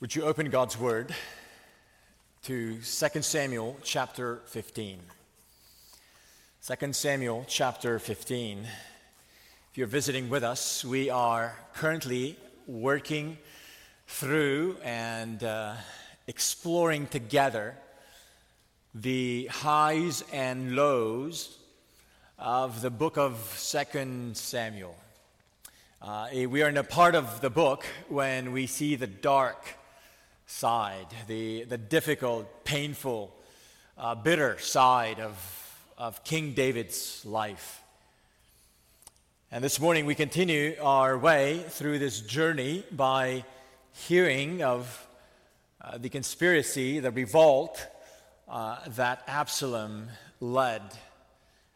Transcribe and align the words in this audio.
Would 0.00 0.14
you 0.14 0.22
open 0.22 0.48
God's 0.48 0.78
Word 0.78 1.14
to 2.44 2.78
2 2.78 2.80
Samuel 3.20 3.76
chapter 3.82 4.40
15? 4.46 4.98
2 6.66 6.92
Samuel 6.94 7.44
chapter 7.46 7.98
15. 7.98 8.60
If 8.60 9.76
you're 9.76 9.86
visiting 9.86 10.30
with 10.30 10.42
us, 10.42 10.86
we 10.86 11.10
are 11.10 11.54
currently 11.74 12.38
working 12.66 13.36
through 14.06 14.78
and 14.82 15.44
uh, 15.44 15.74
exploring 16.26 17.06
together 17.06 17.76
the 18.94 19.48
highs 19.48 20.24
and 20.32 20.74
lows 20.74 21.58
of 22.38 22.80
the 22.80 22.88
book 22.88 23.18
of 23.18 23.34
2 23.94 24.30
Samuel. 24.32 24.96
Uh, 26.00 26.28
we 26.48 26.62
are 26.62 26.70
in 26.70 26.78
a 26.78 26.84
part 26.84 27.14
of 27.14 27.42
the 27.42 27.50
book 27.50 27.84
when 28.08 28.52
we 28.52 28.66
see 28.66 28.96
the 28.96 29.06
dark 29.06 29.76
side, 30.50 31.06
the, 31.28 31.64
the 31.64 31.78
difficult, 31.78 32.64
painful, 32.64 33.34
uh, 33.96 34.14
bitter 34.16 34.58
side 34.58 35.20
of, 35.20 35.80
of 35.96 36.22
King 36.24 36.52
David's 36.54 37.24
life. 37.24 37.80
And 39.52 39.62
this 39.62 39.80
morning 39.80 40.06
we 40.06 40.14
continue 40.14 40.74
our 40.82 41.16
way 41.16 41.64
through 41.68 42.00
this 42.00 42.20
journey 42.20 42.84
by 42.90 43.44
hearing 43.92 44.62
of 44.62 45.06
uh, 45.80 45.98
the 45.98 46.08
conspiracy, 46.08 46.98
the 46.98 47.12
revolt 47.12 47.86
uh, 48.48 48.78
that 48.88 49.22
Absalom 49.28 50.08
led 50.40 50.82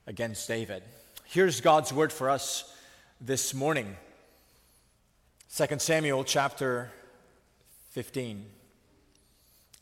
against 0.07 0.47
David. 0.49 0.83
Here's 1.25 1.61
God's 1.61 1.93
word 1.93 2.13
for 2.13 2.29
us 2.29 2.75
this 3.21 3.55
morning 3.55 3.97
2 5.57 5.79
Samuel 5.79 6.25
chapter 6.25 6.91
15. 7.93 8.45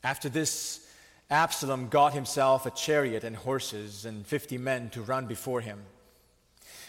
After 0.03 0.29
this, 0.29 0.85
Absalom 1.29 1.87
got 1.87 2.13
himself 2.13 2.65
a 2.65 2.71
chariot 2.71 3.23
and 3.23 3.35
horses 3.35 4.05
and 4.05 4.27
fifty 4.27 4.57
men 4.57 4.89
to 4.91 5.01
run 5.01 5.25
before 5.25 5.61
him. 5.61 5.83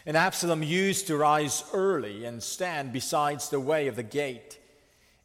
And 0.06 0.16
Absalom 0.16 0.62
used 0.62 1.06
to 1.06 1.16
rise 1.16 1.64
early 1.72 2.24
and 2.24 2.42
stand 2.42 2.92
beside 2.92 3.40
the 3.40 3.60
way 3.60 3.86
of 3.86 3.96
the 3.96 4.02
gate. 4.02 4.58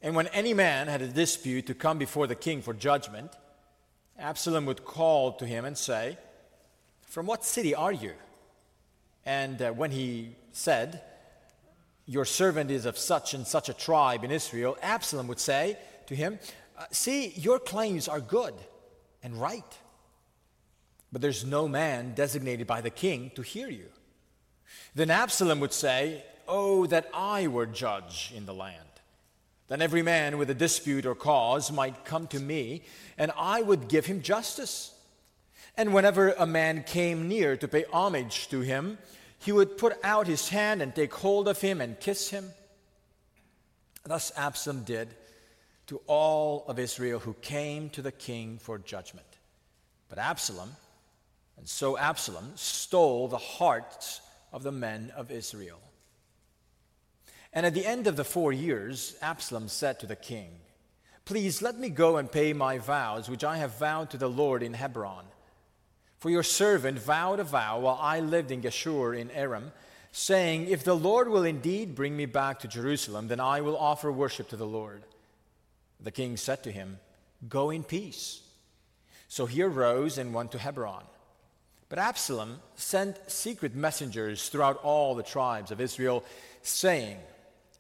And 0.02 0.16
when 0.16 0.28
any 0.28 0.54
man 0.54 0.88
had 0.88 1.02
a 1.02 1.08
dispute 1.08 1.66
to 1.68 1.74
come 1.74 1.98
before 1.98 2.28
the 2.28 2.36
king 2.36 2.62
for 2.62 2.74
judgment, 2.74 3.32
Absalom 4.18 4.66
would 4.66 4.86
call 4.86 5.34
to 5.34 5.46
him 5.46 5.66
and 5.66 5.78
say, 5.78 6.18
From 7.08 7.26
what 7.26 7.44
city 7.44 7.76
are 7.76 7.92
you? 7.92 8.14
And 9.26 9.62
uh, 9.62 9.72
when 9.72 9.92
he 9.92 10.36
said, 10.54 11.02
Your 12.06 12.26
servant 12.26 12.72
is 12.72 12.86
of 12.86 12.98
such 12.98 13.34
and 13.34 13.46
such 13.46 13.68
a 13.68 13.74
tribe 13.74 14.24
in 14.24 14.32
Israel, 14.32 14.78
Absalom 14.82 15.28
would 15.28 15.40
say 15.40 15.78
to 16.08 16.16
him, 16.16 16.40
uh, 16.80 16.86
see, 16.92 17.28
your 17.36 17.60
claims 17.60 18.08
are 18.08 18.22
good 18.22 18.54
and 19.22 19.40
right, 19.40 19.78
but 21.12 21.22
there's 21.22 21.46
no 21.46 21.68
man 21.68 22.14
designated 22.16 22.66
by 22.68 22.80
the 22.80 22.90
king 22.90 23.32
to 23.36 23.42
hear 23.42 23.70
you. 23.70 23.88
Then 24.96 25.10
Absalom 25.12 25.60
would 25.60 25.74
say, 25.74 26.24
Oh, 26.48 26.88
that 26.88 27.10
I 27.14 27.48
were 27.48 27.68
judge 27.68 28.34
in 28.36 28.46
the 28.46 28.54
land. 28.54 28.78
Then 29.68 29.84
every 29.84 30.02
man 30.02 30.40
with 30.40 30.50
a 30.50 30.56
dispute 30.56 31.06
or 31.06 31.14
cause 31.14 31.72
might 31.72 32.06
come 32.06 32.26
to 32.28 32.40
me, 32.40 32.82
and 33.20 33.32
I 33.38 33.62
would 33.62 33.88
give 33.88 34.08
him 34.08 34.24
justice. 34.24 34.92
And 35.78 35.94
whenever 35.94 36.32
a 36.32 36.48
man 36.48 36.84
came 36.84 37.28
near 37.28 37.56
to 37.58 37.68
pay 37.68 37.86
homage 37.94 38.48
to 38.50 38.62
him, 38.62 38.98
he 39.38 39.52
would 39.52 39.78
put 39.78 39.94
out 40.04 40.28
his 40.28 40.50
hand 40.50 40.82
and 40.82 40.96
take 40.96 41.14
hold 41.14 41.48
of 41.48 41.62
him 41.62 41.82
and 41.82 42.00
kiss 42.00 42.30
him. 42.30 42.50
Thus 44.04 44.32
Absalom 44.36 44.84
did 44.84 45.14
to 45.90 46.00
all 46.06 46.66
of 46.68 46.78
Israel 46.78 47.18
who 47.18 47.34
came 47.42 47.90
to 47.90 48.04
the 48.04 48.12
king 48.12 48.60
for 48.62 48.78
judgment. 48.78 49.26
But 50.08 50.20
Absalom, 50.20 50.76
and 51.58 51.68
so 51.68 51.98
Absalom, 51.98 52.52
stole 52.54 53.28
the 53.28 53.40
hearts 53.40 54.22
of 54.54 54.62
the 54.62 54.72
men 54.72 55.12
of 55.16 55.32
Israel. 55.32 55.80
And 57.52 57.66
at 57.66 57.74
the 57.74 57.88
end 57.88 58.06
of 58.06 58.18
the 58.18 58.24
four 58.24 58.54
years, 58.54 59.16
Absalom 59.20 59.68
said 59.68 60.00
to 60.00 60.06
the 60.06 60.16
king, 60.16 60.52
Please 61.26 61.60
let 61.60 61.80
me 61.80 61.90
go 61.90 62.18
and 62.18 62.32
pay 62.32 62.54
my 62.54 62.78
vows, 62.78 63.28
which 63.28 63.44
I 63.44 63.58
have 63.58 63.80
vowed 63.80 64.12
to 64.12 64.18
the 64.18 64.30
Lord 64.30 64.62
in 64.62 64.76
Hebron. 64.76 65.26
For 66.20 66.30
your 66.30 66.44
servant 66.44 67.00
vowed 67.00 67.40
a 67.40 67.44
vow 67.44 67.80
while 67.80 67.98
I 68.00 68.20
lived 68.20 68.52
in 68.52 68.62
Geshur 68.62 69.18
in 69.18 69.32
Aram, 69.32 69.72
saying, 70.12 70.68
If 70.68 70.84
the 70.84 70.96
Lord 70.96 71.30
will 71.30 71.46
indeed 71.46 71.96
bring 71.96 72.16
me 72.16 72.28
back 72.28 72.60
to 72.60 72.68
Jerusalem, 72.68 73.28
then 73.28 73.40
I 73.40 73.62
will 73.62 73.76
offer 73.76 74.12
worship 74.12 74.50
to 74.50 74.56
the 74.56 74.68
Lord. 74.68 75.02
The 76.00 76.12
king 76.12 76.38
said 76.38 76.64
to 76.64 76.72
him, 76.72 77.00
Go 77.48 77.70
in 77.70 77.84
peace. 77.84 78.42
So 79.28 79.46
he 79.46 79.62
arose 79.62 80.18
and 80.18 80.34
went 80.34 80.52
to 80.54 80.60
Hebron. 80.60 81.04
But 81.90 82.00
Absalom 82.00 82.60
sent 82.76 83.18
secret 83.30 83.76
messengers 83.76 84.50
throughout 84.50 84.78
all 84.84 85.16
the 85.16 85.24
tribes 85.24 85.72
of 85.72 85.82
Israel, 85.82 86.24
saying, 86.62 87.18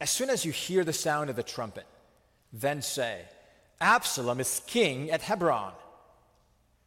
As 0.01 0.09
soon 0.09 0.29
as 0.29 0.45
you 0.45 0.51
hear 0.51 0.83
the 0.83 0.93
sound 0.93 1.29
of 1.29 1.35
the 1.35 1.43
trumpet, 1.43 1.85
then 2.51 2.81
say, 2.81 3.21
Absalom 3.79 4.39
is 4.39 4.61
king 4.67 5.11
at 5.11 5.21
Hebron. 5.21 5.73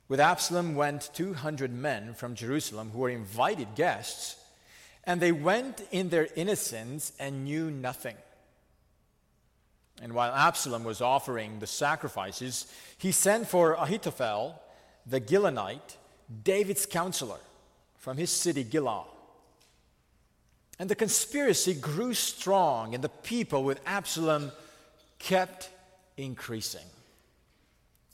With 0.09 0.21
Absalom 0.21 0.75
went 0.75 1.11
200 1.15 1.73
men 1.73 2.15
from 2.15 2.35
Jerusalem 2.35 2.91
who 2.91 2.99
were 2.99 3.09
invited 3.09 3.75
guests, 3.77 4.37
and 5.05 5.21
they 5.21 5.33
went 5.33 5.81
in 5.91 6.11
their 6.11 6.29
innocence 6.37 7.13
and 7.19 7.45
knew 7.45 7.71
nothing. 7.71 8.17
And 10.03 10.15
while 10.15 10.35
Absalom 10.35 10.83
was 10.83 11.01
offering 11.01 11.61
the 11.61 11.67
sacrifices, 11.69 12.67
he 12.99 13.13
sent 13.13 13.47
for 13.47 13.75
Ahithophel, 13.75 14.61
the 15.07 15.21
Gilonite, 15.21 15.97
David's 16.43 16.87
counselor, 16.87 17.39
from 17.99 18.17
his 18.17 18.31
city 18.31 18.65
Gilgal. 18.65 19.07
And 20.81 20.91
the 20.91 20.97
conspiracy 20.97 21.73
grew 21.73 22.15
strong, 22.15 22.97
and 22.97 23.05
the 23.05 23.09
people 23.09 23.63
with 23.63 23.81
Absalom 23.87 24.51
kept 25.21 25.71
increasing. 26.17 26.87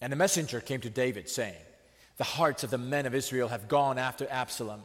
And 0.03 0.12
a 0.12 0.16
messenger 0.16 0.60
came 0.60 0.82
to 0.82 0.91
David, 0.91 1.31
saying, 1.31 1.54
The 2.19 2.25
hearts 2.25 2.65
of 2.65 2.71
the 2.71 2.77
men 2.77 3.06
of 3.06 3.15
Israel 3.15 3.48
have 3.48 3.66
gone 3.66 3.97
after 3.97 4.28
Absalom. 4.31 4.82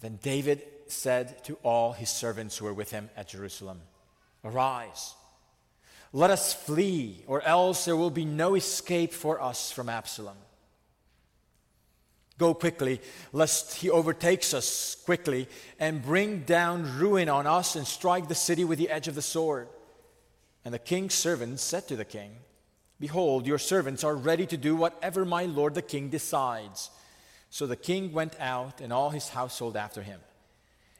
Then 0.00 0.18
David 0.20 0.64
said 0.88 1.44
to 1.44 1.58
all 1.62 1.92
his 1.92 2.10
servants 2.10 2.58
who 2.58 2.64
were 2.64 2.74
with 2.74 2.90
him 2.90 3.08
at 3.16 3.28
Jerusalem, 3.28 3.82
Arise 4.44 5.14
let 6.12 6.30
us 6.30 6.52
flee, 6.52 7.24
or 7.26 7.42
else 7.42 7.84
there 7.84 7.96
will 7.96 8.10
be 8.10 8.24
no 8.24 8.54
escape 8.54 9.12
for 9.12 9.40
us 9.40 9.72
from 9.72 9.88
Absalom. 9.88 10.36
Go 12.38 12.54
quickly, 12.54 13.00
lest 13.32 13.74
he 13.74 13.90
overtakes 13.90 14.52
us 14.52 14.96
quickly 15.04 15.48
and 15.78 16.02
bring 16.02 16.40
down 16.40 16.98
ruin 16.98 17.28
on 17.28 17.46
us 17.46 17.76
and 17.76 17.86
strike 17.86 18.28
the 18.28 18.34
city 18.34 18.64
with 18.64 18.78
the 18.78 18.90
edge 18.90 19.08
of 19.08 19.14
the 19.14 19.22
sword. 19.22 19.68
And 20.64 20.72
the 20.72 20.78
king's 20.78 21.14
servants 21.14 21.62
said 21.62 21.88
to 21.88 21.96
the 21.96 22.04
king, 22.04 22.32
Behold, 22.98 23.46
your 23.46 23.58
servants 23.58 24.04
are 24.04 24.14
ready 24.14 24.46
to 24.46 24.56
do 24.56 24.76
whatever 24.76 25.24
my 25.24 25.44
lord 25.44 25.74
the 25.74 25.82
king 25.82 26.08
decides. 26.08 26.90
So 27.50 27.66
the 27.66 27.76
king 27.76 28.12
went 28.12 28.34
out 28.40 28.80
and 28.80 28.92
all 28.92 29.10
his 29.10 29.28
household 29.28 29.76
after 29.76 30.02
him. 30.02 30.20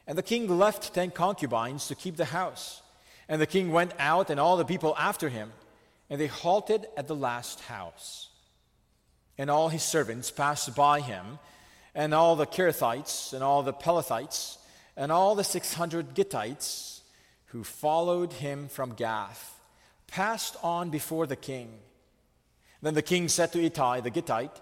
And 0.05 0.17
the 0.17 0.23
king 0.23 0.47
left 0.47 0.93
ten 0.93 1.11
concubines 1.11 1.87
to 1.87 1.95
keep 1.95 2.15
the 2.15 2.25
house. 2.25 2.82
And 3.27 3.41
the 3.41 3.47
king 3.47 3.71
went 3.71 3.93
out 3.99 4.29
and 4.29 4.39
all 4.39 4.57
the 4.57 4.65
people 4.65 4.95
after 4.97 5.29
him, 5.29 5.51
and 6.09 6.19
they 6.19 6.27
halted 6.27 6.85
at 6.97 7.07
the 7.07 7.15
last 7.15 7.61
house. 7.61 8.29
And 9.37 9.49
all 9.49 9.69
his 9.69 9.83
servants 9.83 10.29
passed 10.31 10.75
by 10.75 10.99
him, 10.99 11.39
and 11.95 12.13
all 12.13 12.35
the 12.35 12.45
Kerethites, 12.45 13.33
and 13.33 13.43
all 13.43 13.63
the 13.63 13.73
Pelethites, 13.73 14.57
and 14.95 15.11
all 15.11 15.35
the 15.35 15.43
six 15.43 15.73
hundred 15.73 16.13
Gittites 16.13 17.01
who 17.47 17.63
followed 17.63 18.33
him 18.33 18.67
from 18.67 18.95
Gath 18.95 19.59
passed 20.07 20.55
on 20.63 20.89
before 20.89 21.27
the 21.27 21.35
king. 21.35 21.69
Then 22.81 22.95
the 22.95 23.01
king 23.01 23.29
said 23.29 23.51
to 23.53 23.63
Ittai 23.63 24.01
the 24.01 24.11
Gittite, 24.11 24.59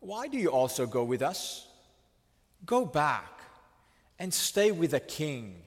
Why 0.00 0.28
do 0.28 0.38
you 0.38 0.48
also 0.48 0.86
go 0.86 1.04
with 1.04 1.22
us? 1.22 1.66
Go 2.64 2.84
back 2.84 3.40
and 4.18 4.32
stay 4.32 4.70
with 4.70 4.92
the 4.92 5.00
king 5.00 5.62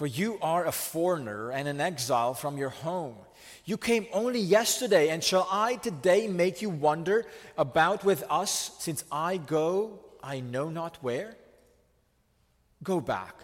for 0.00 0.06
you 0.06 0.38
are 0.40 0.64
a 0.64 0.72
foreigner 0.72 1.50
and 1.50 1.68
an 1.68 1.78
exile 1.78 2.32
from 2.32 2.56
your 2.56 2.70
home. 2.70 3.16
You 3.66 3.76
came 3.76 4.06
only 4.14 4.40
yesterday, 4.40 5.10
and 5.10 5.22
shall 5.22 5.46
I 5.52 5.76
today 5.76 6.26
make 6.26 6.62
you 6.62 6.70
wander 6.70 7.26
about 7.58 8.02
with 8.02 8.24
us, 8.30 8.70
since 8.78 9.04
I 9.12 9.36
go 9.36 10.00
I 10.22 10.40
know 10.40 10.70
not 10.70 10.96
where? 11.02 11.36
Go 12.82 13.02
back 13.02 13.34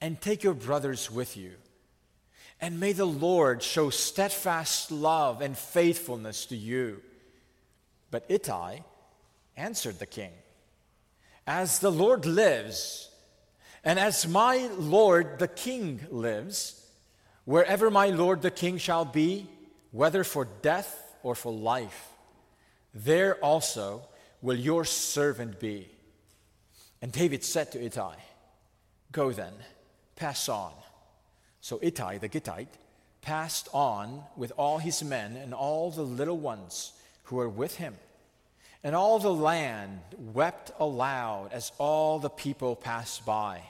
and 0.00 0.18
take 0.18 0.42
your 0.42 0.54
brothers 0.54 1.10
with 1.10 1.36
you. 1.36 1.52
And 2.62 2.80
may 2.80 2.94
the 2.94 3.04
Lord 3.04 3.62
show 3.62 3.90
steadfast 3.90 4.90
love 4.90 5.42
and 5.42 5.54
faithfulness 5.54 6.46
to 6.46 6.56
you. 6.56 7.02
But 8.10 8.24
Ittai 8.30 8.78
answered 9.54 9.98
the 9.98 10.06
king, 10.06 10.32
As 11.46 11.80
the 11.80 11.92
Lord 11.92 12.24
lives, 12.24 13.10
and 13.84 13.98
as 13.98 14.26
my 14.26 14.68
Lord 14.78 15.38
the 15.38 15.48
King 15.48 16.00
lives, 16.10 16.80
wherever 17.44 17.90
my 17.90 18.08
Lord 18.08 18.42
the 18.42 18.50
King 18.50 18.78
shall 18.78 19.04
be, 19.04 19.46
whether 19.90 20.24
for 20.24 20.48
death 20.62 21.14
or 21.22 21.34
for 21.34 21.52
life, 21.52 22.08
there 22.94 23.36
also 23.36 24.02
will 24.40 24.56
your 24.56 24.84
servant 24.84 25.60
be. 25.60 25.88
And 27.02 27.12
David 27.12 27.44
said 27.44 27.72
to 27.72 27.84
Ittai, 27.84 28.16
Go 29.12 29.30
then, 29.32 29.52
pass 30.16 30.48
on. 30.48 30.72
So 31.60 31.78
Ittai 31.82 32.18
the 32.18 32.28
Gittite 32.28 32.78
passed 33.20 33.68
on 33.72 34.22
with 34.36 34.52
all 34.56 34.78
his 34.78 35.02
men 35.02 35.36
and 35.36 35.54
all 35.54 35.90
the 35.90 36.02
little 36.02 36.38
ones 36.38 36.92
who 37.24 37.36
were 37.36 37.48
with 37.48 37.76
him. 37.76 37.94
And 38.82 38.94
all 38.94 39.18
the 39.18 39.32
land 39.32 40.00
wept 40.18 40.72
aloud 40.78 41.52
as 41.52 41.72
all 41.78 42.18
the 42.18 42.28
people 42.28 42.76
passed 42.76 43.24
by. 43.24 43.62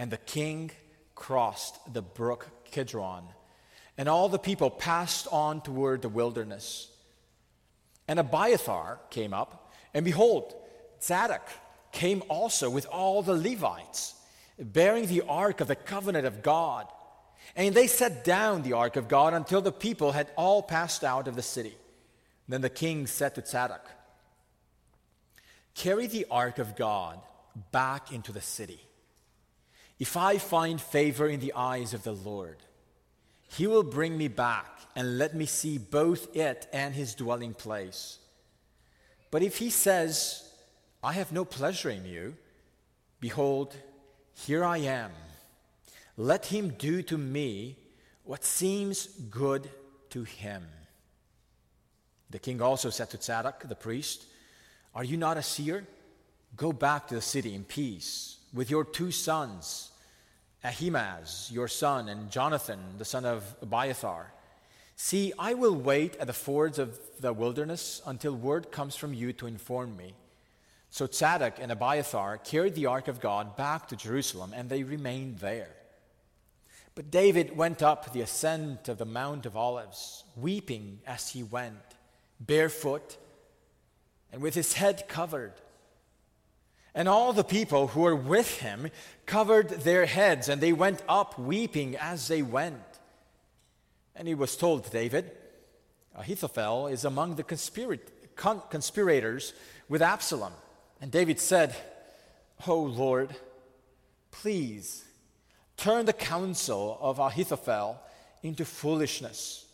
And 0.00 0.10
the 0.10 0.16
king 0.16 0.70
crossed 1.14 1.78
the 1.92 2.00
brook 2.00 2.48
Kidron. 2.64 3.22
And 3.98 4.08
all 4.08 4.30
the 4.30 4.38
people 4.38 4.70
passed 4.70 5.28
on 5.30 5.60
toward 5.60 6.00
the 6.00 6.08
wilderness. 6.08 6.88
And 8.08 8.18
Abiathar 8.18 8.98
came 9.10 9.34
up, 9.34 9.70
and 9.92 10.02
behold, 10.02 10.54
Zadok 11.02 11.46
came 11.92 12.22
also 12.30 12.70
with 12.70 12.86
all 12.86 13.20
the 13.20 13.34
Levites, 13.34 14.14
bearing 14.58 15.04
the 15.04 15.20
ark 15.28 15.60
of 15.60 15.68
the 15.68 15.76
covenant 15.76 16.26
of 16.26 16.42
God. 16.42 16.86
And 17.54 17.74
they 17.74 17.86
set 17.86 18.24
down 18.24 18.62
the 18.62 18.72
ark 18.72 18.96
of 18.96 19.06
God 19.06 19.34
until 19.34 19.60
the 19.60 19.70
people 19.70 20.12
had 20.12 20.30
all 20.34 20.62
passed 20.62 21.04
out 21.04 21.28
of 21.28 21.36
the 21.36 21.42
city. 21.42 21.76
Then 22.48 22.62
the 22.62 22.70
king 22.70 23.06
said 23.06 23.34
to 23.34 23.44
Zadok, 23.44 23.86
Carry 25.74 26.06
the 26.06 26.26
ark 26.30 26.58
of 26.58 26.74
God 26.74 27.20
back 27.70 28.12
into 28.12 28.32
the 28.32 28.40
city. 28.40 28.80
If 30.00 30.16
I 30.16 30.38
find 30.38 30.80
favor 30.80 31.28
in 31.28 31.40
the 31.40 31.52
eyes 31.54 31.92
of 31.92 32.04
the 32.04 32.14
Lord, 32.14 32.56
he 33.48 33.66
will 33.66 33.82
bring 33.82 34.16
me 34.16 34.28
back 34.28 34.66
and 34.96 35.18
let 35.18 35.34
me 35.36 35.44
see 35.44 35.76
both 35.76 36.34
it 36.34 36.66
and 36.72 36.94
his 36.94 37.14
dwelling 37.14 37.52
place. 37.52 38.18
But 39.30 39.42
if 39.42 39.58
he 39.58 39.68
says, 39.68 40.50
I 41.04 41.12
have 41.12 41.32
no 41.32 41.44
pleasure 41.44 41.90
in 41.90 42.06
you, 42.06 42.34
behold, 43.20 43.76
here 44.32 44.64
I 44.64 44.78
am. 44.78 45.10
Let 46.16 46.46
him 46.46 46.70
do 46.78 47.02
to 47.02 47.18
me 47.18 47.76
what 48.24 48.42
seems 48.42 49.06
good 49.06 49.68
to 50.10 50.24
him. 50.24 50.66
The 52.30 52.38
king 52.38 52.62
also 52.62 52.88
said 52.88 53.10
to 53.10 53.20
Zadok 53.20 53.68
the 53.68 53.74
priest, 53.74 54.24
Are 54.94 55.04
you 55.04 55.18
not 55.18 55.36
a 55.36 55.42
seer? 55.42 55.86
Go 56.56 56.72
back 56.72 57.08
to 57.08 57.16
the 57.16 57.20
city 57.20 57.54
in 57.54 57.64
peace 57.64 58.39
with 58.52 58.70
your 58.70 58.84
two 58.84 59.10
sons, 59.10 59.90
Ahimaaz, 60.64 61.50
your 61.52 61.68
son, 61.68 62.08
and 62.08 62.30
Jonathan, 62.30 62.80
the 62.98 63.04
son 63.04 63.24
of 63.24 63.44
Abiathar. 63.62 64.32
See, 64.96 65.32
I 65.38 65.54
will 65.54 65.74
wait 65.74 66.16
at 66.16 66.26
the 66.26 66.32
fords 66.32 66.78
of 66.78 66.98
the 67.20 67.32
wilderness 67.32 68.02
until 68.04 68.34
word 68.34 68.70
comes 68.70 68.96
from 68.96 69.14
you 69.14 69.32
to 69.34 69.46
inform 69.46 69.96
me. 69.96 70.14
So 70.90 71.06
Zadok 71.06 71.54
and 71.60 71.72
Abiathar 71.72 72.38
carried 72.38 72.74
the 72.74 72.86
ark 72.86 73.08
of 73.08 73.20
God 73.20 73.56
back 73.56 73.88
to 73.88 73.96
Jerusalem, 73.96 74.52
and 74.54 74.68
they 74.68 74.82
remained 74.82 75.38
there. 75.38 75.70
But 76.94 77.10
David 77.10 77.56
went 77.56 77.82
up 77.82 78.12
the 78.12 78.20
ascent 78.20 78.88
of 78.88 78.98
the 78.98 79.06
Mount 79.06 79.46
of 79.46 79.56
Olives, 79.56 80.24
weeping 80.36 80.98
as 81.06 81.30
he 81.30 81.42
went 81.42 81.76
barefoot, 82.40 83.16
and 84.32 84.42
with 84.42 84.54
his 84.54 84.72
head 84.74 85.08
covered. 85.08 85.52
And 86.94 87.08
all 87.08 87.32
the 87.32 87.44
people 87.44 87.88
who 87.88 88.00
were 88.00 88.16
with 88.16 88.60
him 88.60 88.90
covered 89.26 89.68
their 89.68 90.06
heads, 90.06 90.48
and 90.48 90.60
they 90.60 90.72
went 90.72 91.02
up 91.08 91.38
weeping 91.38 91.96
as 91.96 92.28
they 92.28 92.42
went. 92.42 92.82
And 94.16 94.26
he 94.26 94.34
was 94.34 94.56
told, 94.56 94.90
David, 94.90 95.30
Ahithophel 96.16 96.88
is 96.88 97.04
among 97.04 97.36
the 97.36 97.44
conspirators 98.70 99.52
with 99.88 100.02
Absalom. 100.02 100.52
And 101.00 101.10
David 101.10 101.40
said, 101.40 101.74
Oh 102.66 102.82
Lord, 102.82 103.34
please 104.30 105.04
turn 105.76 106.06
the 106.06 106.12
counsel 106.12 106.98
of 107.00 107.18
Ahithophel 107.18 108.00
into 108.42 108.64
foolishness. 108.64 109.66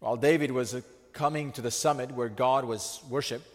While 0.00 0.16
David 0.16 0.52
was 0.52 0.80
coming 1.12 1.52
to 1.52 1.60
the 1.60 1.70
summit 1.70 2.12
where 2.12 2.28
God 2.28 2.64
was 2.64 3.00
worshiped, 3.08 3.46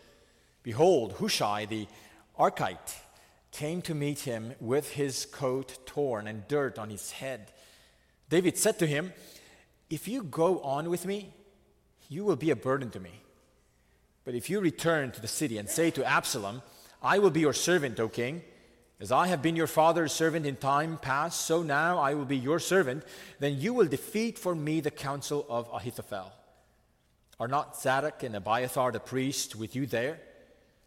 behold, 0.61 1.13
Hushai 1.13 1.65
the 1.65 1.87
Archite 2.37 2.95
came 3.51 3.81
to 3.83 3.93
meet 3.93 4.21
him 4.21 4.53
with 4.59 4.91
his 4.91 5.25
coat 5.25 5.77
torn 5.85 6.27
and 6.27 6.47
dirt 6.47 6.79
on 6.79 6.89
his 6.89 7.11
head. 7.11 7.51
David 8.29 8.57
said 8.57 8.79
to 8.79 8.87
him, 8.87 9.13
If 9.89 10.07
you 10.07 10.23
go 10.23 10.59
on 10.61 10.89
with 10.89 11.05
me, 11.05 11.33
you 12.09 12.25
will 12.25 12.35
be 12.35 12.49
a 12.49 12.55
burden 12.55 12.89
to 12.91 12.99
me. 12.99 13.21
But 14.25 14.33
if 14.33 14.49
you 14.49 14.59
return 14.59 15.11
to 15.11 15.21
the 15.21 15.27
city 15.27 15.57
and 15.57 15.69
say 15.69 15.91
to 15.91 16.05
Absalom, 16.05 16.63
I 17.01 17.19
will 17.19 17.29
be 17.29 17.41
your 17.41 17.53
servant, 17.53 17.99
O 17.99 18.07
king, 18.07 18.41
as 18.99 19.11
I 19.11 19.27
have 19.27 19.41
been 19.41 19.55
your 19.55 19.67
father's 19.67 20.13
servant 20.13 20.45
in 20.45 20.55
time 20.55 20.97
past, 20.97 21.41
so 21.41 21.61
now 21.61 21.99
I 21.99 22.13
will 22.13 22.25
be 22.25 22.37
your 22.37 22.59
servant, 22.59 23.03
then 23.39 23.59
you 23.59 23.73
will 23.73 23.87
defeat 23.87 24.39
for 24.39 24.55
me 24.55 24.79
the 24.79 24.91
counsel 24.91 25.45
of 25.49 25.69
Ahithophel. 25.73 26.31
Are 27.39 27.47
not 27.47 27.79
Zadok 27.79 28.23
and 28.23 28.35
Abiathar 28.35 28.91
the 28.91 28.99
priest 28.99 29.55
with 29.55 29.75
you 29.75 29.85
there? 29.85 30.19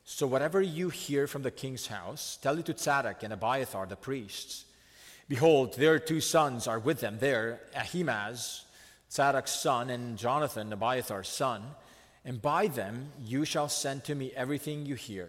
So 0.09 0.29
whatever 0.29 0.63
you 0.63 0.89
hear 0.89 1.27
from 1.27 1.43
the 1.43 1.51
king's 1.51 1.89
house, 1.89 2.39
tell 2.41 2.57
it 2.59 2.67
to 2.67 2.79
Zadok 2.79 3.25
and 3.25 3.33
Abiathar 3.33 3.87
the 3.87 3.97
priests. 3.97 4.65
Behold, 5.29 5.75
their 5.75 5.99
two 5.99 6.21
sons 6.21 6.69
are 6.69 6.79
with 6.79 7.01
them 7.01 7.19
there, 7.19 7.61
Ahimaaz, 7.75 8.65
Zadok's 9.11 9.51
son, 9.51 9.91
and 9.91 10.17
Jonathan, 10.17 10.73
Abiathar's 10.73 11.29
son. 11.29 11.65
And 12.25 12.41
by 12.41 12.69
them 12.69 13.11
you 13.21 13.45
shall 13.45 13.69
send 13.69 14.05
to 14.05 14.15
me 14.15 14.33
everything 14.37 14.87
you 14.87 14.95
hear. 14.95 15.29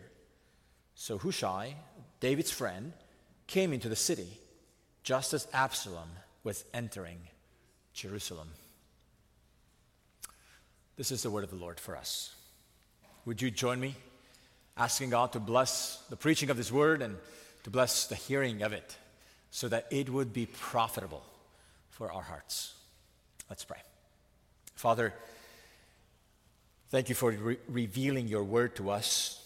So 0.94 1.18
Hushai, 1.18 1.76
David's 2.20 2.52
friend, 2.52 2.94
came 3.48 3.74
into 3.74 3.90
the 3.90 3.96
city 3.96 4.30
just 5.02 5.34
as 5.34 5.48
Absalom 5.54 6.10
was 6.44 6.64
entering 6.72 7.18
Jerusalem. 7.94 8.50
This 10.98 11.12
is 11.12 11.24
the 11.24 11.32
word 11.32 11.44
of 11.44 11.50
the 11.50 11.56
Lord 11.56 11.80
for 11.80 11.98
us. 11.98 12.36
Would 13.26 13.42
you 13.42 13.50
join 13.50 13.80
me 13.80 13.96
asking 14.78 15.10
God 15.10 15.34
to 15.34 15.40
bless 15.40 16.04
the 16.10 16.16
preaching 16.16 16.50
of 16.50 16.58
this 16.58 16.72
word 16.72 17.02
and 17.02 17.18
to 17.64 17.70
bless 17.70 18.08
the 18.08 18.16
hearing 18.16 18.62
of 18.62 18.74
it 18.74 18.96
so 19.52 19.68
that 19.68 19.88
it 19.92 20.10
would 20.10 20.34
be 20.34 20.46
profitable 20.46 21.24
for 21.90 22.12
our 22.12 22.22
hearts? 22.22 22.74
Let's 23.50 23.66
pray. 23.66 23.80
Father, 24.76 25.14
thank 26.90 27.10
you 27.10 27.16
for 27.16 27.32
re- 27.32 27.58
revealing 27.68 28.28
your 28.28 28.44
word 28.44 28.76
to 28.76 28.92
us. 28.92 29.44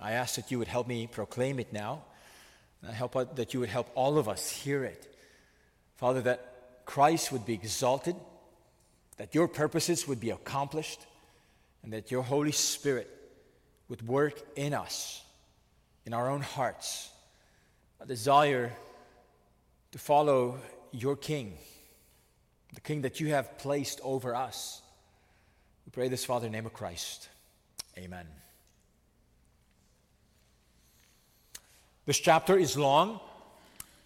I 0.00 0.12
ask 0.12 0.36
that 0.36 0.50
you 0.50 0.58
would 0.58 0.68
help 0.68 0.86
me 0.86 1.06
proclaim 1.06 1.58
it 1.58 1.72
now. 1.72 2.02
And 2.82 2.90
I 2.90 2.94
hope 2.94 3.36
that 3.36 3.54
you 3.54 3.60
would 3.60 3.68
help 3.68 3.90
all 3.94 4.18
of 4.18 4.28
us 4.28 4.50
hear 4.50 4.84
it. 4.84 5.14
Father, 5.96 6.22
that 6.22 6.84
Christ 6.86 7.30
would 7.32 7.44
be 7.44 7.54
exalted 7.54 8.16
that 9.20 9.34
your 9.34 9.48
purposes 9.48 10.08
would 10.08 10.18
be 10.18 10.30
accomplished, 10.30 10.98
and 11.82 11.92
that 11.92 12.10
your 12.10 12.22
Holy 12.22 12.52
Spirit 12.52 13.06
would 13.90 14.06
work 14.06 14.40
in 14.54 14.72
us, 14.72 15.20
in 16.06 16.14
our 16.14 16.30
own 16.30 16.40
hearts, 16.40 17.10
a 18.00 18.06
desire 18.06 18.72
to 19.90 19.98
follow 19.98 20.58
your 20.92 21.16
King, 21.16 21.58
the 22.72 22.80
King 22.80 23.02
that 23.02 23.18
you 23.18 23.30
have 23.30 23.58
placed 23.58 24.00
over 24.04 24.34
us. 24.34 24.80
We 25.84 25.90
pray 25.90 26.08
this, 26.08 26.24
Father, 26.24 26.46
in 26.46 26.52
the 26.52 26.58
name 26.58 26.66
of 26.66 26.72
Christ. 26.72 27.28
Amen. 27.98 28.26
This 32.06 32.18
chapter 32.18 32.56
is 32.56 32.78
long. 32.78 33.18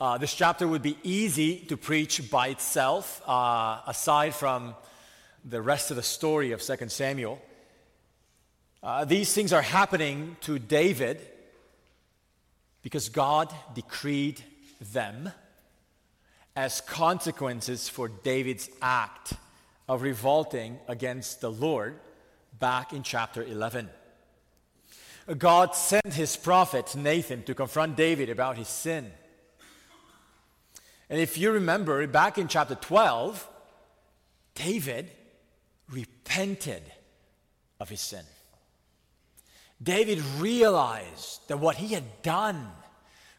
Uh, 0.00 0.16
this 0.16 0.34
chapter 0.34 0.66
would 0.66 0.82
be 0.82 0.96
easy 1.02 1.58
to 1.58 1.76
preach 1.76 2.30
by 2.30 2.48
itself, 2.48 3.22
uh, 3.28 3.80
aside 3.86 4.34
from 4.34 4.74
the 5.44 5.60
rest 5.60 5.90
of 5.90 5.98
the 5.98 6.02
story 6.02 6.52
of 6.52 6.62
2 6.62 6.88
Samuel. 6.88 7.40
Uh, 8.84 9.02
these 9.02 9.32
things 9.32 9.50
are 9.54 9.62
happening 9.62 10.36
to 10.42 10.58
David 10.58 11.18
because 12.82 13.08
God 13.08 13.50
decreed 13.74 14.42
them 14.92 15.32
as 16.54 16.82
consequences 16.82 17.88
for 17.88 18.08
David's 18.08 18.68
act 18.82 19.32
of 19.88 20.02
revolting 20.02 20.78
against 20.86 21.40
the 21.40 21.50
Lord 21.50 21.98
back 22.58 22.92
in 22.92 23.02
chapter 23.02 23.42
11. 23.42 23.88
God 25.38 25.74
sent 25.74 26.12
his 26.12 26.36
prophet 26.36 26.94
Nathan 26.94 27.42
to 27.44 27.54
confront 27.54 27.96
David 27.96 28.28
about 28.28 28.58
his 28.58 28.68
sin. 28.68 29.10
And 31.08 31.18
if 31.18 31.38
you 31.38 31.52
remember, 31.52 32.06
back 32.06 32.36
in 32.36 32.48
chapter 32.48 32.74
12, 32.74 33.48
David 34.54 35.10
repented 35.90 36.82
of 37.80 37.88
his 37.88 38.02
sin. 38.02 38.24
David 39.83 40.21
realized 40.38 41.47
that 41.49 41.59
what 41.59 41.76
he 41.76 41.95
had 41.95 42.23
done 42.23 42.69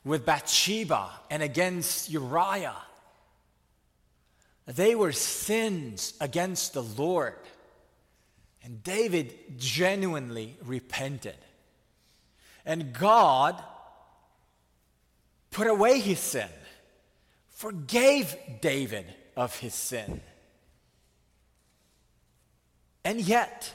with 0.04 0.26
Bathsheba 0.26 1.10
and 1.30 1.42
against 1.42 2.10
Uriah 2.10 2.76
They 4.68 4.96
were 4.96 5.12
sins 5.12 6.14
against 6.20 6.74
the 6.74 6.84
Lord. 6.84 7.36
And 8.64 8.84
David 8.84 9.60
genuinely 9.60 10.58
repented. 10.64 11.38
And 12.66 12.94
God 12.94 13.62
put 15.52 15.68
away 15.68 16.00
his 16.00 16.20
sin, 16.20 16.50
forgave 17.52 18.36
David 18.62 19.06
of 19.36 19.56
his 19.60 19.76
sin. 19.76 20.22
And 23.04 23.22
yet, 23.22 23.72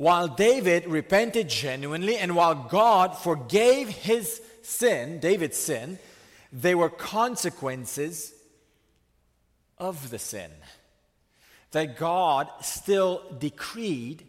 while 0.00 0.28
David 0.28 0.86
repented 0.86 1.50
genuinely 1.50 2.16
and 2.16 2.34
while 2.34 2.54
God 2.54 3.18
forgave 3.18 3.90
his 3.90 4.40
sin, 4.62 5.20
David's 5.20 5.58
sin, 5.58 5.98
there 6.50 6.78
were 6.78 6.88
consequences 6.88 8.32
of 9.76 10.08
the 10.08 10.18
sin 10.18 10.50
that 11.72 11.98
God 11.98 12.48
still 12.62 13.22
decreed 13.38 14.26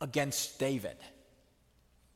against 0.00 0.58
David. 0.58 0.96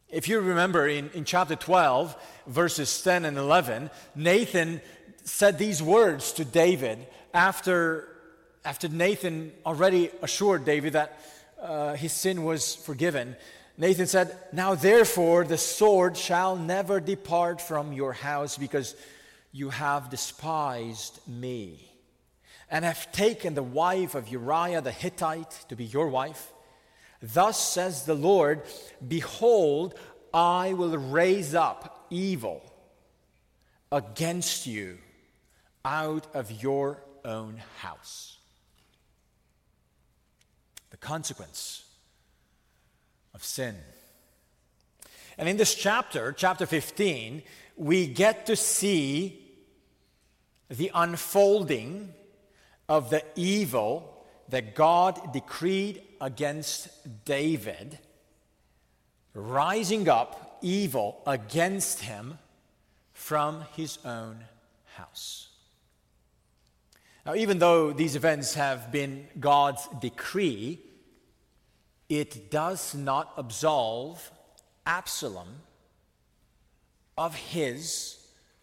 If 0.08 0.26
you 0.26 0.40
remember 0.40 0.88
in, 0.88 1.10
in 1.10 1.26
chapter 1.26 1.56
12, 1.56 2.16
verses 2.46 3.02
10 3.02 3.26
and 3.26 3.36
11, 3.36 3.90
Nathan 4.14 4.80
said 5.24 5.58
these 5.58 5.82
words 5.82 6.32
to 6.32 6.44
David 6.46 7.06
after, 7.34 8.08
after 8.64 8.88
Nathan 8.88 9.52
already 9.66 10.10
assured 10.22 10.64
David 10.64 10.94
that 10.94 11.20
uh, 11.60 11.94
his 11.94 12.12
sin 12.12 12.44
was 12.44 12.74
forgiven. 12.74 13.36
Nathan 13.76 14.06
said, 14.06 14.36
Now 14.52 14.74
therefore 14.74 15.44
the 15.44 15.58
sword 15.58 16.16
shall 16.16 16.56
never 16.56 17.00
depart 17.00 17.60
from 17.60 17.92
your 17.92 18.12
house 18.12 18.58
because 18.58 18.94
you 19.52 19.70
have 19.70 20.10
despised 20.10 21.20
me 21.26 21.88
and 22.70 22.84
have 22.84 23.10
taken 23.12 23.54
the 23.54 23.62
wife 23.62 24.14
of 24.14 24.28
Uriah 24.28 24.80
the 24.80 24.92
Hittite 24.92 25.64
to 25.68 25.76
be 25.76 25.84
your 25.84 26.08
wife. 26.08 26.52
Thus 27.22 27.58
says 27.58 28.04
the 28.04 28.14
Lord 28.14 28.62
Behold, 29.06 29.94
I 30.32 30.74
will 30.74 30.96
raise 30.96 31.54
up 31.54 32.06
evil 32.10 32.62
against 33.90 34.66
you 34.66 34.98
out 35.84 36.26
of 36.34 36.62
your 36.62 37.02
own 37.24 37.60
house. 37.78 38.37
The 41.00 41.06
consequence 41.06 41.84
of 43.34 43.44
sin. 43.44 43.76
And 45.36 45.48
in 45.48 45.56
this 45.56 45.74
chapter, 45.74 46.32
chapter 46.32 46.66
15, 46.66 47.42
we 47.76 48.06
get 48.06 48.46
to 48.46 48.56
see 48.56 49.44
the 50.68 50.90
unfolding 50.94 52.12
of 52.88 53.10
the 53.10 53.22
evil 53.36 54.24
that 54.48 54.74
God 54.74 55.32
decreed 55.32 56.02
against 56.20 56.88
David, 57.24 57.98
rising 59.34 60.08
up 60.08 60.58
evil 60.62 61.22
against 61.26 62.00
him 62.00 62.38
from 63.12 63.64
his 63.76 63.98
own 64.04 64.44
house. 64.96 65.48
Now, 67.24 67.34
even 67.34 67.58
though 67.58 67.92
these 67.92 68.16
events 68.16 68.54
have 68.54 68.90
been 68.90 69.28
God's 69.38 69.86
decree, 70.00 70.80
it 72.08 72.50
does 72.50 72.94
not 72.94 73.32
absolve 73.36 74.30
Absalom 74.86 75.48
of 77.16 77.34
his 77.34 78.16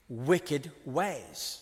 wicked 0.09 0.71
ways 0.85 1.61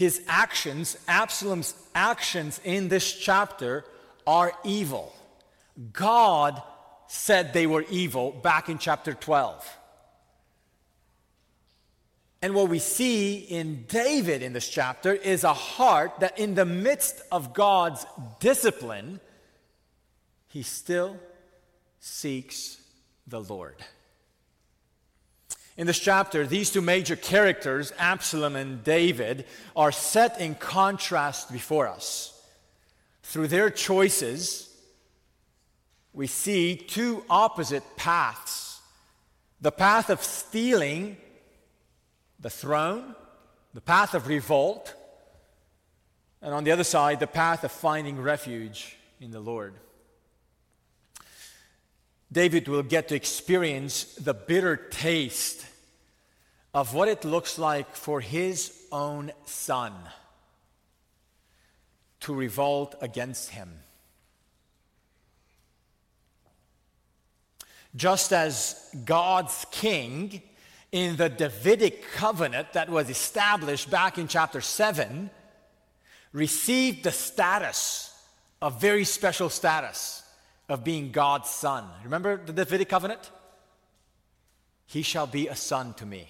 his 0.00 0.22
actions, 0.28 0.96
Absalom's 1.06 1.74
actions 1.94 2.58
in 2.64 2.88
this 2.88 3.12
chapter, 3.12 3.84
are 4.26 4.50
evil. 4.64 5.14
God 5.92 6.62
said 7.06 7.52
they 7.52 7.66
were 7.66 7.84
evil 7.90 8.30
back 8.30 8.70
in 8.70 8.78
chapter 8.78 9.12
12. 9.12 9.76
And 12.40 12.54
what 12.54 12.70
we 12.70 12.78
see 12.78 13.40
in 13.40 13.84
David 13.88 14.42
in 14.42 14.54
this 14.54 14.70
chapter 14.70 15.12
is 15.12 15.44
a 15.44 15.52
heart 15.52 16.20
that, 16.20 16.38
in 16.38 16.54
the 16.54 16.64
midst 16.64 17.20
of 17.30 17.52
God's 17.52 18.06
discipline, 18.38 19.20
he 20.50 20.62
still 20.62 21.16
seeks 22.00 22.80
the 23.26 23.40
Lord. 23.40 23.76
In 25.76 25.86
this 25.86 25.98
chapter, 25.98 26.46
these 26.46 26.70
two 26.70 26.80
major 26.80 27.16
characters, 27.16 27.92
Absalom 27.98 28.56
and 28.56 28.84
David, 28.84 29.46
are 29.74 29.92
set 29.92 30.40
in 30.40 30.56
contrast 30.56 31.52
before 31.52 31.88
us. 31.88 32.38
Through 33.22 33.46
their 33.46 33.70
choices, 33.70 34.68
we 36.12 36.26
see 36.26 36.76
two 36.76 37.24
opposite 37.30 37.84
paths 37.96 38.80
the 39.62 39.70
path 39.70 40.08
of 40.08 40.22
stealing 40.22 41.18
the 42.40 42.48
throne, 42.48 43.14
the 43.74 43.80
path 43.80 44.14
of 44.14 44.26
revolt, 44.26 44.94
and 46.40 46.54
on 46.54 46.64
the 46.64 46.72
other 46.72 46.84
side, 46.84 47.20
the 47.20 47.26
path 47.26 47.62
of 47.62 47.70
finding 47.70 48.18
refuge 48.18 48.96
in 49.20 49.30
the 49.30 49.40
Lord. 49.40 49.74
David 52.32 52.68
will 52.68 52.82
get 52.82 53.08
to 53.08 53.14
experience 53.14 54.14
the 54.14 54.34
bitter 54.34 54.76
taste 54.76 55.66
of 56.72 56.94
what 56.94 57.08
it 57.08 57.24
looks 57.24 57.58
like 57.58 57.96
for 57.96 58.20
his 58.20 58.72
own 58.92 59.32
son 59.44 59.92
to 62.20 62.34
revolt 62.34 62.94
against 63.00 63.50
him. 63.50 63.70
Just 67.96 68.32
as 68.32 68.88
God's 69.04 69.66
king 69.72 70.42
in 70.92 71.16
the 71.16 71.28
Davidic 71.28 72.08
covenant 72.12 72.72
that 72.74 72.88
was 72.88 73.10
established 73.10 73.90
back 73.90 74.18
in 74.18 74.28
chapter 74.28 74.60
7 74.60 75.30
received 76.32 77.02
the 77.02 77.10
status, 77.10 78.16
a 78.62 78.70
very 78.70 79.04
special 79.04 79.48
status, 79.48 80.22
of 80.70 80.84
being 80.84 81.10
God's 81.10 81.50
son. 81.50 81.84
Remember 82.04 82.36
the 82.36 82.52
Davidic 82.52 82.88
covenant? 82.88 83.30
He 84.86 85.02
shall 85.02 85.26
be 85.26 85.48
a 85.48 85.56
son 85.56 85.94
to 85.94 86.06
me. 86.06 86.28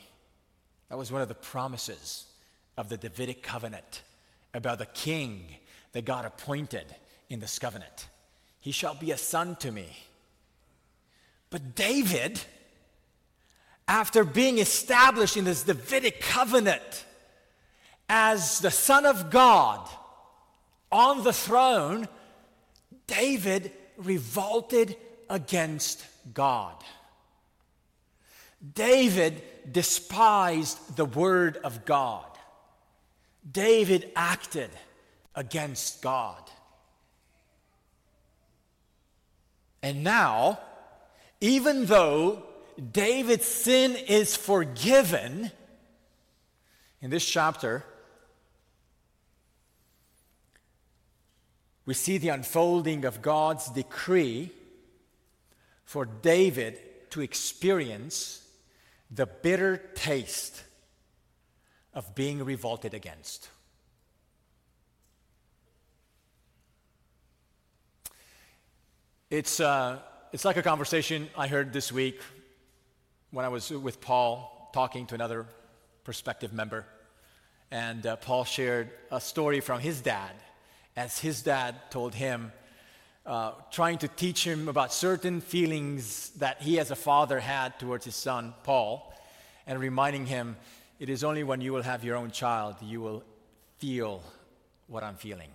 That 0.89 0.99
was 0.99 1.13
one 1.13 1.23
of 1.23 1.29
the 1.29 1.35
promises 1.35 2.25
of 2.77 2.89
the 2.89 2.97
Davidic 2.97 3.43
covenant 3.43 4.03
about 4.55 4.79
the 4.79 4.87
king 4.87 5.45
that 5.93 6.05
God 6.05 6.25
appointed 6.25 6.87
in 7.29 7.39
this 7.39 7.59
covenant. 7.59 8.09
He 8.61 8.73
shall 8.73 8.95
be 8.95 9.11
a 9.13 9.19
son 9.19 9.57
to 9.57 9.71
me. 9.71 9.89
But 11.51 11.75
David, 11.75 12.41
after 13.87 14.25
being 14.25 14.59
established 14.59 15.37
in 15.37 15.45
this 15.45 15.65
Davidic 15.65 16.21
covenant 16.23 17.05
as 18.09 18.61
the 18.61 18.71
Son 18.71 19.05
of 19.05 19.31
God 19.31 19.89
on 20.91 21.25
the 21.25 21.33
throne, 21.33 22.09
David 23.07 23.73
revolted 24.01 24.97
against 25.29 26.05
God. 26.35 26.75
David 28.75 29.43
despised 29.71 30.97
the 30.97 31.05
word 31.05 31.57
of 31.59 31.85
God. 31.85 32.27
David 33.51 34.11
acted 34.15 34.71
against 35.35 36.03
God. 36.03 36.43
And 39.83 40.05
now, 40.05 40.59
even 41.41 41.87
though 41.87 42.43
David's 42.93 43.47
sin 43.47 43.97
is 43.97 44.37
forgiven, 44.37 45.51
in 47.01 47.11
this 47.11 47.25
chapter, 47.25 47.85
we 51.87 51.95
see 51.95 52.19
the 52.19 52.29
unfolding 52.29 53.05
of 53.05 53.23
God's 53.23 53.69
decree 53.71 54.51
for 55.85 56.05
David 56.05 56.79
to 57.11 57.21
experience 57.21 58.47
the 59.11 59.27
bitter 59.27 59.79
taste 59.95 60.63
of 61.93 62.15
being 62.15 62.45
revolted 62.45 62.95
against. 62.95 63.49
It's, 69.31 69.61
uh, 69.61 69.99
it's 70.33 70.45
like 70.45 70.57
a 70.57 70.63
conversation 70.63 71.29
I 71.37 71.47
heard 71.47 71.73
this 71.73 71.93
week 71.93 72.21
when 73.31 73.45
I 73.45 73.49
was 73.49 73.71
with 73.71 74.01
Paul 74.01 74.71
talking 74.73 75.07
to 75.07 75.15
another 75.15 75.47
prospective 76.05 76.53
member. 76.53 76.85
And 77.71 78.05
uh, 78.07 78.17
Paul 78.17 78.45
shared 78.45 78.91
a 79.11 79.21
story 79.21 79.61
from 79.61 79.81
his 79.81 80.01
dad, 80.01 80.33
as 80.97 81.19
his 81.19 81.43
dad 81.43 81.77
told 81.91 82.15
him 82.15 82.53
uh, 83.27 83.53
trying 83.71 83.99
to 83.99 84.09
teach 84.09 84.45
him 84.45 84.69
about 84.69 84.93
certain 84.93 85.41
feelings 85.41 86.31
that 86.31 86.63
he 86.63 86.81
as 86.81 86.91
a 86.91 86.97
father 86.97 87.39
had 87.39 87.79
towards 87.79 88.05
his 88.05 88.17
son, 88.17 88.55
Paul, 88.65 89.15
and 89.67 89.79
reminding 89.79 90.27
him 90.27 90.57
it 90.99 91.09
is 91.09 91.23
only 91.23 91.45
when 91.45 91.61
you 91.61 91.73
will 91.73 91.83
have 91.83 92.05
your 92.05 92.17
own 92.17 92.31
child 92.31 92.77
you 92.83 93.01
will 93.01 93.23
feel 93.79 94.23
what 94.87 95.03
I'm 95.03 95.15
feeling. 95.15 95.51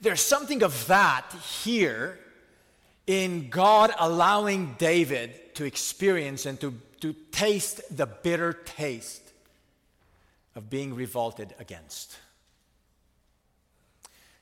There's 0.00 0.20
something 0.20 0.62
of 0.62 0.86
that 0.88 1.30
here 1.62 2.18
in 3.06 3.50
God 3.50 3.92
allowing 3.98 4.74
David 4.78 5.54
to 5.54 5.64
experience 5.64 6.46
and 6.46 6.60
to, 6.60 6.74
to 7.00 7.14
taste 7.30 7.80
the 7.96 8.06
bitter 8.06 8.52
taste 8.52 9.32
of 10.56 10.70
being 10.70 10.94
revolted 10.94 11.54
against. 11.58 12.16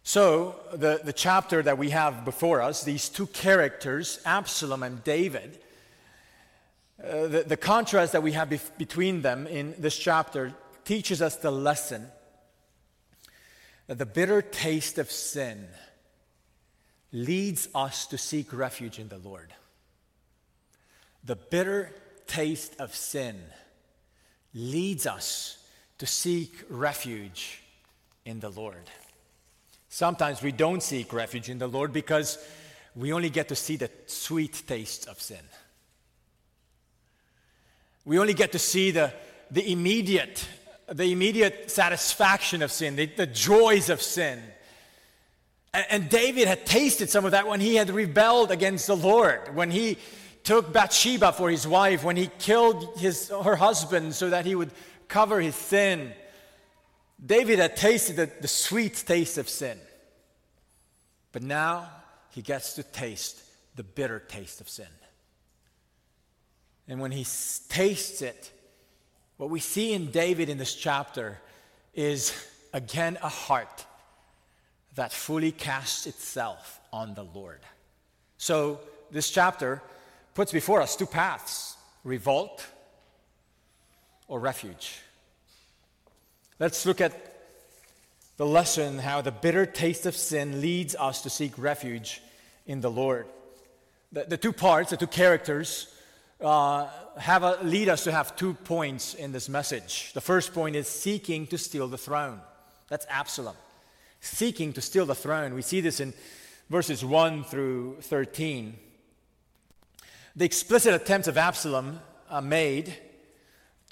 So, 0.04 0.56
the, 0.73 1.00
the 1.04 1.12
chapter 1.12 1.62
that 1.62 1.78
we 1.78 1.90
have 1.90 2.25
before 2.25 2.61
us, 2.61 2.82
these 2.82 3.09
two 3.09 3.26
characters, 3.28 4.21
Absalom 4.26 4.82
and 4.82 5.02
David, 5.04 5.61
uh, 7.02 7.28
the, 7.28 7.44
the 7.47 7.56
contrast 7.56 8.12
that 8.12 8.23
we 8.23 8.32
have 8.32 8.49
bef- 8.49 8.76
between 8.78 9.23
them 9.23 9.47
in 9.47 9.75
this 9.78 9.97
chapter 9.97 10.54
teaches 10.85 11.23
us 11.23 11.37
the 11.37 11.52
lesson 11.52 12.09
that 13.87 13.99
the 13.99 14.06
bitter 14.06 14.42
taste 14.42 14.99
of 14.99 15.11
sin 15.11 15.68
leads 17.12 17.68
us 17.75 18.06
to 18.06 18.18
seek 18.18 18.52
refuge 18.52 18.99
in 18.99 19.09
the 19.09 19.18
Lord. 19.18 19.52
The 21.25 21.37
bitter 21.37 21.92
taste 22.26 22.75
of 22.80 22.94
sin 22.94 23.40
leads 24.54 25.06
us 25.06 25.59
to 25.99 26.06
seek 26.06 26.52
refuge 26.68 27.62
in 28.25 28.40
the 28.40 28.50
Lord. 28.50 28.90
Sometimes 29.94 30.40
we 30.40 30.52
don't 30.52 30.82
seek 30.82 31.12
refuge 31.12 31.50
in 31.50 31.58
the 31.58 31.66
Lord 31.66 31.92
because 31.92 32.38
we 32.96 33.12
only 33.12 33.28
get 33.28 33.49
to 33.49 33.54
see 33.54 33.76
the 33.76 33.90
sweet 34.06 34.62
taste 34.66 35.06
of 35.06 35.20
sin. 35.20 35.44
We 38.06 38.18
only 38.18 38.32
get 38.32 38.52
to 38.52 38.58
see 38.58 38.90
the, 38.90 39.12
the 39.50 39.70
immediate, 39.70 40.49
the 40.88 41.12
immediate 41.12 41.70
satisfaction 41.70 42.62
of 42.62 42.72
sin, 42.72 42.96
the, 42.96 43.04
the 43.04 43.26
joys 43.26 43.90
of 43.90 44.00
sin. 44.00 44.40
And, 45.75 45.84
and 45.90 46.08
David 46.08 46.49
had 46.49 46.64
tasted 46.64 47.11
some 47.11 47.26
of 47.26 47.32
that 47.32 47.46
when 47.46 47.61
he 47.61 47.75
had 47.75 47.90
rebelled 47.90 48.50
against 48.50 48.87
the 48.87 48.96
Lord, 48.96 49.54
when 49.54 49.70
he 49.70 49.99
took 50.42 50.72
Bathsheba 50.72 51.34
for 51.34 51.50
his 51.50 51.68
wife, 51.68 52.02
when 52.02 52.16
he 52.16 52.30
killed 52.38 52.96
his, 52.96 53.28
her 53.28 53.56
husband 53.56 54.14
so 54.14 54.30
that 54.30 54.46
he 54.46 54.54
would 54.54 54.70
cover 55.08 55.38
his 55.38 55.54
sin. 55.54 56.14
David 57.25 57.59
had 57.59 57.76
tasted 57.76 58.17
the, 58.17 58.31
the 58.41 58.49
sweet 58.49 58.95
taste 59.07 59.38
of 59.38 59.49
sin. 59.49 59.79
But 61.31 61.43
now 61.43 61.88
he 62.31 62.43
gets 62.43 62.75
to 62.75 62.83
taste 62.83 63.43
the 63.76 63.83
bitter 63.83 64.19
taste 64.19 64.61
of 64.61 64.69
sin. 64.69 64.87
And 66.88 67.00
when 67.00 67.12
he 67.12 67.26
tastes 67.69 68.23
it, 68.23 68.50
what 69.37 69.50
we 69.50 69.61
see 69.61 69.93
in 69.93 70.11
David 70.11 70.49
in 70.49 70.59
this 70.59 70.75
chapter 70.75 71.41
is 71.95 72.33
again 72.73 73.19
a 73.23 73.29
heart 73.29 73.87
that 74.95 75.12
fully 75.12 75.52
casts 75.52 76.07
itself 76.07 76.81
on 76.93 77.14
the 77.14 77.25
Lord. 77.25 77.61
So, 78.37 78.81
this 79.11 79.31
chapter 79.31 79.83
puts 80.35 80.52
before 80.52 80.81
us 80.83 80.97
two 80.97 81.07
paths 81.07 81.76
revolt 82.05 82.67
or 84.26 84.41
refuge. 84.41 84.99
Let's 86.59 86.85
look 86.87 87.00
at 87.00 87.12
the 88.37 88.47
lesson 88.47 88.99
how 88.99 89.21
the 89.23 89.32
bitter 89.32 89.66
taste 89.66 90.06
of 90.06 90.16
sin 90.16 90.61
leads 90.61 90.94
us 90.94 91.23
to 91.23 91.30
seek 91.30 91.56
refuge 91.59 92.21
in 92.66 92.80
the 92.80 92.90
Lord. 92.90 93.26
The, 94.12 94.25
the 94.25 94.37
two 94.37 94.52
parts, 94.52 94.90
the 94.90 94.97
two 94.97 95.06
characters, 95.06 95.92
uh, 96.40 96.88
have 97.18 97.42
a, 97.42 97.59
lead 97.62 97.88
us 97.88 98.04
to 98.04 98.12
have 98.12 98.37
two 98.37 98.54
points 98.54 99.14
in 99.14 99.32
this 99.32 99.49
message. 99.49 100.12
The 100.12 100.21
first 100.21 100.52
point 100.52 100.76
is 100.76 100.87
seeking 100.88 101.47
to 101.49 101.59
steal 101.59 101.88
the 101.88 101.99
throne. 101.99 102.40
That's 102.88 103.06
Absalom. 103.09 103.56
Seeking 104.21 104.73
to 104.75 104.80
steal 104.80 105.06
the 105.06 105.14
throne. 105.14 105.54
We 105.54 105.62
see 105.62 105.80
this 105.80 106.00
in 106.00 106.12
verses 106.68 107.04
1 107.04 107.44
through 107.44 107.97
13. 108.02 108.76
The 110.37 110.44
explicit 110.44 110.94
attempts 110.94 111.29
of 111.29 111.38
Absalom 111.38 112.00
uh, 112.31 112.40
made 112.40 112.94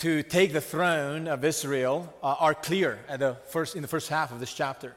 to 0.01 0.23
take 0.23 0.55
the 0.55 0.63
throne 0.63 1.29
of 1.29 1.45
Israel 1.45 2.13
uh, 2.23 2.35
are 2.41 2.55
clear 2.55 2.99
at 3.07 3.21
the 3.21 3.37
first, 3.51 3.77
in 3.77 3.83
the 3.83 3.89
first 3.89 4.09
half 4.09 4.33
of 4.33 4.41
this 4.41 4.53
chapter. 4.53 4.97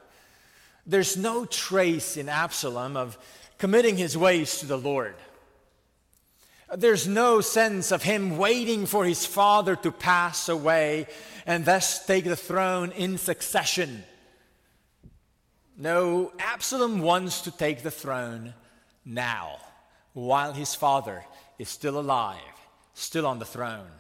There's 0.88 1.18
no 1.18 1.44
trace 1.44 2.16
in 2.16 2.30
Absalom 2.30 2.96
of 2.96 3.18
committing 3.58 3.98
his 3.98 4.18
ways 4.18 4.60
to 4.60 4.66
the 4.66 4.78
Lord. 4.78 5.16
There's 6.74 7.06
no 7.06 7.42
sense 7.42 7.92
of 7.92 8.02
him 8.02 8.38
waiting 8.38 8.86
for 8.86 9.04
his 9.04 9.26
father 9.26 9.76
to 9.76 9.92
pass 9.92 10.48
away 10.48 11.08
and 11.46 11.66
thus 11.66 12.06
take 12.06 12.24
the 12.24 12.38
throne 12.38 12.92
in 12.92 13.18
succession. 13.18 14.06
No, 15.78 16.32
Absalom 16.40 17.02
wants 17.02 17.42
to 17.42 17.52
take 17.52 17.84
the 17.84 17.92
throne 17.92 18.54
now, 19.04 19.58
while 20.14 20.54
his 20.54 20.76
father 20.76 21.26
is 21.60 21.68
still 21.68 22.00
alive, 22.00 22.40
still 22.94 23.28
on 23.28 23.40
the 23.40 23.46
throne. 23.46 23.92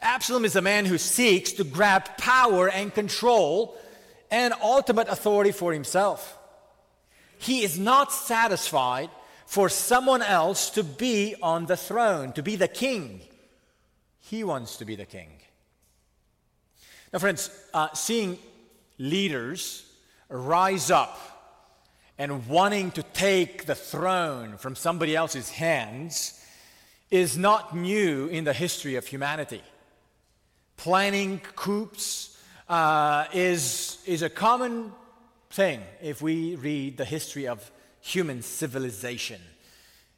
Absalom 0.00 0.44
is 0.44 0.56
a 0.56 0.62
man 0.62 0.84
who 0.84 0.98
seeks 0.98 1.52
to 1.52 1.64
grab 1.64 2.16
power 2.18 2.68
and 2.68 2.94
control 2.94 3.76
and 4.30 4.52
ultimate 4.62 5.08
authority 5.08 5.52
for 5.52 5.72
himself. 5.72 6.38
He 7.38 7.62
is 7.62 7.78
not 7.78 8.12
satisfied 8.12 9.10
for 9.46 9.68
someone 9.68 10.22
else 10.22 10.70
to 10.70 10.82
be 10.82 11.34
on 11.42 11.66
the 11.66 11.76
throne, 11.76 12.32
to 12.32 12.42
be 12.42 12.56
the 12.56 12.68
king. 12.68 13.20
He 14.20 14.42
wants 14.42 14.78
to 14.78 14.84
be 14.84 14.96
the 14.96 15.04
king. 15.04 15.28
Now, 17.12 17.18
friends, 17.18 17.50
uh, 17.72 17.92
seeing 17.94 18.38
leaders 18.98 19.86
rise 20.28 20.90
up 20.90 21.18
and 22.18 22.48
wanting 22.48 22.90
to 22.92 23.02
take 23.02 23.66
the 23.66 23.74
throne 23.74 24.56
from 24.56 24.74
somebody 24.74 25.14
else's 25.14 25.50
hands 25.50 26.40
is 27.10 27.36
not 27.36 27.76
new 27.76 28.26
in 28.26 28.44
the 28.44 28.52
history 28.52 28.96
of 28.96 29.06
humanity. 29.06 29.62
Planning 30.76 31.40
coups 31.56 32.38
uh, 32.68 33.26
is, 33.32 33.98
is 34.06 34.22
a 34.22 34.28
common 34.28 34.92
thing 35.50 35.80
if 36.02 36.20
we 36.20 36.56
read 36.56 36.96
the 36.96 37.04
history 37.04 37.46
of 37.46 37.70
human 38.00 38.42
civilization. 38.42 39.40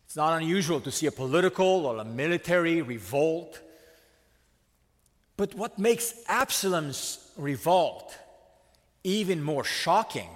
It's 0.06 0.16
not 0.16 0.40
unusual 0.40 0.80
to 0.80 0.90
see 0.90 1.06
a 1.06 1.12
political 1.12 1.86
or 1.86 1.98
a 1.98 2.04
military 2.04 2.82
revolt. 2.82 3.60
But 5.36 5.54
what 5.54 5.78
makes 5.78 6.14
Absalom's 6.28 7.30
revolt 7.36 8.16
even 9.04 9.42
more 9.42 9.62
shocking 9.62 10.30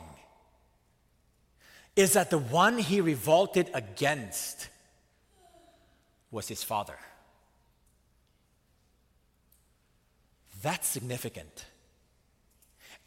is 1.96 2.12
that 2.12 2.30
the 2.30 2.38
one 2.38 2.78
he 2.78 3.00
revolted 3.00 3.70
against 3.74 4.68
was 6.30 6.46
his 6.48 6.62
father. 6.62 6.96
That's 10.62 10.87
significant. 10.87 11.64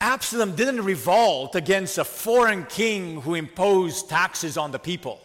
Absalom 0.01 0.55
didn't 0.55 0.83
revolt 0.83 1.55
against 1.55 1.97
a 1.97 2.03
foreign 2.03 2.65
king 2.65 3.21
who 3.21 3.35
imposed 3.35 4.09
taxes 4.09 4.57
on 4.57 4.71
the 4.71 4.79
people. 4.79 5.21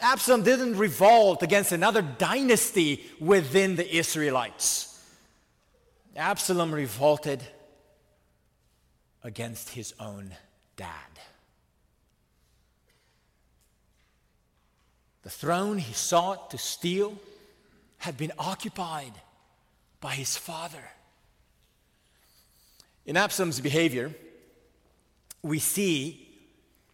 Absalom 0.00 0.42
didn't 0.42 0.76
revolt 0.76 1.42
against 1.42 1.72
another 1.72 2.02
dynasty 2.02 3.04
within 3.20 3.76
the 3.76 3.96
Israelites. 3.96 5.02
Absalom 6.16 6.72
revolted 6.72 7.42
against 9.22 9.70
his 9.70 9.92
own 9.98 10.34
dad. 10.76 10.88
The 15.22 15.30
throne 15.30 15.78
he 15.78 15.92
sought 15.92 16.52
to 16.52 16.58
steal 16.58 17.18
had 17.98 18.16
been 18.16 18.32
occupied 18.38 19.12
by 20.00 20.14
his 20.14 20.36
father. 20.36 20.82
In 23.08 23.16
Absalom's 23.16 23.58
behavior, 23.58 24.14
we 25.40 25.60
see 25.60 26.28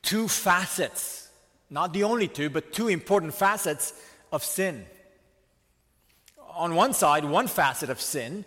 two 0.01 0.29
facets, 0.29 1.29
not 1.71 1.93
the 1.93 2.05
only 2.05 2.29
two, 2.29 2.49
but 2.49 2.73
two 2.73 2.87
important 2.87 3.35
facets 3.35 3.93
of 4.31 4.45
sin. 4.45 4.87
On 6.55 6.77
one 6.77 6.93
side, 6.93 7.25
one 7.25 7.49
facet 7.49 7.91
of 7.91 8.01
sin 8.01 8.45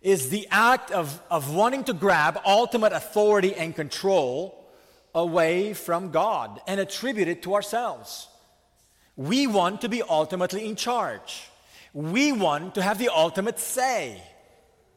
is 0.00 0.30
the 0.30 0.46
act 0.52 0.92
of, 0.92 1.20
of 1.28 1.52
wanting 1.52 1.82
to 1.84 1.92
grab 1.92 2.40
ultimate 2.46 2.92
authority 2.92 3.52
and 3.52 3.74
control 3.74 4.70
away 5.12 5.74
from 5.74 6.12
God 6.12 6.60
and 6.68 6.78
attribute 6.78 7.26
it 7.26 7.42
to 7.42 7.54
ourselves. 7.54 8.28
We 9.16 9.48
want 9.48 9.80
to 9.80 9.88
be 9.88 10.02
ultimately 10.02 10.68
in 10.68 10.76
charge. 10.76 11.50
We 11.92 12.30
want 12.30 12.76
to 12.76 12.82
have 12.82 12.98
the 12.98 13.08
ultimate 13.08 13.58
say. 13.58 14.22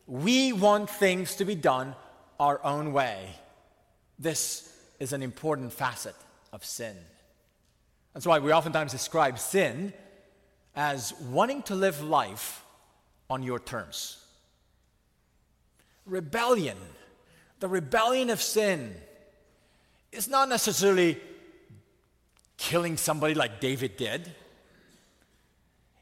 We 0.05 0.53
want 0.53 0.87
things 0.87 1.33
to 1.37 1.45
be 1.45 1.55
done 1.55 1.95
our 2.41 2.59
own 2.65 2.91
way. 2.91 3.29
This 4.17 4.67
is 4.99 5.13
an 5.13 5.21
important 5.21 5.71
facet 5.71 6.15
of 6.51 6.65
sin. 6.65 6.95
That's 8.13 8.25
why 8.25 8.39
we 8.39 8.51
oftentimes 8.51 8.91
describe 8.91 9.37
sin 9.37 9.93
as 10.75 11.13
wanting 11.29 11.61
to 11.63 11.75
live 11.75 12.01
life 12.01 12.65
on 13.29 13.43
your 13.43 13.59
terms. 13.59 14.17
Rebellion 16.07 16.77
The 17.59 17.67
rebellion 17.67 18.31
of 18.31 18.41
sin 18.41 18.95
is 20.11 20.27
not 20.27 20.49
necessarily 20.49 21.21
killing 22.57 22.97
somebody 22.97 23.35
like 23.35 23.59
David 23.59 23.97
did. 23.97 24.31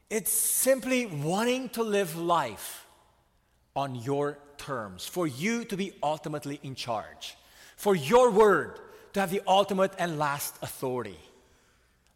It's 0.08 0.32
simply 0.32 1.04
wanting 1.04 1.68
to 1.70 1.82
live 1.82 2.16
life 2.16 2.86
on 3.76 3.94
your 3.94 4.38
terms, 4.60 5.06
for 5.06 5.26
you 5.26 5.64
to 5.64 5.76
be 5.76 5.92
ultimately 6.02 6.60
in 6.62 6.74
charge, 6.74 7.36
for 7.76 7.94
your 7.94 8.30
word 8.30 8.78
to 9.14 9.20
have 9.20 9.30
the 9.30 9.42
ultimate 9.46 9.92
and 9.98 10.18
last 10.18 10.54
authority. 10.62 11.18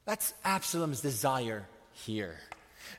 That's 0.04 0.34
Absalom's 0.44 1.00
desire 1.00 1.66
here. 1.92 2.38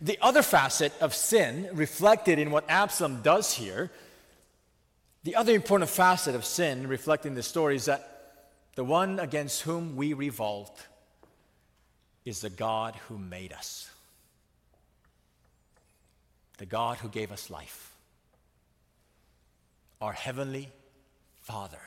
The 0.02 0.18
other 0.22 0.42
facet 0.42 0.92
of 1.00 1.14
sin, 1.14 1.70
reflected 1.74 2.40
in 2.40 2.52
what 2.52 2.66
Absalom 2.68 3.22
does 3.22 3.54
here, 3.54 3.92
the 5.24 5.36
other 5.36 5.54
important 5.54 5.90
facet 5.90 6.36
of 6.36 6.44
sin, 6.44 6.88
reflected 6.88 7.30
in 7.30 7.36
the 7.36 7.44
story, 7.44 7.76
is 7.76 7.86
that 7.86 8.42
the 8.76 8.84
one 8.84 9.20
against 9.20 9.62
whom 9.62 9.96
we 9.96 10.14
revolt 10.14 10.88
is 12.26 12.42
the 12.42 12.50
God 12.50 12.96
who 13.08 13.18
made 13.18 13.54
us, 13.54 13.90
the 16.58 16.66
God 16.66 16.98
who 16.98 17.08
gave 17.08 17.32
us 17.32 17.50
life, 17.50 17.95
our 20.02 20.14
Heavenly 20.14 20.72
Father. 21.42 21.82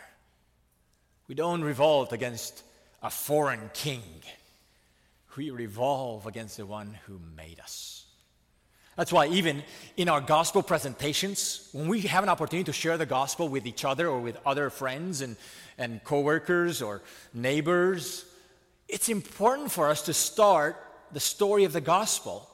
We 1.27 1.35
don't 1.35 1.63
revolt 1.63 2.13
against 2.13 2.63
a 3.03 3.11
foreign 3.11 3.71
king 3.75 4.03
we 5.39 5.51
revolve 5.51 6.27
against 6.27 6.57
the 6.57 6.67
one 6.67 6.99
who 7.07 7.21
made 7.37 7.61
us. 7.61 8.05
That's 8.97 9.13
why, 9.13 9.29
even 9.29 9.63
in 9.97 10.09
our 10.09 10.21
gospel 10.21 10.65
presentations, 10.65 11.69
when 11.73 11.87
we 11.87 12.01
have 12.03 12.25
an 12.25 12.29
opportunity 12.29 12.65
to 12.65 12.73
share 12.73 12.99
the 12.99 13.07
gospel 13.07 13.49
with 13.49 13.65
each 13.65 13.85
other 13.85 14.09
or 14.09 14.19
with 14.19 14.37
other 14.45 14.69
friends 14.69 15.21
and, 15.21 15.37
and 15.79 16.03
coworkers 16.03 16.83
or 16.83 17.03
neighbors, 17.33 18.25
it's 18.89 19.09
important 19.09 19.71
for 19.71 19.89
us 19.89 20.03
to 20.03 20.13
start 20.13 20.77
the 21.13 21.21
story 21.21 21.63
of 21.63 21.73
the 21.73 21.81
gospel 21.81 22.51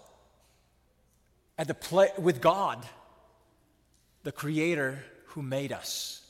at 1.56 1.66
the 1.66 1.74
play, 1.74 2.10
with 2.18 2.42
God, 2.42 2.84
the 4.24 4.32
Creator 4.32 5.02
who 5.34 5.42
made 5.42 5.72
us. 5.72 6.22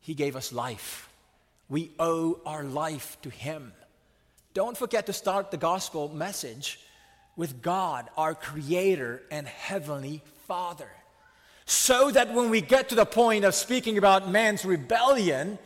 He 0.00 0.14
gave 0.14 0.34
us 0.34 0.52
life. 0.52 1.08
We 1.68 1.92
owe 2.00 2.40
our 2.44 2.64
life 2.64 3.16
to 3.22 3.30
Him. 3.30 3.72
Don't 4.54 4.76
forget 4.76 5.06
to 5.06 5.12
start 5.12 5.52
the 5.52 5.56
gospel 5.56 6.08
message 6.08 6.80
with 7.36 7.62
God, 7.62 8.08
our 8.16 8.34
Creator 8.34 9.22
and 9.30 9.46
Heavenly 9.46 10.20
Father. 10.48 10.90
So 11.64 12.10
that 12.10 12.34
when 12.34 12.50
we 12.50 12.60
get 12.60 12.88
to 12.88 12.96
the 12.96 13.06
point 13.06 13.44
of 13.44 13.54
speaking 13.54 13.96
about 13.96 14.28
man's 14.28 14.64
rebellion, 14.64 15.58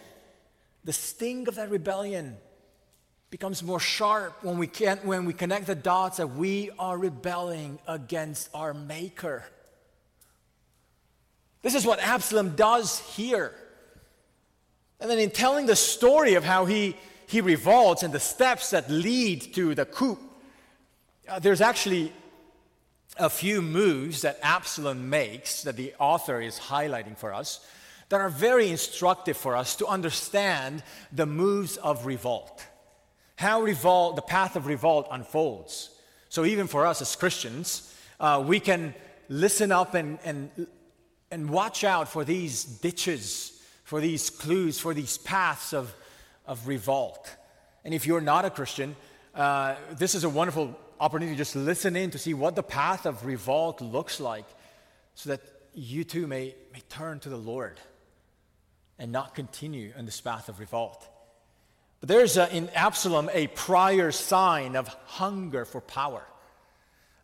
the 0.84 0.92
sting 0.92 1.48
of 1.48 1.54
that 1.54 1.70
rebellion 1.70 2.36
becomes 3.30 3.62
more 3.62 3.80
sharp 3.80 4.44
when 4.44 4.58
we, 4.58 4.66
can, 4.66 4.98
when 4.98 5.24
we 5.24 5.32
connect 5.32 5.66
the 5.66 5.74
dots 5.74 6.18
that 6.18 6.34
we 6.34 6.70
are 6.78 6.98
rebelling 6.98 7.78
against 7.88 8.50
our 8.52 8.74
Maker. 8.74 9.42
This 11.66 11.74
is 11.74 11.84
what 11.84 11.98
Absalom 11.98 12.54
does 12.54 13.00
here. 13.16 13.52
And 15.00 15.10
then 15.10 15.18
in 15.18 15.30
telling 15.30 15.66
the 15.66 15.74
story 15.74 16.34
of 16.34 16.44
how 16.44 16.64
he 16.64 16.94
he 17.26 17.40
revolts 17.40 18.04
and 18.04 18.14
the 18.14 18.20
steps 18.20 18.70
that 18.70 18.88
lead 18.88 19.52
to 19.54 19.74
the 19.74 19.84
coup. 19.84 20.16
Uh, 21.28 21.40
there's 21.40 21.60
actually 21.60 22.12
a 23.18 23.28
few 23.28 23.62
moves 23.62 24.22
that 24.22 24.38
Absalom 24.44 25.10
makes 25.10 25.64
that 25.64 25.74
the 25.74 25.92
author 25.98 26.40
is 26.40 26.56
highlighting 26.56 27.18
for 27.18 27.34
us 27.34 27.66
that 28.10 28.20
are 28.20 28.28
very 28.28 28.70
instructive 28.70 29.36
for 29.36 29.56
us 29.56 29.74
to 29.74 29.88
understand 29.88 30.84
the 31.10 31.26
moves 31.26 31.78
of 31.78 32.06
revolt. 32.06 32.64
How 33.34 33.62
revolt, 33.62 34.14
the 34.14 34.22
path 34.22 34.54
of 34.54 34.68
revolt 34.68 35.08
unfolds. 35.10 35.90
So 36.28 36.44
even 36.44 36.68
for 36.68 36.86
us 36.86 37.02
as 37.02 37.16
Christians, 37.16 37.92
uh, 38.20 38.44
we 38.46 38.60
can 38.60 38.94
listen 39.28 39.72
up 39.72 39.94
and, 39.94 40.20
and, 40.24 40.68
and 41.30 41.50
watch 41.50 41.84
out 41.84 42.08
for 42.08 42.24
these 42.24 42.64
ditches, 42.64 43.52
for 43.84 44.00
these 44.00 44.30
clues, 44.30 44.78
for 44.78 44.94
these 44.94 45.18
paths 45.18 45.72
of 45.72 45.94
of 46.46 46.66
revolt. 46.68 47.34
And 47.84 47.92
if 47.92 48.06
you're 48.06 48.20
not 48.20 48.44
a 48.44 48.50
Christian, 48.50 48.96
uh, 49.34 49.74
this 49.92 50.14
is 50.14 50.24
a 50.24 50.28
wonderful 50.28 50.78
opportunity 50.98 51.34
to 51.34 51.38
just 51.38 51.56
listen 51.56 51.96
in 51.96 52.10
to 52.12 52.18
see 52.18 52.34
what 52.34 52.54
the 52.54 52.62
path 52.62 53.06
of 53.06 53.26
revolt 53.26 53.80
looks 53.80 54.20
like 54.20 54.46
so 55.14 55.30
that 55.30 55.40
you 55.74 56.04
too 56.04 56.26
may, 56.26 56.54
may 56.72 56.80
turn 56.88 57.20
to 57.20 57.28
the 57.28 57.36
Lord 57.36 57.78
and 58.98 59.12
not 59.12 59.34
continue 59.34 59.92
on 59.98 60.06
this 60.06 60.20
path 60.20 60.48
of 60.48 60.58
revolt. 60.58 61.06
But 62.00 62.08
there's 62.08 62.36
a, 62.36 62.54
in 62.54 62.70
Absalom 62.70 63.28
a 63.32 63.46
prior 63.48 64.10
sign 64.10 64.74
of 64.74 64.88
hunger 65.04 65.64
for 65.64 65.80
power. 65.80 66.24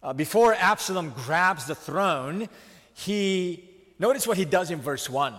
Uh, 0.02 0.12
before 0.12 0.54
Absalom 0.54 1.10
grabs 1.24 1.66
the 1.66 1.74
throne, 1.74 2.48
he 2.94 3.70
notice 4.02 4.26
what 4.26 4.36
he 4.36 4.44
does 4.44 4.70
in 4.70 4.80
verse 4.80 5.08
1. 5.08 5.32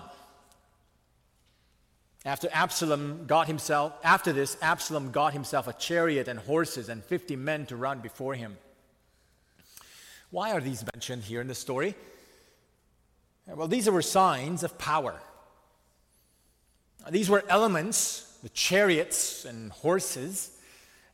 After 2.25 2.47
Absalom 2.53 3.25
got 3.27 3.47
himself, 3.47 3.93
after 4.03 4.31
this, 4.31 4.55
Absalom 4.61 5.11
got 5.11 5.33
himself 5.33 5.67
a 5.67 5.73
chariot 5.73 6.29
and 6.29 6.39
horses 6.39 6.87
and 6.87 7.03
50 7.03 7.35
men 7.35 7.65
to 7.65 7.75
run 7.75 7.99
before 7.99 8.33
him. 8.33 8.55
Why 10.31 10.53
are 10.53 10.61
these 10.61 10.83
mentioned 10.95 11.23
here 11.23 11.41
in 11.41 11.47
the 11.47 11.55
story? 11.55 11.95
Well, 13.45 13.67
these 13.67 13.89
were 13.89 14.01
signs 14.01 14.63
of 14.63 14.77
power. 14.77 15.19
These 17.09 17.29
were 17.29 17.43
elements, 17.49 18.37
the 18.41 18.49
chariots 18.49 19.43
and 19.43 19.71
horses, 19.71 20.57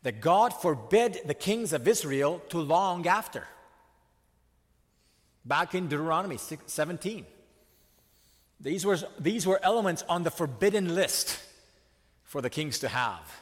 that 0.04 0.22
God 0.22 0.54
forbid 0.54 1.20
the 1.26 1.34
kings 1.34 1.74
of 1.74 1.88
Israel 1.88 2.42
to 2.50 2.60
long 2.60 3.08
after. 3.08 3.48
Back 5.44 5.74
in 5.74 5.88
Deuteronomy 5.88 6.38
17. 6.38 7.26
These 8.62 8.86
were, 8.86 8.98
these 9.20 9.48
were 9.48 9.60
elements 9.64 10.04
on 10.10 10.24
the 10.24 10.32
forbidden 10.32 10.94
list 10.94 11.40
for 12.24 12.42
the 12.42 12.50
kings 12.50 12.80
to 12.80 12.90
have. 12.90 13.42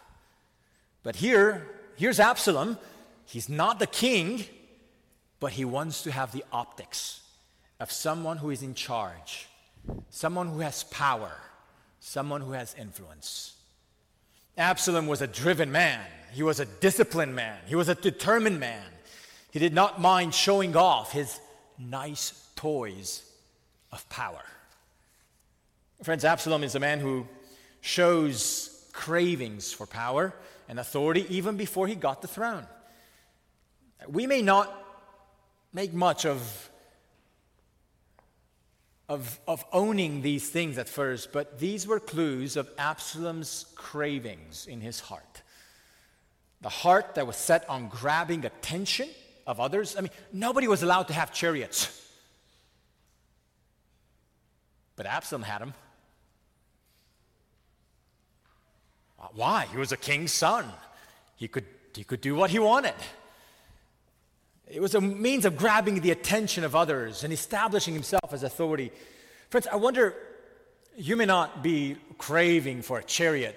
But 1.03 1.15
here, 1.15 1.67
here's 1.95 2.19
Absalom. 2.19 2.77
He's 3.25 3.49
not 3.49 3.79
the 3.79 3.87
king, 3.87 4.45
but 5.39 5.53
he 5.53 5.65
wants 5.65 6.03
to 6.03 6.11
have 6.11 6.31
the 6.31 6.43
optics 6.51 7.21
of 7.79 7.91
someone 7.91 8.37
who 8.37 8.49
is 8.49 8.63
in 8.63 8.73
charge, 8.73 9.47
someone 10.09 10.47
who 10.47 10.59
has 10.59 10.83
power, 10.85 11.31
someone 11.99 12.41
who 12.41 12.51
has 12.51 12.75
influence. 12.79 13.55
Absalom 14.57 15.07
was 15.07 15.21
a 15.21 15.27
driven 15.27 15.71
man, 15.71 16.05
he 16.33 16.43
was 16.43 16.59
a 16.59 16.65
disciplined 16.65 17.35
man, 17.35 17.57
he 17.67 17.75
was 17.75 17.89
a 17.89 17.95
determined 17.95 18.59
man. 18.59 18.85
He 19.51 19.59
did 19.59 19.73
not 19.73 19.99
mind 19.99 20.33
showing 20.33 20.75
off 20.75 21.11
his 21.11 21.39
nice 21.79 22.49
toys 22.55 23.23
of 23.91 24.07
power. 24.09 24.43
Friends, 26.03 26.23
Absalom 26.23 26.63
is 26.63 26.75
a 26.75 26.79
man 26.79 26.99
who 26.99 27.27
shows 27.81 28.87
cravings 28.93 29.71
for 29.71 29.87
power 29.87 30.33
and 30.69 30.79
authority 30.79 31.25
even 31.29 31.57
before 31.57 31.87
he 31.87 31.95
got 31.95 32.21
the 32.21 32.27
throne. 32.27 32.67
We 34.07 34.27
may 34.27 34.43
not 34.43 34.71
make 35.73 35.93
much 35.93 36.25
of, 36.25 36.69
of, 39.09 39.39
of 39.47 39.65
owning 39.73 40.21
these 40.21 40.47
things 40.49 40.77
at 40.77 40.87
first, 40.87 41.31
but 41.31 41.59
these 41.59 41.87
were 41.87 41.99
clues 41.99 42.57
of 42.57 42.69
Absalom's 42.77 43.65
cravings 43.75 44.67
in 44.67 44.81
his 44.81 44.99
heart. 44.99 45.41
The 46.61 46.69
heart 46.69 47.15
that 47.15 47.25
was 47.25 47.37
set 47.37 47.67
on 47.69 47.87
grabbing 47.89 48.45
attention 48.45 49.09
of 49.47 49.59
others. 49.59 49.95
I 49.97 50.01
mean, 50.01 50.11
nobody 50.31 50.67
was 50.67 50.83
allowed 50.83 51.07
to 51.07 51.13
have 51.13 51.31
chariots. 51.31 52.03
But 54.95 55.05
Absalom 55.05 55.43
had 55.43 55.61
them. 55.61 55.73
Why? 59.35 59.67
He 59.71 59.77
was 59.77 59.91
a 59.91 59.97
king's 59.97 60.31
son. 60.31 60.65
He 61.35 61.47
could, 61.47 61.65
he 61.95 62.03
could 62.03 62.21
do 62.21 62.35
what 62.35 62.49
he 62.49 62.59
wanted. 62.59 62.95
It 64.67 64.81
was 64.81 64.95
a 64.95 65.01
means 65.01 65.45
of 65.45 65.55
grabbing 65.55 66.01
the 66.01 66.11
attention 66.11 66.63
of 66.63 66.75
others 66.75 67.23
and 67.23 67.31
establishing 67.31 67.93
himself 67.93 68.33
as 68.33 68.43
authority. 68.43 68.91
Friends, 69.49 69.67
I 69.71 69.77
wonder, 69.77 70.13
you 70.97 71.15
may 71.15 71.25
not 71.25 71.63
be 71.63 71.95
craving 72.17 72.81
for 72.81 72.99
a 72.99 73.03
chariot 73.03 73.55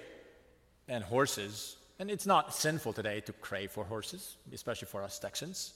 and 0.88 1.02
horses, 1.02 1.76
and 1.98 2.11
it's 2.11 2.26
not 2.26 2.54
sinful 2.54 2.92
today 2.92 3.20
to 3.22 3.33
crave 3.33 3.72
for 3.72 3.85
horses, 3.85 4.37
especially 4.52 4.87
for 4.87 5.02
us 5.02 5.18
Texans. 5.18 5.74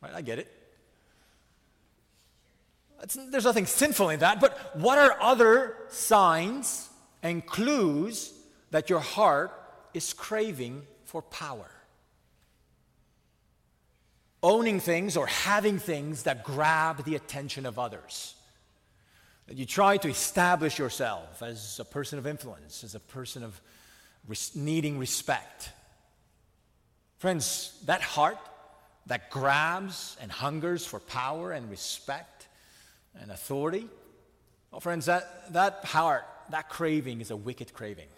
Right? 0.00 0.12
I 0.14 0.22
get 0.22 0.38
it. 0.38 0.52
It's, 3.02 3.18
there's 3.30 3.44
nothing 3.44 3.66
sinful 3.66 4.10
in 4.10 4.20
that, 4.20 4.40
but 4.40 4.76
what 4.76 4.98
are 4.98 5.16
other 5.20 5.76
signs 5.88 6.88
and 7.22 7.44
clues 7.44 8.32
that 8.70 8.90
your 8.90 9.00
heart 9.00 9.52
is 9.94 10.12
craving 10.12 10.82
for 11.04 11.22
power. 11.22 11.70
Owning 14.42 14.80
things 14.80 15.16
or 15.16 15.26
having 15.26 15.78
things 15.78 16.24
that 16.24 16.44
grab 16.44 17.04
the 17.04 17.16
attention 17.16 17.66
of 17.66 17.78
others. 17.78 18.34
that 19.48 19.56
you 19.56 19.64
try 19.64 19.96
to 19.96 20.08
establish 20.08 20.78
yourself 20.78 21.42
as 21.42 21.80
a 21.80 21.84
person 21.84 22.18
of 22.18 22.26
influence, 22.26 22.84
as 22.84 22.94
a 22.94 23.00
person 23.00 23.42
of 23.42 23.58
res- 24.26 24.54
needing 24.54 24.98
respect. 24.98 25.70
Friends, 27.16 27.72
that 27.86 28.02
heart 28.02 28.38
that 29.06 29.30
grabs 29.30 30.18
and 30.20 30.30
hungers 30.30 30.84
for 30.84 31.00
power 31.00 31.50
and 31.50 31.70
respect 31.70 32.46
and 33.20 33.30
authority, 33.30 33.88
well, 34.70 34.80
friends, 34.80 35.06
that, 35.06 35.52
that 35.54 35.82
heart, 35.86 36.24
that 36.50 36.68
craving 36.68 37.22
is 37.22 37.30
a 37.30 37.36
wicked 37.36 37.72
craving. 37.72 38.08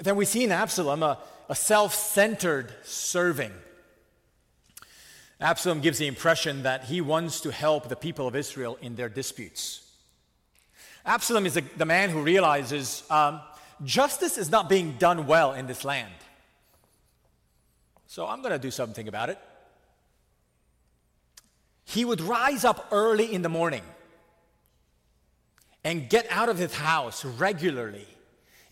Then 0.00 0.16
we 0.16 0.24
see 0.24 0.44
in 0.44 0.52
Absalom 0.52 1.02
a, 1.02 1.18
a 1.48 1.54
self 1.54 1.94
centered 1.94 2.72
serving. 2.82 3.52
Absalom 5.40 5.80
gives 5.80 5.98
the 5.98 6.06
impression 6.06 6.64
that 6.64 6.84
he 6.84 7.00
wants 7.00 7.40
to 7.42 7.52
help 7.52 7.88
the 7.88 7.96
people 7.96 8.26
of 8.26 8.36
Israel 8.36 8.78
in 8.82 8.96
their 8.96 9.08
disputes. 9.08 9.86
Absalom 11.04 11.46
is 11.46 11.54
the, 11.54 11.64
the 11.76 11.86
man 11.86 12.10
who 12.10 12.22
realizes 12.22 13.02
um, 13.10 13.40
justice 13.84 14.36
is 14.36 14.50
not 14.50 14.68
being 14.68 14.92
done 14.98 15.26
well 15.26 15.54
in 15.54 15.66
this 15.66 15.84
land. 15.84 16.12
So 18.06 18.26
I'm 18.26 18.42
going 18.42 18.52
to 18.52 18.58
do 18.58 18.70
something 18.70 19.08
about 19.08 19.30
it. 19.30 19.38
He 21.84 22.04
would 22.04 22.20
rise 22.20 22.64
up 22.64 22.88
early 22.92 23.32
in 23.32 23.42
the 23.42 23.48
morning 23.48 23.82
and 25.84 26.08
get 26.08 26.26
out 26.30 26.48
of 26.48 26.58
his 26.58 26.74
house 26.74 27.24
regularly 27.24 28.06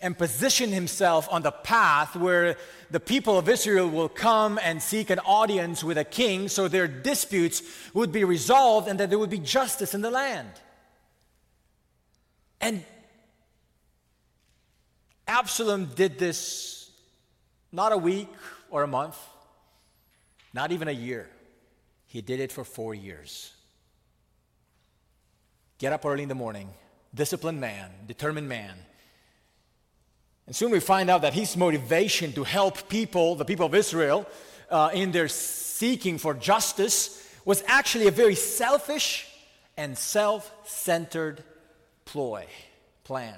and 0.01 0.17
position 0.17 0.71
himself 0.71 1.29
on 1.31 1.43
the 1.43 1.51
path 1.51 2.15
where 2.15 2.57
the 2.91 3.01
people 3.01 3.37
of 3.37 3.49
Israel 3.49 3.89
will 3.89 4.09
come 4.09 4.59
and 4.63 4.81
seek 4.81 5.11
an 5.11 5.19
audience 5.21 5.83
with 5.83 5.99
a 5.99 6.05
king 6.05 6.49
so 6.49 6.69
their 6.69 6.87
disputes 6.87 7.63
would 7.95 8.13
be 8.13 8.25
resolved 8.25 8.89
and 8.89 9.01
that 9.01 9.11
there 9.11 9.19
would 9.19 9.31
be 9.31 9.39
justice 9.39 9.95
in 9.95 10.01
the 10.01 10.11
land. 10.11 10.51
And 12.61 12.85
Absalom 15.27 15.87
did 15.95 16.19
this 16.19 16.91
not 17.73 17.93
a 17.93 17.99
week 17.99 18.29
or 18.71 18.83
a 18.83 18.87
month, 18.87 19.19
not 20.55 20.73
even 20.73 20.89
a 20.89 20.93
year. 20.93 21.29
He 22.07 22.23
did 22.23 22.41
it 22.41 22.51
for 22.51 22.65
four 22.65 22.95
years. 22.95 23.53
Get 25.79 25.93
up 25.93 26.05
early 26.05 26.23
in 26.23 26.29
the 26.29 26.35
morning, 26.35 26.71
disciplined 27.15 27.61
man, 27.61 27.91
determined 28.07 28.49
man. 28.49 28.75
And 30.49 30.57
soon 30.57 30.71
we 30.71 30.81
find 30.81 31.11
out 31.11 31.21
that 31.23 31.35
his 31.35 31.59
motivation 31.59 32.33
to 32.33 32.43
help 32.43 32.89
people, 32.89 33.35
the 33.35 33.45
people 33.45 33.67
of 33.67 33.75
Israel, 33.75 34.27
uh, 34.71 34.89
in 34.95 35.13
their 35.13 35.29
seeking 35.29 36.17
for 36.17 36.33
justice 36.33 37.23
was 37.45 37.63
actually 37.67 38.07
a 38.07 38.11
very 38.11 38.35
selfish 38.35 39.29
and 39.77 39.97
self 39.97 40.51
centered 40.65 41.45
ploy, 42.07 42.47
plan. 43.05 43.37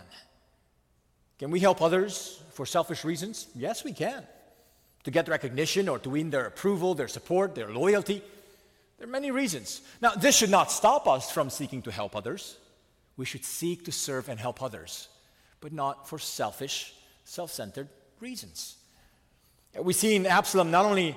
Can 1.40 1.50
we 1.50 1.58
help 1.58 1.82
others 1.82 2.40
for 2.52 2.64
selfish 2.64 3.04
reasons? 3.04 3.48
Yes, 3.56 3.82
we 3.82 3.92
can. 3.92 4.22
To 5.02 5.10
get 5.10 5.26
recognition 5.26 5.88
or 5.88 5.98
to 5.98 6.10
win 6.10 6.30
their 6.30 6.46
approval, 6.46 6.94
their 6.94 7.08
support, 7.08 7.56
their 7.56 7.72
loyalty. 7.72 8.22
There 8.98 9.08
are 9.08 9.10
many 9.10 9.32
reasons. 9.32 9.80
Now, 10.00 10.12
this 10.12 10.36
should 10.36 10.50
not 10.50 10.70
stop 10.70 11.08
us 11.08 11.28
from 11.32 11.50
seeking 11.50 11.82
to 11.82 11.90
help 11.90 12.14
others. 12.14 12.56
We 13.16 13.26
should 13.26 13.44
seek 13.44 13.86
to 13.86 13.92
serve 13.92 14.28
and 14.28 14.38
help 14.38 14.62
others, 14.62 15.08
but 15.60 15.72
not 15.72 16.08
for 16.08 16.20
selfish, 16.20 16.94
self 17.30 17.52
centered 17.52 17.88
reasons. 18.18 18.76
We 19.80 19.92
see 19.92 20.16
in 20.16 20.26
Absalom 20.26 20.72
not 20.72 20.84
only 20.84 21.16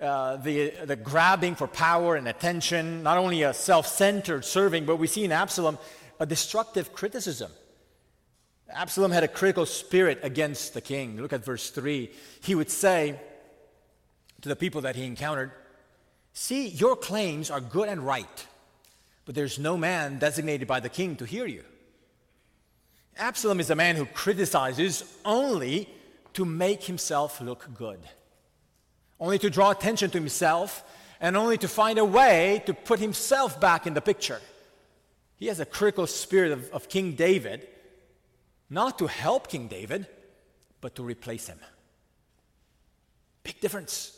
uh, 0.00 0.38
the, 0.38 0.70
the 0.86 0.96
grabbing 0.96 1.54
for 1.54 1.66
power 1.66 2.16
and 2.16 2.26
attention, 2.26 3.02
not 3.02 3.18
only 3.18 3.42
a 3.42 3.52
self 3.52 3.86
centered 3.86 4.46
serving, 4.46 4.86
but 4.86 4.96
we 4.96 5.06
see 5.06 5.22
in 5.22 5.32
Absalom 5.32 5.76
a 6.18 6.24
destructive 6.24 6.94
criticism. 6.94 7.52
Absalom 8.70 9.10
had 9.10 9.22
a 9.22 9.28
critical 9.28 9.66
spirit 9.66 10.20
against 10.22 10.72
the 10.72 10.80
king. 10.80 11.20
Look 11.20 11.34
at 11.34 11.44
verse 11.44 11.68
3. 11.68 12.10
He 12.40 12.54
would 12.54 12.70
say 12.70 13.20
to 14.40 14.48
the 14.48 14.56
people 14.56 14.80
that 14.82 14.96
he 14.96 15.04
encountered, 15.04 15.52
See, 16.32 16.68
your 16.68 16.96
claims 16.96 17.50
are 17.50 17.60
good 17.60 17.88
and 17.90 18.00
right, 18.00 18.46
but 19.26 19.34
there's 19.34 19.58
no 19.58 19.76
man 19.76 20.18
designated 20.18 20.66
by 20.66 20.80
the 20.80 20.88
king 20.88 21.16
to 21.16 21.26
hear 21.26 21.46
you. 21.46 21.64
Absalom 23.20 23.60
is 23.60 23.68
a 23.68 23.76
man 23.76 23.96
who 23.96 24.06
criticizes 24.06 25.04
only 25.26 25.88
to 26.32 26.46
make 26.46 26.84
himself 26.84 27.38
look 27.42 27.68
good, 27.74 28.00
only 29.20 29.38
to 29.38 29.50
draw 29.50 29.70
attention 29.70 30.10
to 30.10 30.18
himself, 30.18 30.82
and 31.20 31.36
only 31.36 31.58
to 31.58 31.68
find 31.68 31.98
a 31.98 32.04
way 32.04 32.62
to 32.64 32.72
put 32.72 32.98
himself 32.98 33.60
back 33.60 33.86
in 33.86 33.92
the 33.92 34.00
picture. 34.00 34.40
He 35.36 35.48
has 35.48 35.60
a 35.60 35.66
critical 35.66 36.06
spirit 36.06 36.50
of, 36.50 36.70
of 36.70 36.88
King 36.88 37.12
David 37.12 37.68
not 38.70 38.98
to 38.98 39.06
help 39.06 39.48
King 39.48 39.68
David, 39.68 40.06
but 40.80 40.94
to 40.94 41.02
replace 41.02 41.46
him. 41.46 41.58
Big 43.42 43.60
difference. 43.60 44.16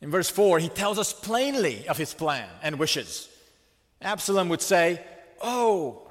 In 0.00 0.10
verse 0.10 0.30
4, 0.30 0.60
he 0.60 0.68
tells 0.68 0.98
us 0.98 1.12
plainly 1.12 1.86
of 1.88 1.98
his 1.98 2.14
plan 2.14 2.48
and 2.62 2.78
wishes. 2.78 3.28
Absalom 4.00 4.48
would 4.48 4.62
say, 4.62 5.02
Oh, 5.42 6.07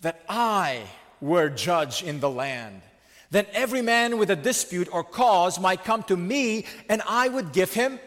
that 0.00 0.22
I 0.28 0.82
were 1.20 1.48
judge 1.48 2.02
in 2.02 2.20
the 2.20 2.30
land. 2.30 2.82
Then 3.30 3.46
every 3.52 3.82
man 3.82 4.18
with 4.18 4.30
a 4.30 4.36
dispute 4.36 4.88
or 4.90 5.04
cause 5.04 5.60
might 5.60 5.84
come 5.84 6.02
to 6.04 6.16
me, 6.16 6.64
and 6.88 7.02
I 7.06 7.28
would 7.28 7.52
give 7.52 7.72
him 7.72 7.98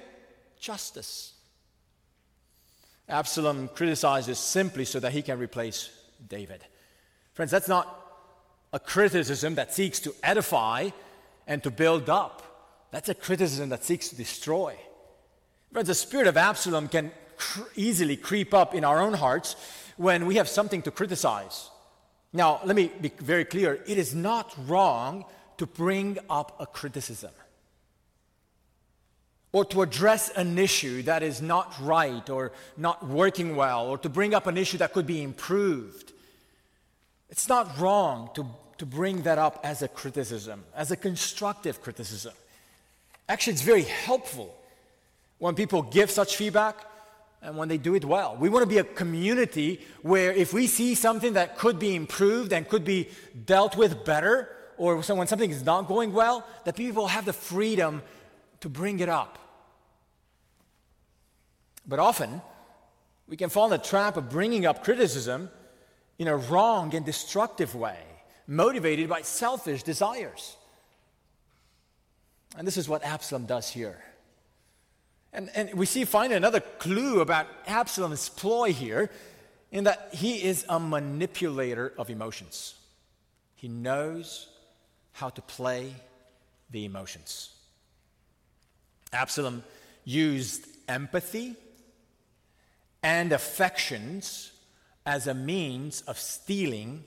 justice. 0.60 1.34
Absalom 3.08 3.69
criticizes 3.69 4.39
simply 4.39 4.86
so 4.86 4.99
that 4.99 5.12
he 5.12 5.21
can 5.21 5.38
replace 5.38 5.89
David. 6.27 6.63
Friends, 7.34 7.51
that's 7.51 7.67
not 7.67 7.97
a 8.73 8.80
criticism 8.80 9.56
that 9.56 9.73
seeks 9.73 9.99
to 9.99 10.15
edify 10.23 10.89
and 11.45 11.62
to 11.63 11.71
build 11.71 12.10
up. 12.10 12.88
That's 12.91 13.10
a 13.10 13.13
criticism 13.13 13.69
that 13.69 13.84
seeks 13.84 14.10
to 14.10 14.15
destroy. 14.15 14.75
Friends, 15.73 15.88
the 15.88 15.95
spirit 15.95 16.27
of 16.27 16.38
Absalom 16.38 16.88
can 16.88 17.12
cr- 17.38 17.63
easily 17.75 18.15
creep 18.15 18.54
up 18.54 18.75
in 18.75 18.86
our 18.86 18.99
own 18.99 19.13
hearts 19.13 19.56
when 19.97 20.25
we 20.25 20.36
have 20.36 20.47
something 20.47 20.82
to 20.84 20.91
criticize. 20.91 21.70
Now, 22.34 22.62
let 22.63 22.76
me 22.76 22.91
be 23.02 23.12
very 23.20 23.46
clear 23.46 23.84
it 23.86 23.98
is 23.98 24.15
not 24.15 24.54
wrong 24.67 25.26
to 25.58 25.65
bring 25.65 26.17
up 26.30 26.56
a 26.60 26.65
criticism 26.65 27.32
or 29.52 29.65
to 29.65 29.82
address 29.82 30.30
an 30.30 30.58
issue 30.58 31.02
that 31.04 31.24
is 31.24 31.41
not 31.41 31.74
right 31.82 32.30
or 32.30 32.54
not 32.78 33.06
working 33.06 33.56
well 33.56 33.88
or 33.88 33.98
to 33.98 34.10
bring 34.10 34.34
up 34.34 34.48
an 34.48 34.58
issue 34.58 34.78
that 34.78 34.94
could 34.94 35.06
be 35.06 35.22
improved. 35.22 36.13
It's 37.30 37.50
not 37.50 37.78
wrong 37.80 38.30
to, 38.36 38.46
to 38.78 38.86
bring 38.86 39.24
that 39.24 39.38
up 39.38 39.60
as 39.63 39.82
a 39.82 39.88
criticism, 39.88 40.63
as 40.76 40.91
a 40.91 40.96
constructive 40.96 41.82
criticism. 41.82 42.34
Actually, 43.28 43.54
it's 43.54 43.62
very 43.62 43.84
helpful 43.84 44.56
when 45.39 45.56
people 45.56 45.82
give 45.82 46.10
such 46.10 46.38
feedback 46.38 46.78
and 47.41 47.58
when 47.58 47.67
they 47.67 47.77
do 47.77 47.95
it 47.95 48.06
well. 48.06 48.38
We 48.39 48.49
want 48.49 48.63
to 48.63 48.69
be 48.69 48.77
a 48.77 48.84
community 48.84 49.82
where 50.01 50.32
if 50.32 50.54
we 50.54 50.67
see 50.67 50.95
something 50.95 51.34
that 51.34 51.58
could 51.58 51.80
be 51.80 51.95
improved 51.95 52.54
and 52.54 52.67
could 52.67 52.86
be 52.86 53.10
dealt 53.45 53.75
with 53.75 54.06
better, 54.06 54.49
or 54.77 54.97
when 54.97 55.27
something 55.27 55.49
is 55.49 55.65
not 55.65 55.88
going 55.88 56.13
well, 56.13 56.45
that 56.65 56.75
people 56.75 57.08
have 57.08 57.25
the 57.25 57.34
freedom 57.34 58.01
to 58.60 58.69
bring 58.69 58.99
it 58.99 59.10
up. 59.10 59.38
But 61.88 61.99
often, 61.99 62.41
we 63.27 63.38
can 63.38 63.49
fall 63.49 63.65
in 63.65 63.71
the 63.71 63.77
trap 63.80 64.17
of 64.17 64.30
bringing 64.30 64.65
up 64.65 64.84
criticism 64.84 65.49
in 66.19 66.27
a 66.27 66.38
wrong 66.38 66.93
and 66.93 67.06
destructive 67.06 67.73
way, 67.73 67.97
motivated 68.45 69.10
by 69.10 69.23
selfish 69.23 69.82
desires. 69.84 70.58
And 72.58 72.67
this 72.67 72.77
is 72.77 72.88
what 72.88 73.04
Absalom 73.04 73.45
does 73.45 73.69
here. 73.69 74.04
And, 75.34 75.50
and 75.56 75.74
we 75.76 75.86
see, 75.86 76.04
find 76.06 76.34
another 76.34 76.60
clue 76.60 77.22
about 77.22 77.48
Absalom's 77.65 78.30
ploy 78.30 78.74
here 78.74 79.10
in 79.72 79.86
that 79.86 80.10
he 80.13 80.44
is 80.44 80.65
a 80.67 80.80
manipulator 80.80 81.94
of 81.98 82.10
emotions. 82.10 82.76
He 83.56 83.70
knows 83.70 84.50
how 85.13 85.30
to 85.30 85.41
play 85.41 85.94
the 86.70 86.86
emotions. 86.86 87.54
Absalom 89.13 89.63
used 90.04 90.67
empathy 90.88 91.56
and 93.04 93.32
affections 93.32 94.52
as 95.06 95.28
a 95.28 95.34
means 95.34 96.02
of 96.02 96.17
stealing 96.17 97.04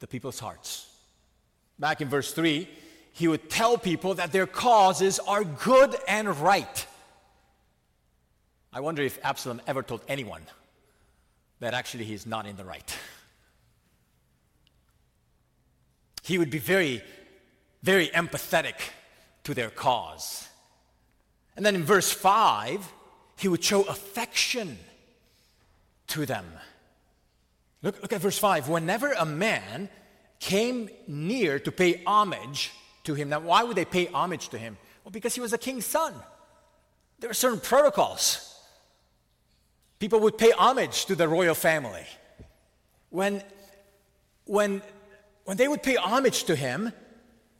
the 0.00 0.06
people's 0.06 0.38
hearts. 0.38 0.86
Back 1.78 2.00
in 2.00 2.08
verse 2.08 2.32
3, 2.32 2.68
he 3.12 3.28
would 3.28 3.50
tell 3.50 3.78
people 3.78 4.14
that 4.14 4.32
their 4.32 4.46
causes 4.46 5.18
are 5.20 5.44
good 5.44 5.94
and 6.06 6.36
right. 6.38 6.86
I 8.78 8.80
wonder 8.80 9.02
if 9.02 9.18
Absalom 9.24 9.60
ever 9.66 9.82
told 9.82 10.02
anyone 10.06 10.42
that 11.58 11.74
actually 11.74 12.04
he's 12.04 12.26
not 12.26 12.46
in 12.46 12.54
the 12.54 12.64
right. 12.64 12.96
He 16.22 16.38
would 16.38 16.50
be 16.50 16.60
very, 16.60 17.02
very 17.82 18.06
empathetic 18.06 18.76
to 19.42 19.52
their 19.52 19.68
cause. 19.68 20.46
And 21.56 21.66
then 21.66 21.74
in 21.74 21.82
verse 21.82 22.12
5, 22.12 22.92
he 23.36 23.48
would 23.48 23.64
show 23.64 23.82
affection 23.82 24.78
to 26.06 26.24
them. 26.24 26.46
Look, 27.82 28.00
look 28.00 28.12
at 28.12 28.20
verse 28.20 28.38
5. 28.38 28.68
Whenever 28.68 29.10
a 29.10 29.26
man 29.26 29.88
came 30.38 30.88
near 31.08 31.58
to 31.58 31.72
pay 31.72 32.00
homage 32.06 32.70
to 33.02 33.14
him, 33.14 33.30
now 33.30 33.40
why 33.40 33.64
would 33.64 33.76
they 33.76 33.84
pay 33.84 34.06
homage 34.06 34.50
to 34.50 34.58
him? 34.58 34.78
Well, 35.02 35.10
because 35.10 35.34
he 35.34 35.40
was 35.40 35.52
a 35.52 35.58
king's 35.58 35.84
son. 35.84 36.14
There 37.18 37.28
were 37.28 37.34
certain 37.34 37.58
protocols. 37.58 38.47
People 39.98 40.20
would 40.20 40.38
pay 40.38 40.52
homage 40.52 41.06
to 41.06 41.14
the 41.14 41.28
royal 41.28 41.54
family. 41.54 42.06
When, 43.10 43.42
when, 44.44 44.82
when 45.44 45.56
they 45.56 45.66
would 45.66 45.82
pay 45.82 45.96
homage 45.96 46.44
to 46.44 46.54
him, 46.54 46.92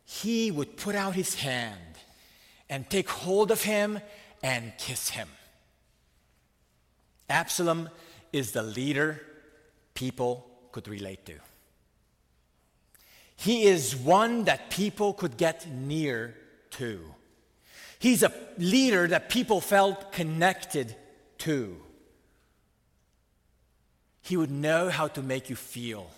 he 0.05 0.51
would 0.51 0.77
put 0.77 0.95
out 0.95 1.15
his 1.15 1.35
hand 1.35 1.79
and 2.69 2.89
take 2.89 3.09
hold 3.09 3.51
of 3.51 3.63
him 3.63 4.01
and 4.43 4.73
kiss 4.79 5.11
him. 5.11 5.29
Absalom 7.29 7.91
is 8.33 8.53
the 8.53 8.63
leader 8.63 9.21
people 9.95 10.47
could 10.73 10.89
relate 10.89 11.27
to. 11.27 11.35
He 13.37 13.65
is 13.65 13.95
one 13.95 14.45
that 14.45 14.71
people 14.71 15.13
could 15.13 15.37
get 15.37 15.71
near 15.71 16.35
to. 16.73 17.01
He's 17.99 18.23
a 18.23 18.33
leader 18.59 19.09
that 19.09 19.29
people 19.29 19.61
felt 19.61 20.13
connected 20.13 20.95
to. 21.39 21.77
He 24.29 24.37
would 24.37 24.51
know 24.51 24.91
how 24.91 25.09
to 25.09 25.23
make 25.23 25.49
you 25.49 25.57
feel 25.57 26.11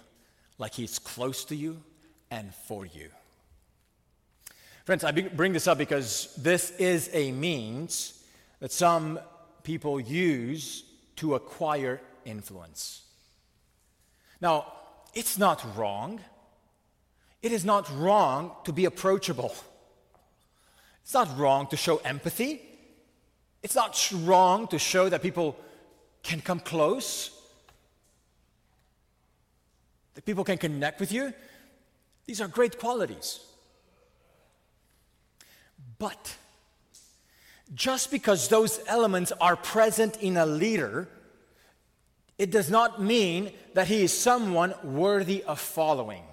like 0.59 0.75
he's 0.75 0.99
close 0.99 1.45
to 1.45 1.55
you 1.55 1.81
and 2.29 2.53
for 2.53 2.85
you. 2.85 3.09
Friends, 4.85 5.05
I 5.05 5.13
bring 5.13 5.53
this 5.53 5.69
up 5.69 5.79
because 5.79 6.35
this 6.37 6.73
is 6.73 7.09
a 7.13 7.31
means 7.31 8.21
that 8.59 8.73
some 8.73 9.21
people 9.63 10.01
use 10.01 10.83
to 11.17 11.37
acquire 11.37 12.01
influence. 12.25 13.03
Now, 14.41 14.73
it's 15.15 15.39
not 15.39 15.65
wrong. 15.77 16.21
It 17.43 17.53
is 17.53 17.65
not 17.65 17.89
wrong 17.97 18.57
to 18.65 18.73
be 18.73 18.87
approachable. 18.87 19.55
It's 21.05 21.15
not 21.15 21.39
wrong 21.39 21.69
to 21.69 21.77
show 21.77 21.99
empathy. 21.99 22.61
It's 23.63 23.77
not 23.77 24.13
wrong 24.25 24.67
to 24.67 24.81
show 24.81 25.09
that 25.09 25.23
people 25.23 25.57
can 26.25 26.41
come 26.41 26.59
close, 26.59 27.37
that 30.21 30.27
people 30.27 30.45
can 30.45 30.59
connect 30.59 31.01
with 31.01 31.13
you. 31.13 31.33
These 32.27 32.43
are 32.43 32.49
great 32.49 32.79
qualities. 32.79 33.41
But 35.99 36.37
just 37.75 38.11
because 38.11 38.49
those 38.49 38.81
elements 38.87 39.33
are 39.41 39.57
present 39.57 40.19
in 40.19 40.37
a 40.37 40.45
leader, 40.45 41.09
it 42.37 42.51
does 42.51 42.69
not 42.69 43.01
mean 43.01 43.53
that 43.73 43.89
he 43.89 44.03
is 44.03 44.13
someone 44.13 44.75
worthy 44.85 45.43
of 45.43 45.59
following. 45.59 46.25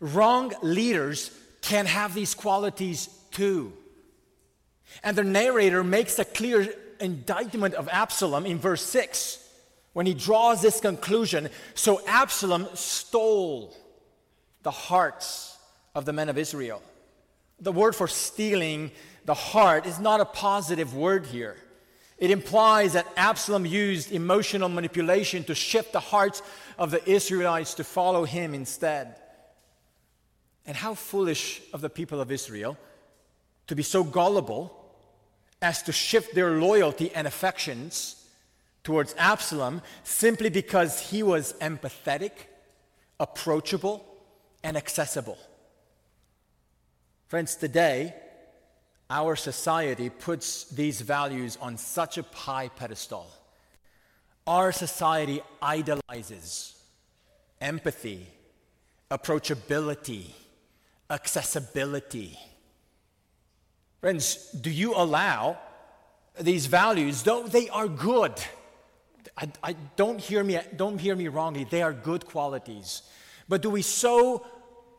Wrong 0.00 0.50
leaders 0.62 1.30
can 1.60 1.84
have 1.84 2.14
these 2.14 2.34
qualities 2.34 3.10
too. 3.32 3.74
And 5.04 5.14
the 5.14 5.24
narrator 5.24 5.84
makes 5.84 6.18
a 6.18 6.24
clear 6.24 6.72
indictment 7.00 7.74
of 7.74 7.86
Absalom 7.90 8.46
in 8.46 8.58
verse 8.58 8.80
6 8.80 9.45
when 9.96 10.04
he 10.04 10.12
draws 10.12 10.60
this 10.60 10.78
conclusion. 10.78 11.48
So 11.74 12.02
Absalom 12.06 12.68
stole 12.74 13.74
the 14.62 14.70
hearts 14.70 15.56
of 15.94 16.04
the 16.04 16.12
men 16.12 16.28
of 16.28 16.36
Israel. 16.36 16.82
The 17.60 17.72
word 17.72 17.96
for 17.96 18.06
stealing 18.06 18.90
the 19.24 19.32
heart 19.32 19.86
is 19.86 19.98
not 19.98 20.20
a 20.20 20.26
positive 20.26 20.94
word 20.94 21.24
here. 21.24 21.56
It 22.18 22.30
implies 22.30 22.92
that 22.92 23.06
Absalom 23.16 23.64
used 23.64 24.12
emotional 24.12 24.68
manipulation 24.68 25.44
to 25.44 25.54
shift 25.54 25.94
the 25.94 26.00
hearts 26.00 26.42
of 26.76 26.90
the 26.90 27.02
Israelites 27.10 27.72
to 27.72 27.82
follow 27.82 28.24
him 28.24 28.52
instead. 28.52 29.16
And 30.66 30.76
how 30.76 30.92
foolish 30.92 31.62
of 31.72 31.80
the 31.80 31.88
people 31.88 32.20
of 32.20 32.30
Israel 32.30 32.76
to 33.66 33.74
be 33.74 33.82
so 33.82 34.04
gullible 34.04 34.78
as 35.62 35.82
to 35.84 35.92
shift 35.92 36.34
their 36.34 36.50
loyalty 36.50 37.14
and 37.14 37.26
affections 37.26 38.24
towards 38.86 39.16
Absalom 39.18 39.82
simply 40.04 40.48
because 40.48 41.10
he 41.10 41.20
was 41.20 41.54
empathetic, 41.54 42.30
approachable, 43.18 44.06
and 44.62 44.76
accessible. 44.76 45.36
Friends, 47.26 47.56
today, 47.56 48.14
our 49.10 49.34
society 49.34 50.08
puts 50.08 50.66
these 50.66 51.00
values 51.00 51.58
on 51.60 51.76
such 51.76 52.16
a 52.16 52.24
high 52.32 52.68
pedestal. 52.68 53.26
Our 54.46 54.70
society 54.70 55.40
idolizes 55.60 56.80
empathy, 57.60 58.28
approachability, 59.10 60.26
accessibility. 61.10 62.38
Friends, 64.00 64.52
do 64.52 64.70
you 64.70 64.94
allow 64.94 65.58
these 66.38 66.66
values, 66.66 67.24
though 67.24 67.48
they 67.48 67.68
are 67.70 67.88
good, 67.88 68.34
I, 69.36 69.48
I, 69.62 69.76
don't, 69.96 70.20
hear 70.20 70.42
me, 70.42 70.58
don't 70.76 70.98
hear 70.98 71.16
me 71.16 71.28
wrongly, 71.28 71.64
they 71.64 71.82
are 71.82 71.92
good 71.92 72.26
qualities. 72.26 73.02
But 73.48 73.62
do 73.62 73.70
we 73.70 73.82
so 73.82 74.46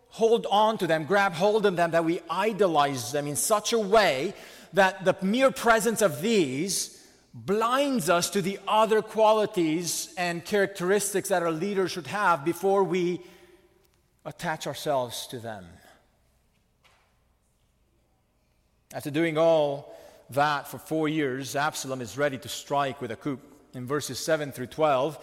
hold 0.09 0.45
on 0.49 0.77
to 0.79 0.87
them, 0.87 1.05
grab 1.05 1.33
hold 1.33 1.65
of 1.65 1.75
them, 1.75 1.91
that 1.91 2.05
we 2.05 2.21
idolize 2.29 3.11
them 3.11 3.27
in 3.27 3.35
such 3.35 3.73
a 3.73 3.79
way 3.79 4.33
that 4.73 5.05
the 5.05 5.15
mere 5.21 5.51
presence 5.51 6.01
of 6.01 6.21
these 6.21 6.93
blinds 7.33 8.09
us 8.09 8.29
to 8.31 8.41
the 8.41 8.59
other 8.67 9.01
qualities 9.01 10.13
and 10.17 10.43
characteristics 10.43 11.29
that 11.29 11.43
our 11.43 11.51
leaders 11.51 11.91
should 11.91 12.07
have 12.07 12.43
before 12.43 12.83
we 12.83 13.21
attach 14.25 14.65
ourselves 14.65 15.27
to 15.27 15.39
them. 15.39 15.65
After 18.93 19.11
doing 19.11 19.37
all 19.37 19.95
that 20.31 20.67
for 20.67 20.77
four 20.77 21.07
years, 21.07 21.55
Absalom 21.55 22.01
is 22.01 22.17
ready 22.17 22.37
to 22.37 22.49
strike 22.49 23.01
with 23.01 23.11
a 23.11 23.15
coup. 23.15 23.39
In 23.73 23.86
verses 23.86 24.19
7 24.19 24.51
through 24.51 24.67
12, 24.67 25.17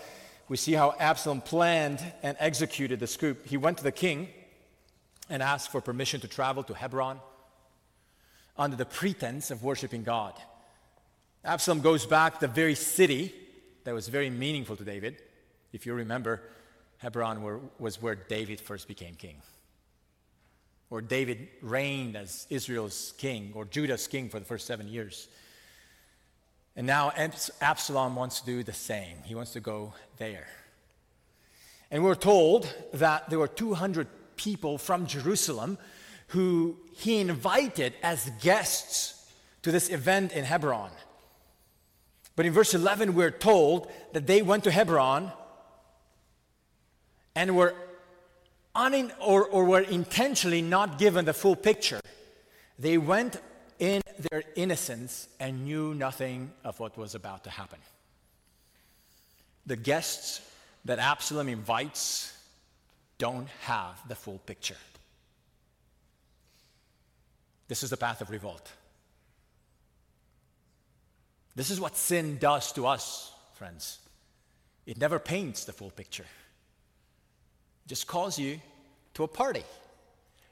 we 0.49 0.57
see 0.57 0.73
how 0.73 0.95
Absalom 0.99 1.41
planned 1.41 2.05
and 2.23 2.37
executed 2.39 3.01
the 3.01 3.07
scoop. 3.07 3.47
He 3.47 3.57
went 3.57 3.79
to 3.79 3.85
the 3.85 3.93
king 3.93 4.29
and 5.31 5.43
asked 5.43 5.73
for 5.73 5.81
permission 5.81 6.21
to 6.21 6.29
travel 6.29 6.63
to 6.65 6.75
Hebron 6.75 7.21
under 8.57 8.77
the 8.77 8.85
pretense 8.85 9.51
of 9.51 9.63
worshiping 9.63 10.03
God. 10.03 10.35
Absalom 11.45 11.81
goes 11.81 12.07
back 12.07 12.35
to 12.35 12.47
the 12.47 12.53
very 12.53 12.75
city 12.75 13.35
that 13.85 13.95
was 13.95 14.09
very 14.09 14.31
meaningful 14.31 14.77
to 14.77 14.85
David. 14.85 15.23
If 15.73 15.87
you 15.87 15.95
remember, 15.95 16.43
Hebron 16.99 17.43
were, 17.43 17.61
was 17.79 18.01
where 18.01 18.15
David 18.15 18.61
first 18.61 18.89
became 18.89 19.15
king. 19.15 19.37
Or 20.91 21.03
David 21.03 21.49
reigned 21.61 22.17
as 22.17 22.47
Israel's 22.51 23.15
king 23.19 23.53
or 23.55 23.65
Judah's 23.65 24.07
king 24.07 24.29
for 24.29 24.39
the 24.39 24.45
first 24.45 24.67
seven 24.67 24.89
years. 24.89 25.29
And 26.77 26.87
now 26.87 27.13
Absalom 27.61 28.17
wants 28.17 28.41
to 28.41 28.47
do 28.47 28.63
the 28.63 28.73
same. 28.73 29.19
He 29.25 29.35
wants 29.35 29.53
to 29.53 29.61
go 29.61 29.95
there. 30.19 30.49
And 31.91 32.03
we're 32.03 32.17
told 32.17 32.73
that 32.95 33.31
there 33.31 33.39
were 33.39 33.49
200 33.49 34.09
people 34.37 34.79
from 34.79 35.07
Jerusalem 35.07 35.79
who 36.29 36.77
he 36.93 37.19
invited 37.19 37.95
as 38.03 38.31
guests 38.41 39.31
to 39.63 39.71
this 39.71 39.89
event 39.91 40.33
in 40.33 40.45
Hebron. 40.45 40.91
But 42.37 42.47
in 42.47 42.53
verse 42.53 42.75
11, 42.75 43.15
we're 43.15 43.31
told 43.31 43.91
that 44.13 44.27
they 44.27 44.43
went 44.43 44.65
to 44.65 44.71
Hebron 44.71 45.31
and 47.37 47.57
were 47.57 47.75
or, 49.21 49.47
or 49.47 49.65
were 49.65 49.81
intentionally 49.81 50.61
not 50.61 50.99
given 50.99 51.25
the 51.25 51.33
full 51.33 51.55
picture. 51.55 52.01
They 52.77 52.99
went 52.99 53.37
in 53.79 54.03
their 54.31 54.43
innocence 54.57 55.29
and 55.41 55.65
knew 55.65 55.95
nothing 55.95 56.53
of 56.63 56.79
what 56.81 56.97
was 56.97 57.15
about 57.15 57.45
to 57.45 57.51
happen. 57.51 57.79
The 59.67 59.77
guests 59.77 60.41
that 60.85 60.99
Absalom 60.99 61.49
invites 61.49 62.37
don't 63.19 63.49
have 63.63 64.01
the 64.09 64.15
full 64.15 64.39
picture. 64.39 64.77
This 67.69 67.83
is 67.83 67.91
the 67.91 67.97
path 67.97 68.21
of 68.21 68.31
revolt. 68.31 68.71
This 71.57 71.71
is 71.71 71.81
what 71.81 71.97
sin 71.97 72.39
does 72.39 72.73
to 72.73 72.87
us, 72.87 73.33
friends. 73.55 73.99
It 74.87 74.99
never 74.99 75.19
paints 75.19 75.65
the 75.65 75.73
full 75.73 75.91
picture. 75.91 76.27
It 77.85 77.89
just 77.89 78.07
calls 78.07 78.39
you 78.39 78.61
to 79.15 79.25
a 79.25 79.29
party. 79.29 79.65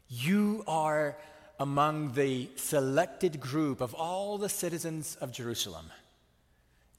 You 0.08 0.64
are 0.66 1.16
among 1.62 2.12
the 2.14 2.48
selected 2.56 3.38
group 3.38 3.80
of 3.80 3.94
all 3.94 4.36
the 4.36 4.48
citizens 4.48 5.16
of 5.20 5.30
Jerusalem. 5.30 5.86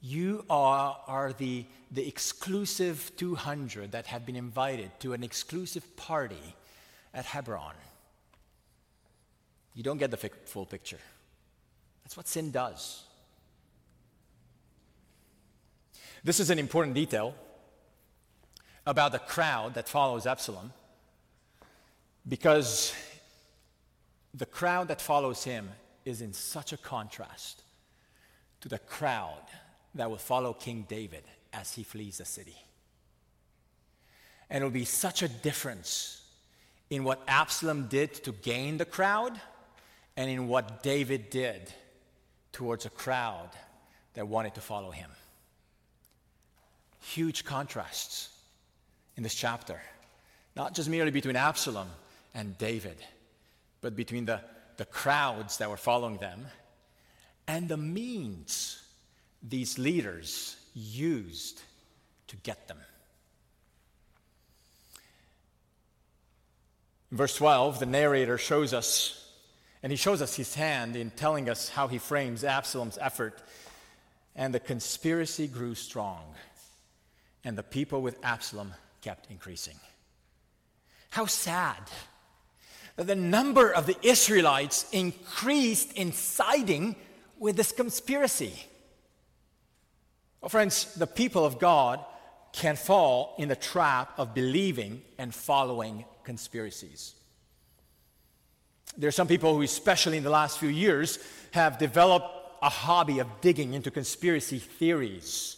You 0.01 0.45
are, 0.49 0.97
are 1.05 1.33
the, 1.33 1.65
the 1.91 2.07
exclusive 2.07 3.11
200 3.17 3.91
that 3.91 4.05
have 4.05 4.25
been 4.25 4.37
invited 4.37 4.89
to 5.01 5.11
an 5.11 5.21
exclusive 5.21 5.97
party 5.97 6.55
at 7.13 7.25
Hebron. 7.25 7.73
You 9.75 9.83
don't 9.83 9.97
get 9.97 10.11
the 10.11 10.29
full 10.45 10.65
picture. 10.65 10.99
That's 12.05 12.15
what 12.15 12.29
sin 12.29 12.51
does. 12.51 13.03
This 16.23 16.39
is 16.39 16.51
an 16.51 16.57
important 16.57 16.95
detail 16.95 17.35
about 18.85 19.11
the 19.11 19.19
crowd 19.19 19.73
that 19.73 19.89
follows 19.89 20.25
Absalom 20.25 20.71
because 22.25 22.93
the 24.33 24.45
crowd 24.45 24.87
that 24.87 25.01
follows 25.01 25.43
him 25.43 25.69
is 26.05 26.21
in 26.21 26.33
such 26.33 26.73
a 26.73 26.77
contrast 26.77 27.61
to 28.61 28.69
the 28.69 28.79
crowd 28.79 29.43
that 29.95 30.09
will 30.09 30.17
follow 30.17 30.53
King 30.53 30.85
David 30.87 31.23
as 31.51 31.73
he 31.73 31.83
flees 31.83 32.17
the 32.17 32.25
city. 32.25 32.57
And 34.49 34.61
it 34.61 34.65
will 34.65 34.71
be 34.71 34.85
such 34.85 35.21
a 35.21 35.27
difference 35.27 36.21
in 36.89 37.03
what 37.03 37.21
Absalom 37.27 37.87
did 37.87 38.13
to 38.23 38.31
gain 38.31 38.77
the 38.77 38.85
crowd 38.85 39.39
and 40.17 40.29
in 40.29 40.47
what 40.47 40.83
David 40.83 41.29
did 41.29 41.71
towards 42.51 42.85
a 42.85 42.89
crowd 42.89 43.49
that 44.13 44.27
wanted 44.27 44.55
to 44.55 44.61
follow 44.61 44.91
him. 44.91 45.09
Huge 47.01 47.43
contrasts 47.43 48.29
in 49.17 49.23
this 49.23 49.35
chapter, 49.35 49.79
not 50.55 50.73
just 50.73 50.89
merely 50.89 51.11
between 51.11 51.35
Absalom 51.35 51.87
and 52.33 52.57
David, 52.57 52.97
but 53.83 53.95
between 53.97 54.25
the, 54.25 54.39
the 54.77 54.85
crowds 54.85 55.57
that 55.57 55.69
were 55.69 55.77
following 55.77 56.17
them 56.17 56.47
and 57.47 57.67
the 57.67 57.77
means 57.77 58.81
these 59.43 59.77
leaders 59.77 60.55
used 60.73 61.61
to 62.27 62.37
get 62.37 62.69
them. 62.69 62.77
In 67.11 67.17
verse 67.17 67.35
12, 67.35 67.79
the 67.79 67.85
narrator 67.85 68.37
shows 68.37 68.73
us, 68.73 69.29
and 69.83 69.91
he 69.91 69.97
shows 69.97 70.21
us 70.21 70.33
his 70.33 70.55
hand 70.55 70.95
in 70.95 71.11
telling 71.11 71.49
us 71.49 71.67
how 71.67 71.89
he 71.89 71.97
frames 71.97 72.45
Absalom's 72.45 72.97
effort. 72.99 73.43
And 74.35 74.53
the 74.53 74.61
conspiracy 74.61 75.45
grew 75.47 75.75
strong, 75.75 76.23
and 77.43 77.57
the 77.57 77.63
people 77.63 78.01
with 78.01 78.17
Absalom 78.23 78.73
kept 79.01 79.29
increasing. 79.29 79.75
How 81.09 81.25
sad 81.25 81.83
that 82.95 83.07
the 83.07 83.15
number 83.15 83.71
of 83.71 83.85
the 83.85 83.97
Israelites 84.03 84.85
increased 84.91 85.93
in 85.93 86.11
siding 86.11 86.95
with 87.39 87.55
this 87.55 87.71
conspiracy. 87.71 88.53
Well, 90.41 90.49
friends, 90.49 90.93
the 90.95 91.07
people 91.07 91.45
of 91.45 91.59
God 91.59 92.03
can 92.51 92.75
fall 92.75 93.35
in 93.39 93.49
the 93.49 93.55
trap 93.55 94.13
of 94.17 94.33
believing 94.33 95.01
and 95.17 95.33
following 95.33 96.05
conspiracies. 96.23 97.15
There 98.95 99.07
are 99.07 99.11
some 99.11 99.27
people 99.27 99.55
who, 99.55 99.63
especially 99.63 100.17
in 100.17 100.23
the 100.23 100.29
last 100.29 100.59
few 100.59 100.69
years, 100.69 101.17
have 101.51 101.79
developed 101.79 102.27
a 102.61 102.69
hobby 102.69 103.19
of 103.19 103.27
digging 103.41 103.73
into 103.73 103.89
conspiracy 103.89 104.59
theories 104.59 105.57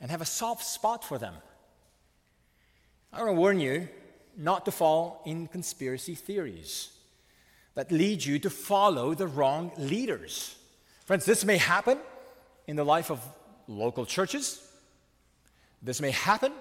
and 0.00 0.10
have 0.10 0.20
a 0.20 0.26
soft 0.26 0.64
spot 0.64 1.04
for 1.04 1.18
them. 1.18 1.34
I 3.12 3.18
want 3.18 3.28
to 3.28 3.40
warn 3.40 3.60
you 3.60 3.88
not 4.36 4.64
to 4.64 4.70
fall 4.70 5.22
in 5.24 5.46
conspiracy 5.46 6.14
theories 6.14 6.90
that 7.74 7.90
lead 7.90 8.24
you 8.24 8.38
to 8.38 8.50
follow 8.50 9.14
the 9.14 9.26
wrong 9.26 9.72
leaders. 9.76 10.56
Friends, 11.04 11.24
this 11.24 11.44
may 11.44 11.56
happen 11.56 11.98
in 12.66 12.76
the 12.76 12.84
life 12.84 13.10
of 13.10 13.20
local 13.66 14.06
churches. 14.06 14.60
This 15.82 16.00
may 16.00 16.10
happen 16.10 16.52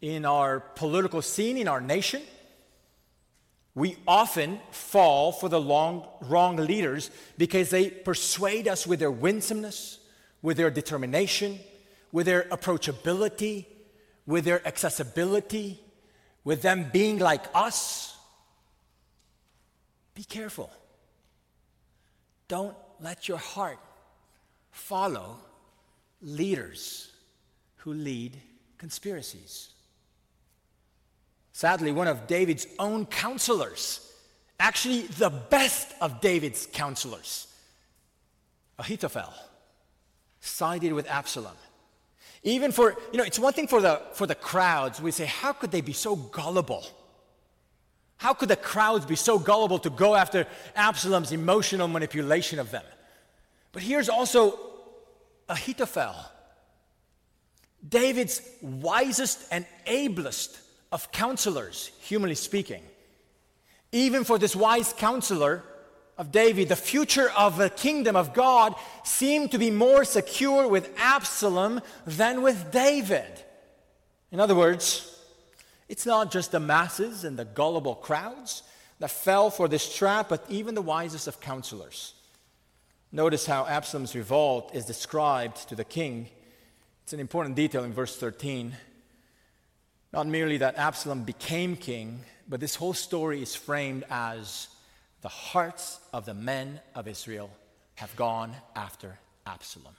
in 0.00 0.24
our 0.24 0.60
political 0.60 1.22
scene, 1.22 1.56
in 1.58 1.68
our 1.68 1.80
nation. 1.80 2.22
We 3.74 3.96
often 4.06 4.58
fall 4.70 5.32
for 5.32 5.48
the 5.48 5.60
long, 5.60 6.06
wrong 6.22 6.56
leaders 6.56 7.10
because 7.38 7.70
they 7.70 7.88
persuade 7.90 8.66
us 8.66 8.86
with 8.86 8.98
their 8.98 9.10
winsomeness, 9.10 10.00
with 10.42 10.56
their 10.56 10.70
determination, 10.70 11.60
with 12.10 12.26
their 12.26 12.42
approachability, 12.44 13.66
with 14.26 14.44
their 14.44 14.66
accessibility, 14.66 15.80
with 16.44 16.62
them 16.62 16.90
being 16.92 17.18
like 17.18 17.44
us, 17.54 18.16
be 20.14 20.24
careful. 20.24 20.70
Don't 22.48 22.76
let 23.00 23.28
your 23.28 23.38
heart 23.38 23.78
follow 24.70 25.38
leaders 26.22 27.10
who 27.76 27.92
lead 27.92 28.36
conspiracies. 28.78 29.70
Sadly, 31.52 31.92
one 31.92 32.08
of 32.08 32.26
David's 32.26 32.66
own 32.78 33.06
counselors, 33.06 34.12
actually 34.58 35.02
the 35.02 35.30
best 35.30 35.92
of 36.00 36.20
David's 36.20 36.66
counselors, 36.72 37.46
Ahithophel, 38.78 39.32
sided 40.40 40.92
with 40.92 41.08
Absalom 41.08 41.56
even 42.42 42.72
for, 42.72 42.96
you 43.12 43.18
know, 43.18 43.24
it's 43.24 43.38
one 43.38 43.52
thing 43.52 43.68
for 43.68 43.80
the, 43.80 44.00
for 44.14 44.26
the 44.26 44.34
crowds. 44.34 45.00
We 45.00 45.10
say, 45.10 45.26
how 45.26 45.52
could 45.52 45.70
they 45.70 45.82
be 45.82 45.92
so 45.92 46.16
gullible? 46.16 46.86
How 48.16 48.34
could 48.34 48.48
the 48.48 48.56
crowds 48.56 49.04
be 49.06 49.16
so 49.16 49.38
gullible 49.38 49.78
to 49.80 49.90
go 49.90 50.14
after 50.14 50.46
Absalom's 50.74 51.32
emotional 51.32 51.88
manipulation 51.88 52.58
of 52.58 52.70
them? 52.70 52.84
But 53.72 53.82
here's 53.82 54.08
also 54.08 54.58
Ahithophel, 55.48 56.14
David's 57.86 58.42
wisest 58.62 59.46
and 59.50 59.66
ablest 59.86 60.60
of 60.92 61.10
counselors, 61.12 61.90
humanly 62.00 62.34
speaking. 62.34 62.82
Even 63.92 64.24
for 64.24 64.38
this 64.38 64.54
wise 64.54 64.92
counselor, 64.92 65.64
of 66.20 66.30
David, 66.30 66.68
the 66.68 66.76
future 66.76 67.30
of 67.30 67.56
the 67.56 67.70
kingdom 67.70 68.14
of 68.14 68.34
God 68.34 68.74
seemed 69.04 69.52
to 69.52 69.58
be 69.58 69.70
more 69.70 70.04
secure 70.04 70.68
with 70.68 70.94
Absalom 70.98 71.80
than 72.04 72.42
with 72.42 72.70
David. 72.70 73.42
In 74.30 74.38
other 74.38 74.54
words, 74.54 75.18
it's 75.88 76.04
not 76.04 76.30
just 76.30 76.52
the 76.52 76.60
masses 76.60 77.24
and 77.24 77.38
the 77.38 77.46
gullible 77.46 77.94
crowds 77.94 78.62
that 78.98 79.10
fell 79.10 79.48
for 79.48 79.66
this 79.66 79.96
trap, 79.96 80.28
but 80.28 80.44
even 80.50 80.74
the 80.74 80.82
wisest 80.82 81.26
of 81.26 81.40
counselors. 81.40 82.12
Notice 83.10 83.46
how 83.46 83.64
Absalom's 83.64 84.14
revolt 84.14 84.74
is 84.74 84.84
described 84.84 85.70
to 85.70 85.74
the 85.74 85.84
king. 85.84 86.28
It's 87.04 87.14
an 87.14 87.20
important 87.20 87.56
detail 87.56 87.82
in 87.82 87.94
verse 87.94 88.14
13. 88.18 88.76
Not 90.12 90.26
merely 90.26 90.58
that 90.58 90.76
Absalom 90.76 91.24
became 91.24 91.76
king, 91.76 92.20
but 92.46 92.60
this 92.60 92.74
whole 92.74 92.92
story 92.92 93.40
is 93.40 93.56
framed 93.56 94.04
as 94.10 94.68
the 95.22 95.28
hearts 95.28 96.00
of 96.12 96.24
the 96.24 96.34
men 96.34 96.80
of 96.94 97.06
Israel 97.06 97.50
have 97.96 98.14
gone 98.16 98.54
after 98.74 99.18
Absalom. 99.46 99.94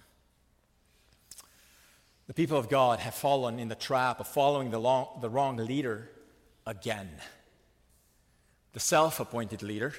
The 2.28 2.34
people 2.34 2.58
of 2.58 2.70
God 2.70 3.00
have 3.00 3.14
fallen 3.14 3.60
in 3.60 3.68
the 3.68 3.76
trap 3.76 4.20
of 4.20 4.28
following 4.28 4.72
the, 4.72 4.80
long, 4.80 5.20
the 5.22 5.30
wrong 5.30 5.58
leader 5.58 6.10
again, 6.66 7.10
the 8.74 8.80
self 8.80 9.20
appointed 9.20 9.62
leader. 9.62 9.94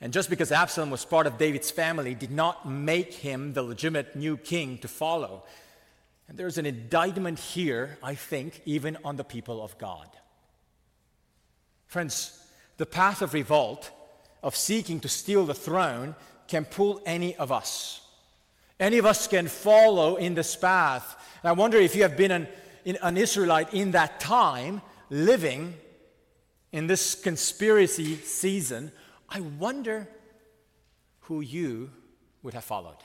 And 0.00 0.12
just 0.12 0.28
because 0.28 0.52
Absalom 0.52 0.90
was 0.90 1.04
part 1.06 1.26
of 1.26 1.38
David's 1.38 1.70
family 1.70 2.14
did 2.14 2.30
not 2.30 2.68
make 2.68 3.14
him 3.14 3.54
the 3.54 3.62
legitimate 3.62 4.14
new 4.14 4.36
king 4.36 4.76
to 4.78 4.88
follow. 4.88 5.44
And 6.28 6.36
there's 6.36 6.58
an 6.58 6.66
indictment 6.66 7.38
here, 7.38 7.96
I 8.02 8.14
think, 8.14 8.60
even 8.66 8.98
on 9.04 9.16
the 9.16 9.24
people 9.24 9.62
of 9.62 9.78
God. 9.78 10.08
Friends, 11.86 12.38
the 12.76 12.84
path 12.84 13.22
of 13.22 13.32
revolt 13.32 13.90
of 14.46 14.54
seeking 14.54 15.00
to 15.00 15.08
steal 15.08 15.44
the 15.44 15.52
throne 15.52 16.14
can 16.46 16.64
pull 16.64 17.02
any 17.04 17.34
of 17.34 17.50
us. 17.50 18.00
Any 18.78 18.98
of 18.98 19.04
us 19.04 19.26
can 19.26 19.48
follow 19.48 20.14
in 20.14 20.36
this 20.36 20.54
path. 20.54 21.16
And 21.42 21.48
I 21.50 21.52
wonder 21.52 21.78
if 21.78 21.96
you 21.96 22.02
have 22.02 22.16
been 22.16 22.30
an, 22.30 22.48
an 23.02 23.16
Israelite 23.16 23.74
in 23.74 23.90
that 23.90 24.20
time, 24.20 24.82
living 25.10 25.74
in 26.70 26.86
this 26.86 27.16
conspiracy 27.16 28.18
season. 28.18 28.92
I 29.28 29.40
wonder 29.40 30.06
who 31.22 31.40
you 31.40 31.90
would 32.44 32.54
have 32.54 32.62
followed. 32.62 33.02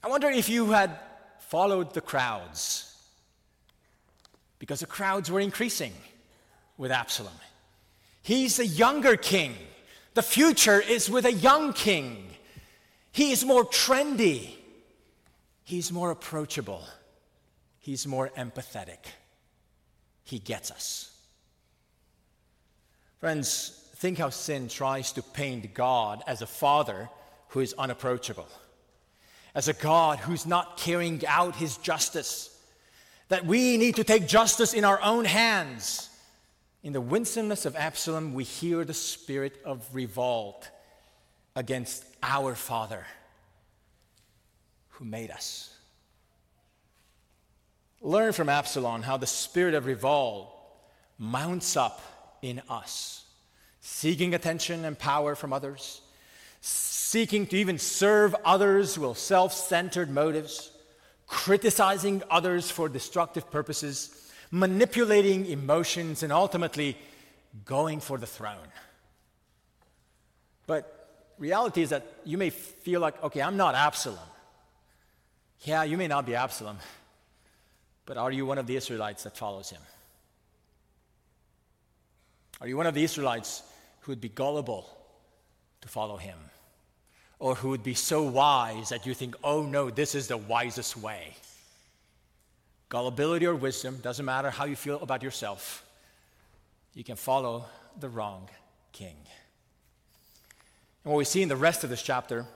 I 0.00 0.06
wonder 0.06 0.28
if 0.28 0.48
you 0.48 0.70
had 0.70 0.96
followed 1.40 1.92
the 1.92 2.00
crowds, 2.00 2.96
because 4.60 4.78
the 4.78 4.86
crowds 4.86 5.28
were 5.28 5.40
increasing 5.40 5.92
with 6.76 6.90
Absalom. 6.90 7.32
He's 8.22 8.58
a 8.58 8.66
younger 8.66 9.16
king. 9.16 9.54
The 10.14 10.22
future 10.22 10.80
is 10.80 11.10
with 11.10 11.26
a 11.26 11.32
young 11.32 11.72
king. 11.72 12.30
He 13.12 13.32
is 13.32 13.44
more 13.44 13.64
trendy. 13.64 14.50
He's 15.62 15.92
more 15.92 16.10
approachable. 16.10 16.82
He's 17.78 18.06
more 18.06 18.30
empathetic. 18.36 18.98
He 20.24 20.38
gets 20.38 20.70
us. 20.70 21.10
Friends, 23.20 23.88
think 23.96 24.18
how 24.18 24.30
sin 24.30 24.68
tries 24.68 25.12
to 25.12 25.22
paint 25.22 25.74
God 25.74 26.22
as 26.26 26.42
a 26.42 26.46
father 26.46 27.08
who 27.48 27.60
is 27.60 27.74
unapproachable, 27.78 28.48
as 29.54 29.68
a 29.68 29.72
God 29.74 30.18
who's 30.18 30.46
not 30.46 30.76
carrying 30.76 31.24
out 31.26 31.56
his 31.56 31.76
justice, 31.76 32.50
that 33.28 33.46
we 33.46 33.76
need 33.76 33.96
to 33.96 34.04
take 34.04 34.26
justice 34.26 34.74
in 34.74 34.84
our 34.84 35.00
own 35.02 35.24
hands 35.24 36.10
in 36.84 36.92
the 36.92 37.00
winsomeness 37.00 37.64
of 37.64 37.74
Absalom, 37.76 38.34
we 38.34 38.44
hear 38.44 38.84
the 38.84 38.92
spirit 38.92 39.58
of 39.64 39.82
revolt 39.94 40.68
against 41.56 42.04
our 42.22 42.54
Father. 42.54 43.06
who 44.98 45.04
made 45.04 45.32
us. 45.32 45.76
Learn 48.00 48.32
from 48.32 48.48
Absalom 48.48 49.02
how 49.02 49.16
the 49.16 49.26
spirit 49.26 49.74
of 49.74 49.86
revolt 49.86 50.54
mounts 51.18 51.76
up 51.76 52.00
in 52.42 52.62
us, 52.68 53.24
seeking 53.80 54.34
attention 54.34 54.84
and 54.84 54.96
power 54.96 55.34
from 55.34 55.52
others, 55.52 56.00
seeking 56.60 57.44
to 57.48 57.56
even 57.56 57.76
serve 57.76 58.36
others 58.44 58.96
with 58.96 59.18
self 59.18 59.52
centered 59.52 60.10
motives, 60.10 60.70
criticizing 61.26 62.22
others 62.30 62.70
for 62.70 62.88
destructive 62.88 63.50
purposes, 63.50 64.23
manipulating 64.54 65.46
emotions, 65.46 66.22
and 66.22 66.32
ultimately 66.32 66.96
going 67.64 67.98
for 67.98 68.18
the 68.18 68.26
throne. 68.26 68.68
But 70.68 71.24
reality 71.38 71.82
is 71.82 71.90
that 71.90 72.06
you 72.24 72.38
may 72.38 72.50
feel 72.50 73.00
like, 73.00 73.20
okay, 73.24 73.42
I'm 73.42 73.56
not 73.56 73.74
Absalom. 73.74 74.28
Yeah, 75.62 75.82
you 75.82 75.96
may 75.96 76.06
not 76.06 76.24
be 76.24 76.36
Absalom, 76.36 76.78
but 78.06 78.16
are 78.16 78.30
you 78.30 78.46
one 78.46 78.58
of 78.58 78.68
the 78.68 78.76
Israelites 78.76 79.24
that 79.24 79.36
follows 79.36 79.70
him? 79.70 79.82
Are 82.60 82.68
you 82.68 82.76
one 82.76 82.86
of 82.86 82.94
the 82.94 83.02
Israelites 83.02 83.64
who 84.02 84.12
would 84.12 84.20
be 84.20 84.28
gullible 84.28 84.88
to 85.80 85.88
follow 85.88 86.16
him? 86.16 86.38
Or 87.40 87.56
who 87.56 87.70
would 87.70 87.82
be 87.82 87.94
so 87.94 88.22
wise 88.22 88.90
that 88.90 89.04
you 89.04 89.14
think, 89.14 89.34
oh 89.42 89.62
no, 89.62 89.90
this 89.90 90.14
is 90.14 90.28
the 90.28 90.36
wisest 90.36 90.96
way? 90.96 91.34
Gullibility 92.94 93.44
or 93.44 93.56
wisdom, 93.56 93.98
doesn't 94.00 94.24
matter 94.24 94.50
how 94.50 94.66
you 94.66 94.76
feel 94.76 95.00
about 95.02 95.20
yourself, 95.20 95.84
you 96.94 97.02
can 97.02 97.16
follow 97.16 97.64
the 97.98 98.08
wrong 98.08 98.48
king. 98.92 99.16
And 101.02 101.12
what 101.12 101.18
we 101.18 101.24
see 101.24 101.42
in 101.42 101.48
the 101.48 101.56
rest 101.56 101.82
of 101.82 101.90
this 101.90 102.02
chapter 102.02 102.46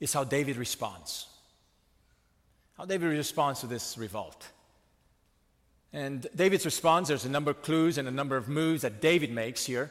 is 0.00 0.12
how 0.12 0.24
David 0.24 0.56
responds. 0.56 1.28
How 2.76 2.84
David 2.84 3.06
responds 3.06 3.60
to 3.60 3.66
this 3.66 3.96
revolt. 3.96 4.46
And 5.94 6.26
David's 6.36 6.66
response, 6.66 7.08
there's 7.08 7.24
a 7.24 7.30
number 7.30 7.50
of 7.50 7.62
clues 7.62 7.96
and 7.96 8.06
a 8.06 8.10
number 8.10 8.36
of 8.36 8.50
moves 8.50 8.82
that 8.82 9.00
David 9.00 9.32
makes 9.32 9.64
here. 9.64 9.90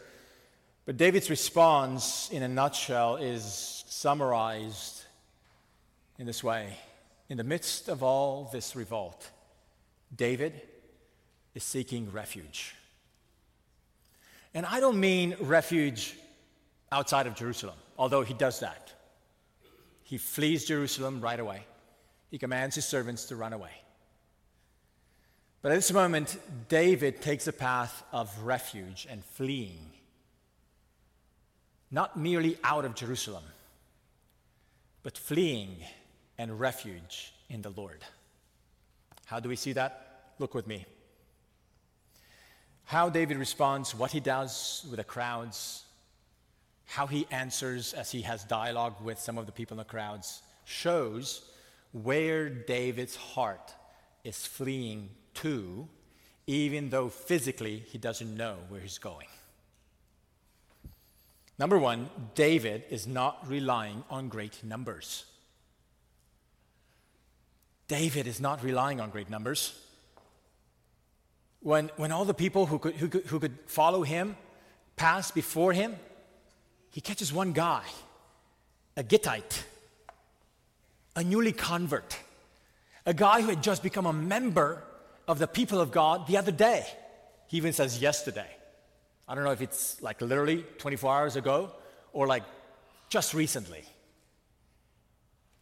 But 0.86 0.97
David's 0.97 1.32
response, 1.32 2.30
in 2.30 2.43
a 2.43 2.47
nutshell, 2.47 3.16
is 3.16 3.84
summarized 3.88 5.03
in 6.20 6.28
this 6.28 6.43
way 6.43 6.78
In 7.30 7.38
the 7.38 7.44
midst 7.44 7.90
of 7.90 8.02
all 8.02 8.50
this 8.52 8.76
revolt, 8.76 9.30
David 10.16 10.60
is 11.54 11.64
seeking 11.64 12.12
refuge. 12.12 12.76
And 14.54 14.66
I 14.66 14.80
don't 14.80 15.00
mean 15.00 15.36
refuge 15.40 16.16
outside 16.92 17.28
of 17.28 17.36
Jerusalem, 17.36 17.76
although 17.98 18.24
he 18.24 18.34
does 18.34 18.62
that. 18.62 18.94
He 20.04 20.18
flees 20.18 20.66
Jerusalem 20.66 21.22
right 21.22 21.40
away. 21.40 21.64
He 22.32 22.40
commands 22.40 22.76
his 22.76 22.86
servants 22.86 23.26
to 23.26 23.36
run 23.36 23.54
away. 23.54 23.72
But 25.62 25.72
at 25.72 25.76
this 25.76 25.92
moment, 25.92 26.38
David 26.68 27.22
takes 27.22 27.48
a 27.48 27.54
path 27.54 28.04
of 28.12 28.44
refuge 28.44 29.06
and 29.10 29.24
fleeing, 29.24 29.92
not 31.92 32.18
merely 32.18 32.58
out 32.64 32.86
of 32.86 32.96
Jerusalem, 32.96 33.44
but 35.04 35.18
fleeing 35.18 35.76
and 36.40 36.60
refuge 36.60 37.34
in 37.50 37.62
the 37.62 37.70
Lord. 37.70 38.04
How 39.26 39.40
do 39.40 39.50
we 39.50 39.56
see 39.56 39.74
that? 39.74 40.34
Look 40.40 40.56
with 40.56 40.66
me. 40.66 40.86
How 42.86 43.10
David 43.10 43.38
responds, 43.38 43.94
what 43.94 44.12
he 44.12 44.20
does 44.20 44.84
with 44.90 44.98
the 44.98 45.04
crowds, 45.04 45.84
how 46.86 47.06
he 47.06 47.28
answers 47.30 47.94
as 47.94 48.10
he 48.10 48.22
has 48.24 48.44
dialogue 48.46 48.96
with 49.04 49.20
some 49.20 49.38
of 49.38 49.46
the 49.46 49.52
people 49.52 49.76
in 49.76 49.80
the 49.80 49.84
crowds, 49.84 50.42
shows 50.66 51.52
where 51.92 52.50
David's 52.50 53.16
heart 53.16 53.74
is 54.24 54.48
fleeing 54.48 55.10
to, 55.36 55.88
even 56.48 56.90
though 56.90 57.10
physically 57.10 57.84
he 57.92 57.98
doesn't 57.98 58.36
know 58.36 58.56
where 58.70 58.82
he's 58.82 58.98
going. 58.98 59.28
Number 61.60 61.78
one, 61.78 62.10
David 62.34 62.86
is 62.90 63.06
not 63.06 63.46
relying 63.48 64.06
on 64.10 64.30
great 64.30 64.64
numbers. 64.64 65.26
David 67.90 68.28
is 68.28 68.40
not 68.40 68.64
relying 68.64 69.02
on 69.02 69.10
great 69.10 69.30
numbers. 69.30 69.78
When, 71.62 71.90
when 71.98 72.14
all 72.14 72.24
the 72.24 72.36
people 72.36 72.68
who 72.68 72.80
could, 72.80 72.96
who, 72.96 73.10
could, 73.10 73.26
who 73.26 73.40
could 73.40 73.58
follow 73.66 74.04
him 74.04 74.38
pass 74.96 75.32
before 75.32 75.74
him, 75.74 75.96
he 76.92 77.02
catches 77.02 77.34
one 77.34 77.52
guy, 77.52 77.84
a 78.96 79.04
Gittite, 79.04 79.64
a 81.16 81.24
newly 81.24 81.52
convert, 81.52 82.18
a 83.06 83.14
guy 83.14 83.42
who 83.42 83.50
had 83.50 83.64
just 83.64 83.82
become 83.82 84.06
a 84.06 84.14
member 84.14 84.84
of 85.28 85.40
the 85.40 85.48
people 85.48 85.82
of 85.82 85.92
God 85.92 86.28
the 86.28 86.38
other 86.38 86.52
day. 86.52 86.86
He 87.48 87.58
even 87.58 87.74
says 87.74 88.00
yesterday. 88.00 88.50
I 89.28 89.34
don't 89.34 89.44
know 89.44 89.52
if 89.52 89.62
it's 89.62 90.02
like 90.02 90.22
literally 90.22 90.64
24 90.78 91.14
hours 91.14 91.36
ago 91.36 91.72
or 92.14 92.28
like 92.28 92.44
just 93.10 93.34
recently. 93.34 93.84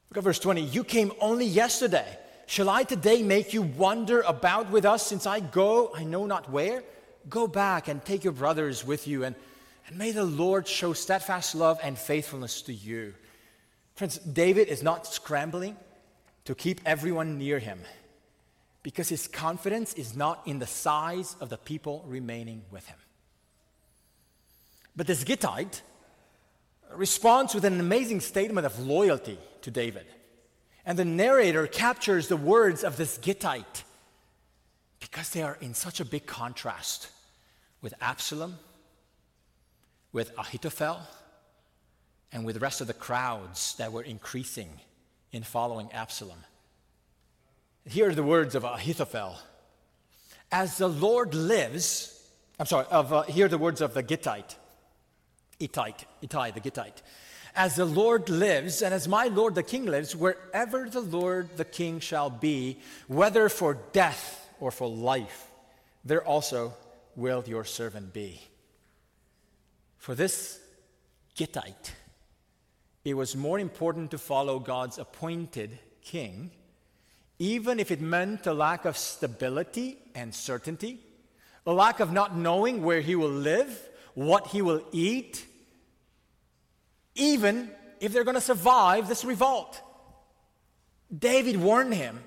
Look 0.09 0.17
at 0.17 0.23
verse 0.23 0.39
20. 0.39 0.61
You 0.61 0.83
came 0.83 1.11
only 1.19 1.45
yesterday. 1.45 2.17
Shall 2.45 2.69
I 2.69 2.83
today 2.83 3.23
make 3.23 3.53
you 3.53 3.61
wander 3.61 4.21
about 4.21 4.71
with 4.71 4.85
us 4.85 5.05
since 5.05 5.25
I 5.25 5.41
go, 5.41 5.91
I 5.93 6.05
know 6.05 6.25
not 6.25 6.49
where? 6.49 6.83
Go 7.29 7.45
back 7.45 7.89
and 7.89 8.03
take 8.05 8.23
your 8.23 8.31
brothers 8.31 8.85
with 8.85 9.05
you, 9.05 9.25
and, 9.25 9.35
and 9.87 9.97
may 9.97 10.11
the 10.11 10.23
Lord 10.23 10.65
show 10.65 10.93
steadfast 10.93 11.55
love 11.55 11.77
and 11.83 11.97
faithfulness 11.97 12.61
to 12.63 12.73
you. 12.73 13.13
Friends, 13.95 14.17
David 14.19 14.69
is 14.69 14.81
not 14.81 15.05
scrambling 15.05 15.75
to 16.45 16.55
keep 16.55 16.79
everyone 16.85 17.37
near 17.37 17.59
him 17.59 17.79
because 18.83 19.09
his 19.09 19.27
confidence 19.27 19.93
is 19.95 20.15
not 20.15 20.41
in 20.45 20.59
the 20.59 20.67
size 20.67 21.35
of 21.41 21.49
the 21.49 21.57
people 21.57 22.05
remaining 22.07 22.61
with 22.71 22.87
him. 22.87 22.97
But 24.95 25.07
this 25.07 25.25
Gittite 25.25 25.81
responds 26.93 27.53
with 27.53 27.65
an 27.65 27.79
amazing 27.79 28.21
statement 28.21 28.65
of 28.65 28.79
loyalty 28.79 29.37
to 29.61 29.71
David. 29.71 30.05
And 30.85 30.97
the 30.97 31.05
narrator 31.05 31.67
captures 31.67 32.27
the 32.27 32.37
words 32.37 32.83
of 32.83 32.97
this 32.97 33.17
Gittite 33.17 33.83
because 34.99 35.29
they 35.29 35.43
are 35.43 35.57
in 35.61 35.73
such 35.73 35.99
a 35.99 36.05
big 36.05 36.25
contrast 36.25 37.09
with 37.81 37.93
Absalom, 38.01 38.57
with 40.11 40.31
Ahithophel, 40.37 41.01
and 42.31 42.45
with 42.45 42.55
the 42.55 42.59
rest 42.59 42.81
of 42.81 42.87
the 42.87 42.93
crowds 42.93 43.75
that 43.75 43.91
were 43.91 44.01
increasing 44.01 44.69
in 45.31 45.43
following 45.43 45.91
Absalom. 45.91 46.39
Here 47.85 48.09
are 48.09 48.15
the 48.15 48.23
words 48.23 48.55
of 48.55 48.63
Ahithophel. 48.63 49.37
As 50.51 50.77
the 50.77 50.87
Lord 50.87 51.33
lives, 51.33 52.27
I'm 52.59 52.65
sorry, 52.65 52.85
of, 52.89 53.13
uh, 53.13 53.23
here 53.23 53.45
are 53.45 53.49
the 53.49 53.57
words 53.57 53.81
of 53.81 53.93
the 53.93 54.03
Gittite, 54.03 54.55
Ittite, 55.59 56.05
Ittai, 56.21 56.51
the 56.51 56.59
Gittite. 56.59 57.01
As 57.55 57.75
the 57.75 57.85
Lord 57.85 58.29
lives, 58.29 58.81
and 58.81 58.93
as 58.93 59.07
my 59.07 59.25
Lord 59.25 59.55
the 59.55 59.63
King 59.63 59.85
lives, 59.85 60.15
wherever 60.15 60.89
the 60.89 61.01
Lord 61.01 61.57
the 61.57 61.65
King 61.65 61.99
shall 61.99 62.29
be, 62.29 62.79
whether 63.07 63.49
for 63.49 63.79
death 63.93 64.49
or 64.59 64.69
for 64.71 64.87
life, 64.87 65.47
there 66.05 66.23
also 66.23 66.73
will 67.15 67.43
your 67.47 67.63
servant 67.63 68.13
be. 68.13 68.41
For 69.97 70.13
this 70.13 70.59
Gittite, 71.35 71.93
it 73.03 73.15
was 73.15 73.35
more 73.35 73.59
important 73.59 74.11
to 74.11 74.17
follow 74.17 74.59
God's 74.59 74.97
appointed 74.97 75.79
king 76.01 76.51
even 77.39 77.79
if 77.79 77.91
it 77.91 78.01
meant 78.01 78.47
a 78.47 78.53
lack 78.53 78.85
of 78.85 78.97
stability 78.97 79.99
and 80.15 80.33
certainty, 80.33 80.99
a 81.65 81.71
lack 81.71 81.99
of 81.99 82.11
not 82.11 82.35
knowing 82.35 82.81
where 82.81 83.01
he 83.01 83.15
will 83.15 83.29
live, 83.29 83.89
what 84.17 84.47
he 84.47 84.63
will 84.63 84.81
eat, 84.91 85.45
even 87.13 87.69
if 87.99 88.11
they're 88.11 88.23
going 88.23 88.33
to 88.33 88.41
survive 88.41 89.07
this 89.07 89.23
revolt. 89.23 89.79
David 91.15 91.55
warned 91.57 91.93
him 91.93 92.23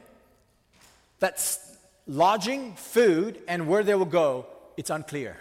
that 1.19 1.59
lodging, 2.07 2.75
food, 2.77 3.43
and 3.49 3.67
where 3.67 3.83
they 3.83 3.97
will 3.97 4.05
go, 4.05 4.47
it's 4.77 4.89
unclear. 4.89 5.37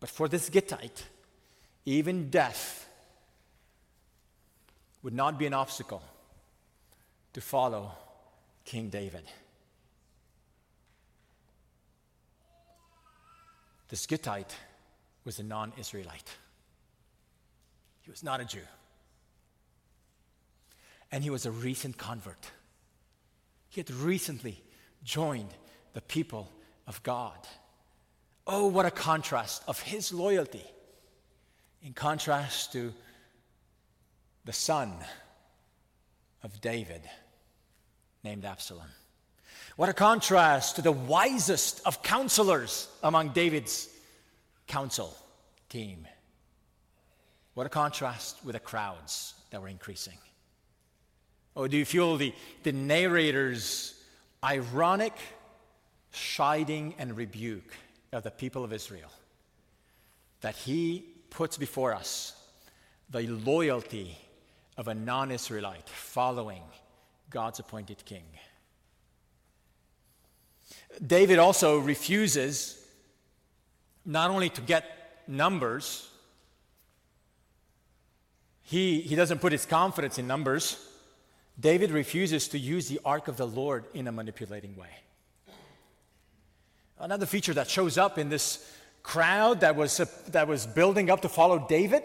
But 0.00 0.10
for 0.10 0.26
this 0.26 0.50
Gittite, 0.50 1.04
even 1.84 2.28
death 2.28 2.88
would 5.04 5.14
not 5.14 5.38
be 5.38 5.46
an 5.46 5.54
obstacle 5.54 6.02
to 7.34 7.40
follow 7.40 7.92
King 8.64 8.88
David. 8.88 9.22
The 13.90 13.96
Gittite 13.96 14.54
was 15.24 15.40
a 15.40 15.42
non 15.42 15.72
Israelite, 15.76 16.36
he 18.02 18.10
was 18.10 18.22
not 18.22 18.40
a 18.40 18.44
Jew. 18.44 18.62
And 21.12 21.24
he 21.24 21.30
was 21.30 21.44
a 21.44 21.50
recent 21.50 21.98
convert. 21.98 22.52
He 23.68 23.80
had 23.80 23.90
recently 23.90 24.62
joined 25.02 25.52
the 25.92 26.00
people 26.00 26.48
of 26.86 27.02
God. 27.02 27.36
Oh, 28.46 28.68
what 28.68 28.86
a 28.86 28.92
contrast 28.92 29.64
of 29.66 29.80
his 29.80 30.12
loyalty 30.12 30.64
in 31.82 31.94
contrast 31.94 32.72
to 32.74 32.94
the 34.44 34.52
son 34.52 34.92
of 36.44 36.60
David 36.60 37.02
named 38.22 38.44
Absalom. 38.44 38.86
What 39.80 39.88
a 39.88 39.94
contrast 39.94 40.76
to 40.76 40.82
the 40.82 40.92
wisest 40.92 41.80
of 41.86 42.02
counselors 42.02 42.86
among 43.02 43.30
David's 43.30 43.88
council 44.66 45.16
team. 45.70 46.06
What 47.54 47.64
a 47.64 47.70
contrast 47.70 48.44
with 48.44 48.52
the 48.52 48.60
crowds 48.60 49.32
that 49.48 49.62
were 49.62 49.68
increasing. 49.68 50.18
Oh, 51.56 51.66
do 51.66 51.78
you 51.78 51.86
feel 51.86 52.18
the, 52.18 52.34
the 52.62 52.72
narrator's 52.72 53.94
ironic 54.44 55.14
chiding 56.12 56.94
and 56.98 57.16
rebuke 57.16 57.72
of 58.12 58.22
the 58.22 58.30
people 58.30 58.64
of 58.64 58.74
Israel? 58.74 59.10
That 60.42 60.56
he 60.56 61.06
puts 61.30 61.56
before 61.56 61.94
us 61.94 62.34
the 63.08 63.22
loyalty 63.22 64.18
of 64.76 64.88
a 64.88 64.94
non 64.94 65.30
Israelite 65.30 65.88
following 65.88 66.64
God's 67.30 67.60
appointed 67.60 68.04
king. 68.04 68.24
David 71.04 71.38
also 71.38 71.78
refuses 71.78 72.76
not 74.04 74.30
only 74.30 74.48
to 74.50 74.60
get 74.60 74.84
numbers, 75.26 76.08
he, 78.62 79.00
he 79.00 79.16
doesn't 79.16 79.40
put 79.40 79.52
his 79.52 79.66
confidence 79.66 80.18
in 80.18 80.26
numbers. 80.26 80.86
David 81.58 81.90
refuses 81.90 82.48
to 82.48 82.58
use 82.58 82.88
the 82.88 83.00
ark 83.04 83.28
of 83.28 83.36
the 83.36 83.46
Lord 83.46 83.84
in 83.94 84.06
a 84.08 84.12
manipulating 84.12 84.76
way. 84.76 84.88
Another 86.98 87.26
feature 87.26 87.54
that 87.54 87.68
shows 87.68 87.98
up 87.98 88.18
in 88.18 88.28
this 88.28 88.70
crowd 89.02 89.60
that 89.60 89.74
was, 89.74 89.96
that 90.28 90.46
was 90.46 90.66
building 90.66 91.10
up 91.10 91.22
to 91.22 91.28
follow 91.28 91.66
David 91.68 92.02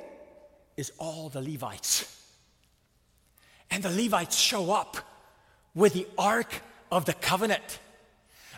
is 0.78 0.92
all 0.98 1.30
the 1.30 1.42
Levites. 1.42 2.12
And 3.70 3.84
the 3.84 3.90
Levites 3.90 4.38
show 4.38 4.72
up 4.72 4.98
with 5.74 5.94
the 5.94 6.08
Ark 6.18 6.62
of 6.92 7.06
the 7.06 7.14
Covenant. 7.14 7.80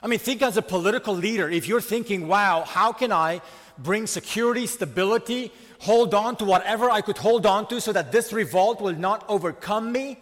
I 0.02 0.08
mean, 0.08 0.20
think 0.20 0.41
as 0.41 0.58
a 0.58 0.62
political 0.62 1.16
leader, 1.16 1.50
if 1.50 1.68
you're 1.68 1.82
thinking, 1.82 2.28
wow, 2.28 2.64
how 2.64 2.91
can 2.91 3.12
I 3.12 3.41
bring 3.78 4.08
security, 4.08 4.68
stability, 4.68 5.52
hold 5.80 6.14
on 6.14 6.36
to 6.38 6.45
whatever 6.45 6.89
I 6.89 7.02
could 7.02 7.18
hold 7.18 7.45
on 7.45 7.68
to 7.68 7.82
so 7.82 7.93
that 7.93 8.12
this 8.12 8.32
revolt 8.32 8.82
will 8.82 8.95
not 8.95 9.26
overcome 9.28 9.91
me? 9.91 10.20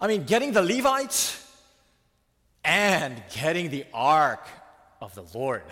I 0.00 0.06
mean, 0.06 0.24
getting 0.24 0.52
the 0.52 0.62
Levites 0.62 1.40
and 2.64 3.22
getting 3.34 3.70
the 3.70 3.86
Ark 3.92 4.46
of 5.00 5.14
the 5.14 5.24
Lord 5.34 5.62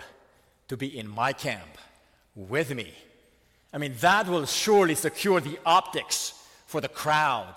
to 0.69 0.77
be 0.77 0.97
in 0.97 1.07
my 1.07 1.33
camp 1.33 1.77
with 2.35 2.73
me. 2.73 2.91
I 3.71 3.77
mean, 3.77 3.95
that 3.99 4.27
will 4.27 4.45
surely 4.45 4.95
secure 4.95 5.39
the 5.39 5.59
optics 5.65 6.33
for 6.65 6.81
the 6.81 6.87
crowd 6.87 7.53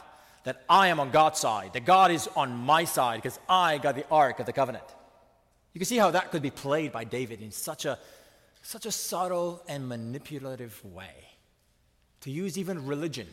that 0.47 0.63
I 0.69 0.89
am 0.89 1.01
on 1.01 1.11
God's 1.11 1.41
side, 1.41 1.73
that 1.73 1.85
God 1.85 2.13
is 2.13 2.29
on 2.37 2.53
my 2.53 2.85
side 2.85 3.21
because 3.21 3.41
I 3.49 3.79
got 3.79 3.97
the 3.97 4.09
Ark 4.13 4.39
of 4.39 4.47
the 4.47 4.53
Covenant. 4.53 4.85
You 5.73 5.81
can 5.81 5.87
see 5.87 5.97
how 5.97 6.13
that 6.13 6.31
could 6.31 6.41
be 6.41 6.53
played 6.53 6.93
by 6.93 7.03
David 7.03 7.43
in 7.43 7.51
such 7.51 7.85
a, 7.85 7.99
such 8.63 8.87
a 8.87 8.93
subtle 8.93 9.61
and 9.67 9.89
manipulative 9.89 10.81
way. 10.85 11.11
To 12.21 12.31
use 12.31 12.57
even 12.59 12.87
religion 12.87 13.27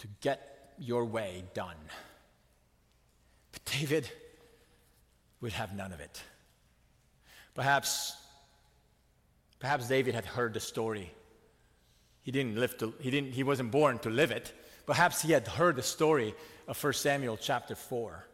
to 0.00 0.08
get 0.20 0.74
your 0.78 1.06
way 1.06 1.42
done. 1.54 1.76
But 3.52 3.64
David 3.64 4.10
would 5.40 5.52
have 5.52 5.74
none 5.74 5.94
of 5.94 6.00
it. 6.00 6.22
Perhaps, 7.54 8.14
perhaps 9.58 9.88
David 9.88 10.14
had 10.14 10.26
heard 10.26 10.52
the 10.52 10.60
story. 10.60 11.10
He 12.20 12.30
didn't 12.30 12.56
live 12.56 12.76
to, 12.76 12.92
he, 13.00 13.10
didn't, 13.10 13.32
he 13.32 13.42
wasn't 13.42 13.70
born 13.70 13.98
to 14.00 14.10
live 14.10 14.32
it. 14.32 14.52
Perhaps 14.90 15.22
he 15.22 15.30
had 15.30 15.46
heard 15.46 15.76
the 15.76 15.84
story 15.84 16.34
of 16.66 16.82
1 16.82 16.92
Samuel 16.94 17.36
chapter 17.36 17.76
4 17.76 18.26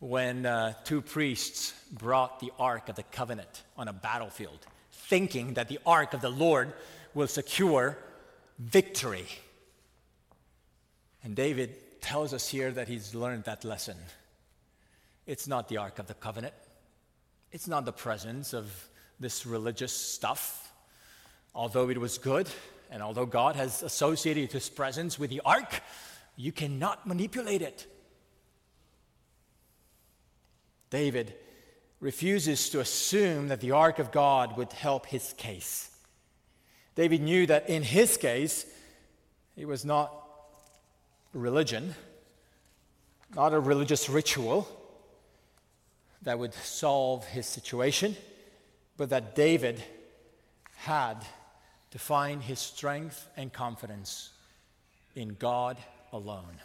when 0.00 0.44
uh, 0.44 0.74
two 0.84 1.00
priests 1.00 1.72
brought 1.90 2.40
the 2.40 2.52
Ark 2.58 2.90
of 2.90 2.96
the 2.96 3.02
Covenant 3.04 3.62
on 3.74 3.88
a 3.88 3.92
battlefield, 3.94 4.58
thinking 4.92 5.54
that 5.54 5.68
the 5.68 5.78
Ark 5.86 6.12
of 6.12 6.20
the 6.20 6.28
Lord 6.28 6.74
will 7.14 7.26
secure 7.26 7.96
victory. 8.58 9.24
And 11.24 11.34
David 11.34 12.02
tells 12.02 12.34
us 12.34 12.46
here 12.46 12.70
that 12.72 12.86
he's 12.86 13.14
learned 13.14 13.44
that 13.44 13.64
lesson. 13.64 13.96
It's 15.24 15.48
not 15.48 15.70
the 15.70 15.78
Ark 15.78 15.98
of 15.98 16.06
the 16.06 16.12
Covenant, 16.12 16.52
it's 17.50 17.66
not 17.66 17.86
the 17.86 17.92
presence 17.92 18.52
of 18.52 18.90
this 19.18 19.46
religious 19.46 19.94
stuff, 19.94 20.70
although 21.54 21.88
it 21.88 21.96
was 21.96 22.18
good, 22.18 22.46
and 22.90 23.02
although 23.02 23.26
God 23.26 23.56
has 23.56 23.82
associated 23.82 24.52
his 24.52 24.68
presence 24.68 25.18
with 25.18 25.30
the 25.30 25.40
ark, 25.44 25.82
you 26.36 26.52
cannot 26.52 27.06
manipulate 27.06 27.62
it. 27.62 27.86
David 30.90 31.34
refuses 32.00 32.70
to 32.70 32.80
assume 32.80 33.48
that 33.48 33.60
the 33.60 33.72
ark 33.72 33.98
of 33.98 34.12
God 34.12 34.56
would 34.56 34.72
help 34.72 35.06
his 35.06 35.32
case. 35.34 35.90
David 36.94 37.22
knew 37.22 37.46
that 37.46 37.68
in 37.68 37.82
his 37.82 38.16
case, 38.16 38.66
it 39.56 39.66
was 39.66 39.84
not 39.84 40.12
religion, 41.32 41.94
not 43.34 43.52
a 43.52 43.60
religious 43.60 44.08
ritual, 44.08 44.68
that 46.22 46.38
would 46.38 46.54
solve 46.54 47.24
his 47.26 47.46
situation, 47.46 48.16
but 48.96 49.10
that 49.10 49.34
David 49.34 49.82
had 50.74 51.24
to 51.90 51.98
find 51.98 52.42
his 52.42 52.58
strength 52.58 53.28
and 53.36 53.52
confidence 53.52 54.30
in 55.14 55.36
God 55.38 55.76
alone. 56.12 56.60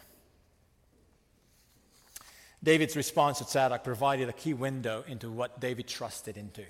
David's 2.62 2.96
response 2.96 3.38
to 3.38 3.44
Zadok 3.44 3.82
provided 3.82 4.28
a 4.28 4.32
key 4.32 4.54
window 4.54 5.04
into 5.08 5.30
what 5.30 5.60
David 5.60 5.88
trusted 5.88 6.36
into. 6.36 6.64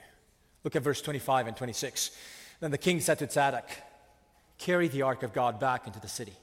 Look 0.64 0.76
at 0.76 0.82
verse 0.82 1.02
25 1.02 1.48
and 1.48 1.56
26. 1.56 2.12
Then 2.60 2.70
the 2.70 2.78
king 2.78 3.00
said 3.00 3.18
to 3.18 3.28
Zadok, 3.28 3.68
Carry 4.58 4.88
the 4.88 5.02
ark 5.02 5.22
of 5.22 5.32
God 5.32 5.58
back 5.58 5.86
into 5.86 6.00
the 6.00 6.08
city. 6.08 6.34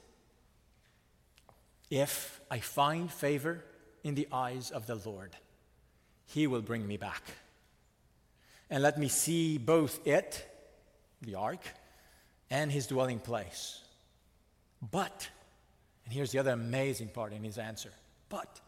If 1.90 2.40
I 2.50 2.60
find 2.60 3.10
favor 3.10 3.64
in 4.04 4.14
the 4.14 4.28
eyes 4.30 4.70
of 4.70 4.86
the 4.86 4.94
Lord, 4.94 5.34
he 6.26 6.46
will 6.46 6.62
bring 6.62 6.86
me 6.86 6.96
back. 6.96 7.22
And 8.68 8.82
let 8.82 8.98
me 8.98 9.08
see 9.08 9.58
both 9.58 10.06
it, 10.06 10.46
the 11.22 11.34
ark, 11.34 11.60
and 12.50 12.70
his 12.70 12.86
dwelling 12.86 13.18
place. 13.18 13.80
But, 14.90 15.28
and 16.04 16.12
here's 16.12 16.32
the 16.32 16.38
other 16.38 16.52
amazing 16.52 17.08
part 17.08 17.32
in 17.32 17.44
his 17.44 17.58
answer 17.58 17.90
but 18.30 18.60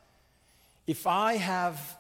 if 0.87 1.07
I 1.07 1.37
have 1.37 1.97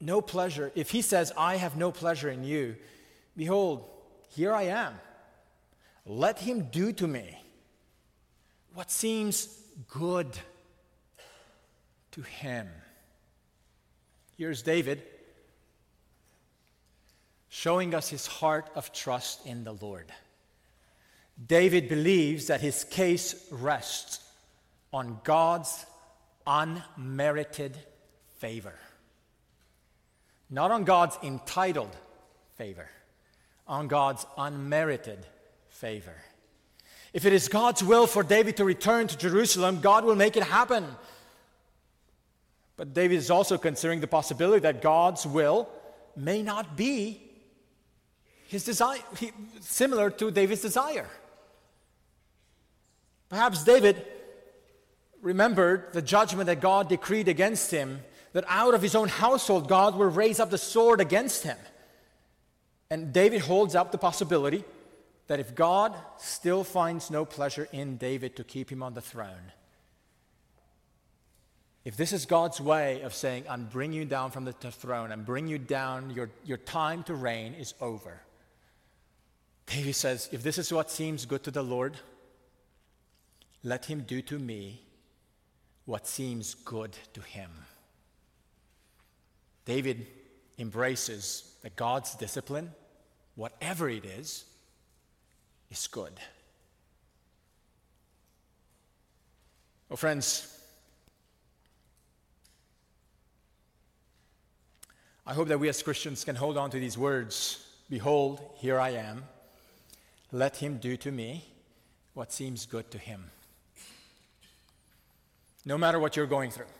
no 0.00 0.20
pleasure, 0.20 0.70
if 0.74 0.90
he 0.90 1.00
says, 1.00 1.32
I 1.38 1.56
have 1.56 1.76
no 1.76 1.92
pleasure 1.92 2.28
in 2.28 2.44
you, 2.44 2.76
behold, 3.36 3.88
here 4.28 4.52
I 4.52 4.64
am. 4.64 4.94
Let 6.04 6.40
him 6.40 6.68
do 6.70 6.92
to 6.94 7.06
me 7.06 7.40
what 8.74 8.90
seems 8.90 9.56
good 9.88 10.36
to 12.12 12.22
him. 12.22 12.68
Here's 14.36 14.62
David 14.62 15.02
showing 17.50 17.94
us 17.94 18.08
his 18.08 18.26
heart 18.26 18.70
of 18.74 18.92
trust 18.92 19.44
in 19.44 19.64
the 19.64 19.72
Lord. 19.72 20.06
David 21.46 21.88
believes 21.88 22.46
that 22.46 22.60
his 22.60 22.84
case 22.84 23.46
rests 23.50 24.20
on 24.92 25.18
God's 25.24 25.84
unmerited 26.46 27.76
favor, 28.38 28.74
not 30.48 30.70
on 30.70 30.84
God's 30.84 31.18
entitled 31.22 31.94
favor, 32.56 32.88
on 33.66 33.88
God's 33.88 34.24
unmerited 34.38 35.18
favor. 35.68 36.14
If 37.12 37.26
it 37.26 37.32
is 37.32 37.48
God's 37.48 37.82
will 37.82 38.06
for 38.06 38.22
David 38.22 38.56
to 38.58 38.64
return 38.64 39.08
to 39.08 39.18
Jerusalem, 39.18 39.80
God 39.80 40.04
will 40.04 40.14
make 40.14 40.36
it 40.36 40.44
happen. 40.44 40.86
But 42.76 42.94
David 42.94 43.16
is 43.16 43.30
also 43.30 43.58
considering 43.58 44.00
the 44.00 44.06
possibility 44.06 44.60
that 44.60 44.82
God's 44.82 45.26
will 45.26 45.68
may 46.16 46.42
not 46.42 46.76
be 46.76 47.29
his 48.50 48.64
desire, 48.64 48.98
he, 49.16 49.30
similar 49.60 50.10
to 50.10 50.32
David's 50.32 50.60
desire. 50.60 51.06
Perhaps 53.28 53.62
David 53.62 54.04
remembered 55.22 55.92
the 55.92 56.02
judgment 56.02 56.46
that 56.46 56.60
God 56.60 56.88
decreed 56.88 57.28
against 57.28 57.70
him, 57.70 58.00
that 58.32 58.42
out 58.48 58.74
of 58.74 58.82
his 58.82 58.96
own 58.96 59.06
household, 59.06 59.68
God 59.68 59.94
will 59.94 60.10
raise 60.10 60.40
up 60.40 60.50
the 60.50 60.58
sword 60.58 61.00
against 61.00 61.44
him. 61.44 61.58
And 62.90 63.12
David 63.12 63.42
holds 63.42 63.76
up 63.76 63.92
the 63.92 63.98
possibility 63.98 64.64
that 65.28 65.38
if 65.38 65.54
God 65.54 65.94
still 66.18 66.64
finds 66.64 67.08
no 67.08 67.24
pleasure 67.24 67.68
in 67.70 67.98
David 67.98 68.34
to 68.34 68.42
keep 68.42 68.68
him 68.68 68.82
on 68.82 68.94
the 68.94 69.00
throne, 69.00 69.52
if 71.84 71.96
this 71.96 72.12
is 72.12 72.26
God's 72.26 72.60
way 72.60 73.02
of 73.02 73.14
saying, 73.14 73.44
I'm 73.48 73.66
bringing 73.66 74.00
you 74.00 74.06
down 74.06 74.32
from 74.32 74.44
the 74.44 74.52
throne, 74.52 75.12
I'm 75.12 75.22
bringing 75.22 75.52
you 75.52 75.58
down, 75.58 76.10
your, 76.10 76.30
your 76.44 76.58
time 76.58 77.04
to 77.04 77.14
reign 77.14 77.54
is 77.54 77.74
over. 77.80 78.20
David 79.70 79.94
says, 79.94 80.28
if 80.32 80.42
this 80.42 80.58
is 80.58 80.72
what 80.72 80.90
seems 80.90 81.24
good 81.24 81.44
to 81.44 81.52
the 81.52 81.62
Lord, 81.62 81.96
let 83.62 83.84
him 83.84 84.00
do 84.00 84.20
to 84.22 84.38
me 84.38 84.82
what 85.84 86.08
seems 86.08 86.54
good 86.54 86.96
to 87.12 87.20
him. 87.20 87.50
David 89.64 90.08
embraces 90.58 91.54
that 91.62 91.76
God's 91.76 92.16
discipline, 92.16 92.72
whatever 93.36 93.88
it 93.88 94.04
is, 94.04 94.44
is 95.70 95.86
good. 95.86 96.14
Well, 99.88 99.96
friends, 99.96 100.58
I 105.24 105.32
hope 105.32 105.46
that 105.46 105.60
we 105.60 105.68
as 105.68 105.80
Christians 105.80 106.24
can 106.24 106.34
hold 106.34 106.58
on 106.58 106.70
to 106.70 106.80
these 106.80 106.98
words 106.98 107.66
Behold, 107.88 108.40
here 108.58 108.78
I 108.78 108.90
am. 108.90 109.24
Let 110.32 110.56
him 110.56 110.78
do 110.78 110.96
to 110.98 111.10
me 111.10 111.44
what 112.14 112.32
seems 112.32 112.66
good 112.66 112.90
to 112.92 112.98
him. 112.98 113.30
No 115.64 115.76
matter 115.76 115.98
what 115.98 116.16
you're 116.16 116.26
going 116.26 116.50
through, 116.50 116.72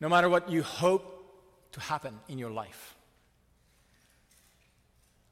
no 0.00 0.08
matter 0.08 0.28
what 0.28 0.48
you 0.48 0.62
hope 0.62 1.14
to 1.72 1.80
happen 1.80 2.18
in 2.28 2.38
your 2.38 2.50
life, 2.50 2.94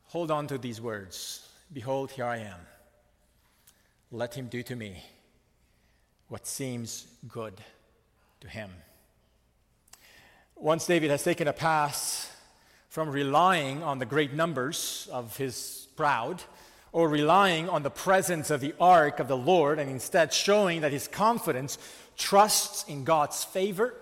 hold 0.05 0.31
on 0.31 0.47
to 0.49 0.59
these 0.59 0.81
words 0.81 1.49
Behold, 1.73 2.13
here 2.13 2.27
I 2.27 2.39
am. 2.39 2.61
Let 4.13 4.35
him 4.35 4.47
do 4.47 4.63
to 4.63 4.77
me 4.77 5.03
what 6.29 6.47
seems 6.47 7.09
good 7.29 7.55
to 8.41 8.49
him. 8.49 8.71
Once 10.55 10.87
David 10.87 11.11
has 11.11 11.25
taken 11.25 11.49
a 11.49 11.53
pass 11.53 12.31
from 12.89 13.11
relying 13.11 13.83
on 13.83 13.99
the 13.99 14.07
great 14.07 14.33
numbers 14.33 15.09
of 15.13 15.37
his 15.37 15.86
crowd 15.97 16.43
or 16.93 17.09
relying 17.09 17.69
on 17.69 17.83
the 17.83 17.91
presence 17.91 18.51
of 18.51 18.61
the 18.61 18.75
ark 18.81 19.21
of 19.21 19.29
the 19.29 19.37
Lord 19.37 19.79
and 19.79 19.91
instead 19.91 20.33
showing 20.33 20.81
that 20.81 20.93
his 20.93 21.09
confidence 21.09 21.79
trusts 22.17 22.85
in 22.89 23.05
God's 23.05 23.45
favor 23.45 23.95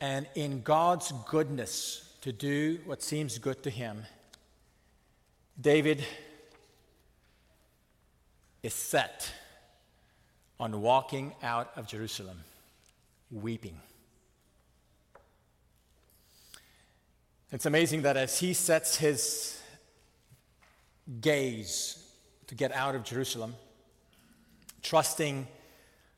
and 0.00 0.26
in 0.34 0.62
God's 0.62 1.12
goodness 1.28 2.08
to 2.20 2.32
do 2.32 2.78
what 2.84 3.02
seems 3.02 3.38
good 3.38 3.62
to 3.64 3.70
him, 3.70 4.04
David 5.60 6.04
is 8.62 8.74
set 8.74 9.32
on 10.60 10.80
walking 10.80 11.32
out 11.42 11.72
of 11.76 11.88
Jerusalem, 11.88 12.38
weeping. 13.30 13.80
It's 17.50 17.66
amazing 17.66 18.02
that 18.02 18.16
as 18.16 18.38
he 18.38 18.54
sets 18.54 18.96
his 18.96 19.61
gaze 21.20 21.98
to 22.46 22.54
get 22.54 22.72
out 22.72 22.94
of 22.94 23.04
Jerusalem, 23.04 23.54
trusting 24.82 25.46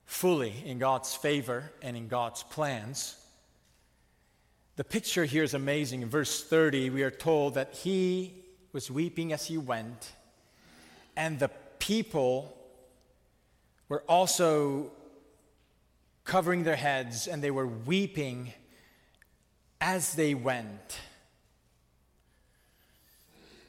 fully 0.07 0.55
in 0.65 0.79
God's 0.79 1.15
favor 1.15 1.71
and 1.83 1.97
in 1.97 2.09
God's 2.09 2.43
plans, 2.43 3.17
the 4.77 4.85
picture 4.85 5.25
here 5.25 5.45
is 5.45 5.55
amazing. 5.55 6.03
In 6.03 6.09
verse 6.09 6.43
30, 6.43 6.91
we 6.91 7.03
are 7.03 7.11
told 7.11 7.55
that 7.55 7.75
he 7.75 8.45
was 8.73 8.91
weeping 8.91 9.33
as 9.33 9.47
he 9.47 9.57
went, 9.57 10.13
and 11.17 11.39
the 11.39 11.51
people 11.79 12.57
were 13.89 14.03
also 14.09 14.91
covering 16.25 16.65
their 16.65 16.77
heads 16.77 17.29
and 17.29 17.43
they 17.43 17.51
were 17.51 17.67
weeping 17.67 18.53
as 19.81 20.15
they 20.15 20.35
went. 20.35 20.99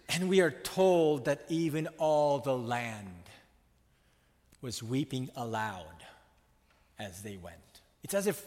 And 0.09 0.29
we 0.29 0.41
are 0.41 0.51
told 0.51 1.25
that 1.25 1.45
even 1.49 1.87
all 1.97 2.39
the 2.39 2.57
land 2.57 3.07
was 4.61 4.81
weeping 4.81 5.29
aloud 5.35 5.85
as 6.99 7.21
they 7.21 7.37
went. 7.37 7.55
It's 8.03 8.13
as 8.13 8.27
if 8.27 8.45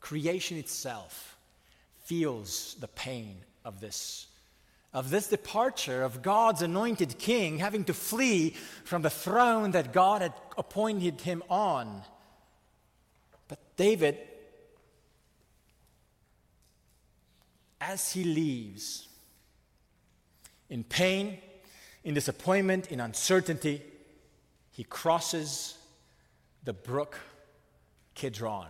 creation 0.00 0.58
itself 0.58 1.36
feels 2.04 2.76
the 2.80 2.88
pain 2.88 3.36
of 3.64 3.80
this 3.80 4.26
of 4.92 5.10
this 5.10 5.28
departure 5.28 6.02
of 6.02 6.20
God's 6.20 6.62
anointed 6.62 7.16
king 7.18 7.58
having 7.58 7.84
to 7.84 7.94
flee 7.94 8.56
from 8.84 9.02
the 9.02 9.10
throne 9.10 9.70
that 9.70 9.92
God 9.92 10.20
had 10.20 10.34
appointed 10.58 11.20
him 11.20 11.44
on. 11.48 12.02
But 13.46 13.60
David, 13.76 14.18
as 17.80 18.12
he 18.12 18.24
leaves, 18.24 19.06
in 20.70 20.84
pain, 20.84 21.38
in 22.04 22.14
disappointment, 22.14 22.90
in 22.90 23.00
uncertainty, 23.00 23.82
he 24.70 24.84
crosses 24.84 25.76
the 26.64 26.72
brook 26.72 27.18
Kidron. 28.14 28.68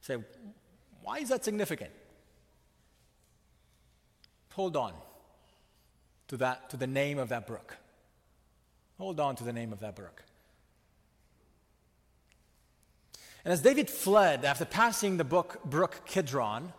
Say, 0.00 0.18
why 1.02 1.18
is 1.18 1.30
that 1.30 1.44
significant? 1.44 1.90
Hold 4.52 4.76
on 4.76 4.92
to 6.28 6.36
that 6.38 6.70
to 6.70 6.76
the 6.76 6.86
name 6.86 7.18
of 7.18 7.28
that 7.28 7.46
brook. 7.46 7.76
Hold 8.98 9.20
on 9.20 9.36
to 9.36 9.44
the 9.44 9.52
name 9.52 9.72
of 9.72 9.80
that 9.80 9.94
brook. 9.94 10.22
And 13.44 13.52
as 13.52 13.62
David 13.62 13.88
fled 13.88 14.44
after 14.44 14.64
passing 14.64 15.18
the 15.18 15.24
book, 15.24 15.62
brook 15.64 16.00
Kidron, 16.06 16.72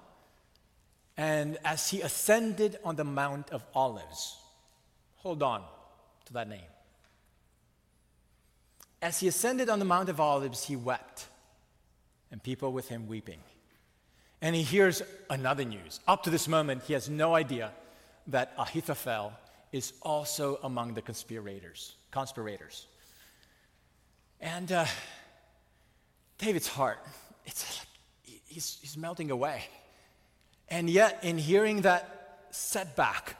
and 1.17 1.57
as 1.65 1.89
he 1.89 2.01
ascended 2.01 2.77
on 2.83 2.95
the 2.95 3.03
Mount 3.03 3.49
of 3.49 3.63
Olives, 3.73 4.37
hold 5.15 5.41
on 5.41 5.63
to 6.25 6.33
that 6.33 6.47
name. 6.47 6.69
As 9.01 9.19
he 9.19 9.27
ascended 9.27 9.69
on 9.69 9.79
the 9.79 9.85
Mount 9.85 10.09
of 10.09 10.19
Olives, 10.19 10.65
he 10.65 10.75
wept, 10.75 11.27
and 12.31 12.41
people 12.41 12.71
with 12.71 12.87
him 12.87 13.07
weeping. 13.07 13.39
And 14.41 14.55
he 14.55 14.61
hears 14.61 15.01
another 15.29 15.65
news. 15.65 15.99
Up 16.07 16.23
to 16.23 16.29
this 16.29 16.47
moment, 16.47 16.83
he 16.83 16.93
has 16.93 17.09
no 17.09 17.33
idea 17.33 17.71
that 18.27 18.53
Ahithophel 18.57 19.33
is 19.71 19.93
also 20.03 20.59
among 20.63 20.93
the 20.93 21.01
conspirators. 21.01 21.95
Conspirators. 22.11 22.87
And 24.39 24.71
uh, 24.71 24.85
David's 26.37 26.67
heart, 26.67 26.99
it's 27.45 27.79
like 27.79 27.87
he's, 28.45 28.77
he's 28.81 28.97
melting 28.97 29.31
away. 29.31 29.63
And 30.69 30.89
yet, 30.89 31.19
in 31.23 31.37
hearing 31.37 31.81
that 31.81 32.45
setback, 32.51 33.35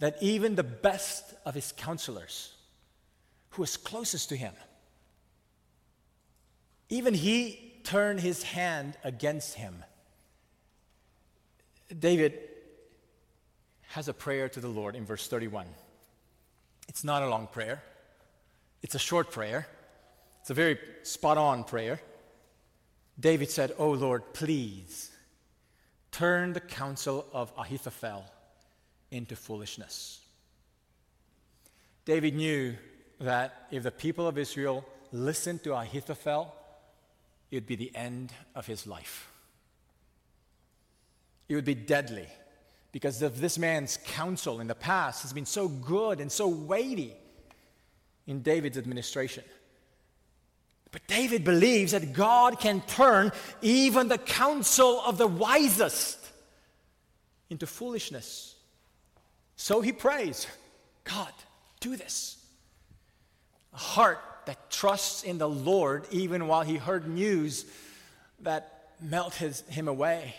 that 0.00 0.16
even 0.20 0.54
the 0.54 0.62
best 0.62 1.34
of 1.46 1.54
his 1.54 1.72
counselors, 1.72 2.54
who 3.50 3.62
was 3.62 3.76
closest 3.76 4.28
to 4.30 4.36
him, 4.36 4.54
even 6.88 7.14
he 7.14 7.72
turned 7.84 8.20
his 8.20 8.42
hand 8.42 8.96
against 9.04 9.54
him 9.54 9.84
David 11.98 12.38
has 13.88 14.08
a 14.08 14.14
prayer 14.14 14.48
to 14.48 14.60
the 14.60 14.68
Lord 14.68 14.96
in 14.96 15.04
verse 15.04 15.28
31. 15.28 15.66
It's 16.88 17.04
not 17.04 17.22
a 17.22 17.28
long 17.28 17.46
prayer, 17.46 17.82
it's 18.82 18.94
a 18.94 18.98
short 18.98 19.30
prayer. 19.30 19.66
It's 20.40 20.50
a 20.50 20.54
very 20.54 20.78
spot 21.04 21.38
on 21.38 21.64
prayer. 21.64 21.98
David 23.18 23.50
said, 23.50 23.72
Oh 23.78 23.92
Lord, 23.92 24.34
please 24.34 25.10
turn 26.14 26.52
the 26.52 26.60
counsel 26.60 27.26
of 27.32 27.52
Ahithophel 27.56 28.24
into 29.10 29.36
foolishness. 29.36 30.20
David 32.04 32.34
knew 32.34 32.74
that 33.20 33.66
if 33.70 33.82
the 33.82 33.90
people 33.90 34.26
of 34.26 34.38
Israel 34.38 34.84
listened 35.12 35.62
to 35.64 35.74
Ahithophel, 35.74 36.54
it 37.50 37.56
would 37.56 37.66
be 37.66 37.76
the 37.76 37.94
end 37.94 38.32
of 38.54 38.66
his 38.66 38.86
life 38.86 39.30
it 41.48 41.54
would 41.54 41.64
be 41.64 41.74
deadly 41.74 42.26
because 42.92 43.22
of 43.22 43.40
this 43.40 43.58
man's 43.58 43.98
counsel 44.04 44.60
in 44.60 44.66
the 44.66 44.74
past 44.74 45.22
has 45.22 45.32
been 45.32 45.46
so 45.46 45.68
good 45.68 46.20
and 46.20 46.30
so 46.30 46.48
weighty 46.48 47.14
in 48.26 48.40
David's 48.40 48.78
administration. 48.78 49.44
But 50.94 51.08
David 51.08 51.42
believes 51.42 51.90
that 51.90 52.12
God 52.12 52.60
can 52.60 52.80
turn 52.82 53.32
even 53.62 54.06
the 54.06 54.16
counsel 54.16 55.00
of 55.00 55.18
the 55.18 55.26
wisest 55.26 56.16
into 57.50 57.66
foolishness. 57.66 58.54
So 59.56 59.80
he 59.80 59.90
prays, 59.90 60.46
God, 61.02 61.32
do 61.80 61.96
this. 61.96 62.36
A 63.72 63.76
heart 63.76 64.20
that 64.46 64.70
trusts 64.70 65.24
in 65.24 65.38
the 65.38 65.48
Lord 65.48 66.06
even 66.12 66.46
while 66.46 66.62
he 66.62 66.76
heard 66.76 67.08
news 67.08 67.66
that 68.42 68.92
melted 69.00 69.56
him 69.68 69.88
away. 69.88 70.36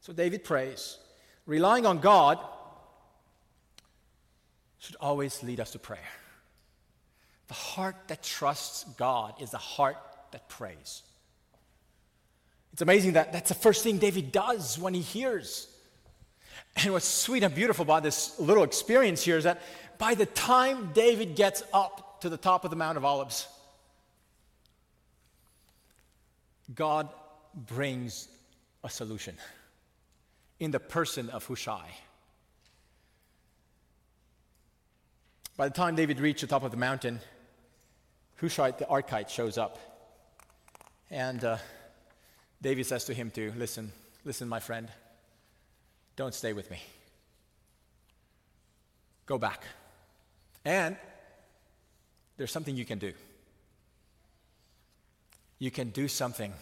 So 0.00 0.14
David 0.14 0.42
prays. 0.42 0.96
Relying 1.44 1.84
on 1.84 1.98
God 1.98 2.38
should 4.78 4.96
always 5.02 5.42
lead 5.42 5.60
us 5.60 5.72
to 5.72 5.78
prayer. 5.78 6.08
The 7.48 7.54
heart 7.54 7.96
that 8.08 8.22
trusts 8.22 8.84
God 8.96 9.40
is 9.40 9.50
the 9.50 9.58
heart 9.58 9.96
that 10.32 10.48
prays. 10.48 11.02
It's 12.72 12.82
amazing 12.82 13.12
that 13.12 13.32
that's 13.32 13.48
the 13.48 13.54
first 13.54 13.82
thing 13.82 13.98
David 13.98 14.32
does 14.32 14.78
when 14.78 14.94
he 14.94 15.00
hears. 15.00 15.68
And 16.76 16.92
what's 16.92 17.06
sweet 17.06 17.42
and 17.42 17.54
beautiful 17.54 17.84
about 17.84 18.02
this 18.02 18.38
little 18.38 18.64
experience 18.64 19.22
here 19.22 19.38
is 19.38 19.44
that 19.44 19.62
by 19.98 20.14
the 20.14 20.26
time 20.26 20.90
David 20.92 21.36
gets 21.36 21.62
up 21.72 22.06
to 22.20 22.28
the 22.28 22.36
top 22.36 22.64
of 22.64 22.70
the 22.70 22.76
Mount 22.76 22.96
of 22.96 23.04
Olives. 23.04 23.48
God 26.74 27.08
brings 27.54 28.28
a 28.82 28.90
solution 28.90 29.36
in 30.58 30.70
the 30.70 30.80
person 30.80 31.30
of 31.30 31.44
Hushai. 31.46 31.88
By 35.56 35.68
the 35.68 35.74
time 35.74 35.94
David 35.94 36.20
reached 36.20 36.42
the 36.42 36.46
top 36.46 36.64
of 36.64 36.70
the 36.70 36.76
mountain, 36.76 37.20
Hushai 38.40 38.72
the 38.72 38.84
Archite 38.84 39.28
shows 39.28 39.58
up. 39.58 39.78
And 41.10 41.44
uh, 41.44 41.58
David 42.60 42.86
says 42.86 43.04
to 43.04 43.14
him 43.14 43.30
to 43.32 43.52
listen, 43.56 43.92
listen, 44.24 44.48
my 44.48 44.60
friend, 44.60 44.88
don't 46.16 46.34
stay 46.34 46.52
with 46.52 46.70
me. 46.70 46.80
Go 49.26 49.38
back. 49.38 49.62
And 50.64 50.96
there's 52.36 52.50
something 52.50 52.76
you 52.76 52.84
can 52.84 52.98
do. 52.98 53.12
You 55.58 55.70
can 55.70 55.90
do 55.90 56.06
something 56.08 56.52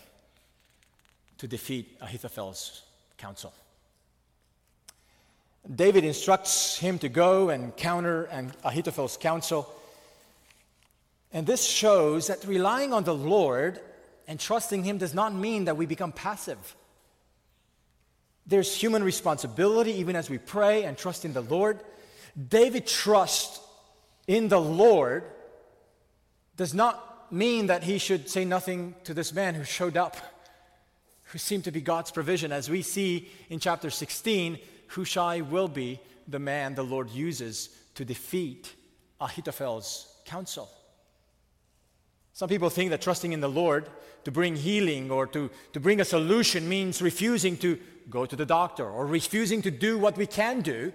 to 1.38 1.48
defeat 1.48 1.98
Ahithophel's 2.00 2.82
counsel. 3.18 3.52
David 5.74 6.04
instructs 6.04 6.76
him 6.76 6.98
to 6.98 7.08
go 7.08 7.48
and 7.48 7.74
counter 7.76 8.28
Ahithophel's 8.64 9.16
counsel. 9.16 9.72
And 11.34 11.46
this 11.46 11.64
shows 11.64 12.28
that 12.28 12.44
relying 12.46 12.92
on 12.92 13.02
the 13.02 13.14
Lord 13.14 13.80
and 14.28 14.38
trusting 14.38 14.84
Him 14.84 14.98
does 14.98 15.12
not 15.12 15.34
mean 15.34 15.64
that 15.64 15.76
we 15.76 15.84
become 15.84 16.12
passive. 16.12 16.76
There's 18.46 18.74
human 18.74 19.02
responsibility 19.02 19.92
even 19.94 20.16
as 20.16 20.30
we 20.30 20.38
pray 20.38 20.84
and 20.84 20.96
trust 20.96 21.24
in 21.24 21.32
the 21.32 21.40
Lord. 21.42 21.80
David 22.48 22.86
trust 22.86 23.60
in 24.28 24.48
the 24.48 24.60
Lord 24.60 25.24
does 26.56 26.72
not 26.72 27.32
mean 27.32 27.66
that 27.66 27.82
he 27.82 27.98
should 27.98 28.28
say 28.28 28.44
nothing 28.44 28.94
to 29.04 29.12
this 29.12 29.32
man 29.32 29.54
who 29.54 29.64
showed 29.64 29.96
up, 29.96 30.16
who 31.24 31.38
seemed 31.38 31.64
to 31.64 31.72
be 31.72 31.80
God's 31.80 32.12
provision. 32.12 32.52
As 32.52 32.70
we 32.70 32.82
see 32.82 33.28
in 33.48 33.58
chapter 33.58 33.90
16, 33.90 34.58
Hushai 34.88 35.40
will 35.40 35.68
be 35.68 35.98
the 36.28 36.38
man 36.38 36.74
the 36.74 36.84
Lord 36.84 37.10
uses 37.10 37.70
to 37.96 38.04
defeat 38.04 38.72
Ahithophel's 39.20 40.06
counsel. 40.26 40.70
Some 42.34 42.48
people 42.48 42.68
think 42.68 42.90
that 42.90 43.00
trusting 43.00 43.32
in 43.32 43.40
the 43.40 43.48
Lord 43.48 43.88
to 44.24 44.32
bring 44.32 44.56
healing 44.56 45.10
or 45.10 45.26
to, 45.28 45.50
to 45.72 45.80
bring 45.80 46.00
a 46.00 46.04
solution 46.04 46.68
means 46.68 47.00
refusing 47.00 47.56
to 47.58 47.78
go 48.10 48.26
to 48.26 48.34
the 48.34 48.44
doctor 48.44 48.88
or 48.88 49.06
refusing 49.06 49.62
to 49.62 49.70
do 49.70 49.98
what 49.98 50.16
we 50.16 50.26
can 50.26 50.60
do, 50.60 50.92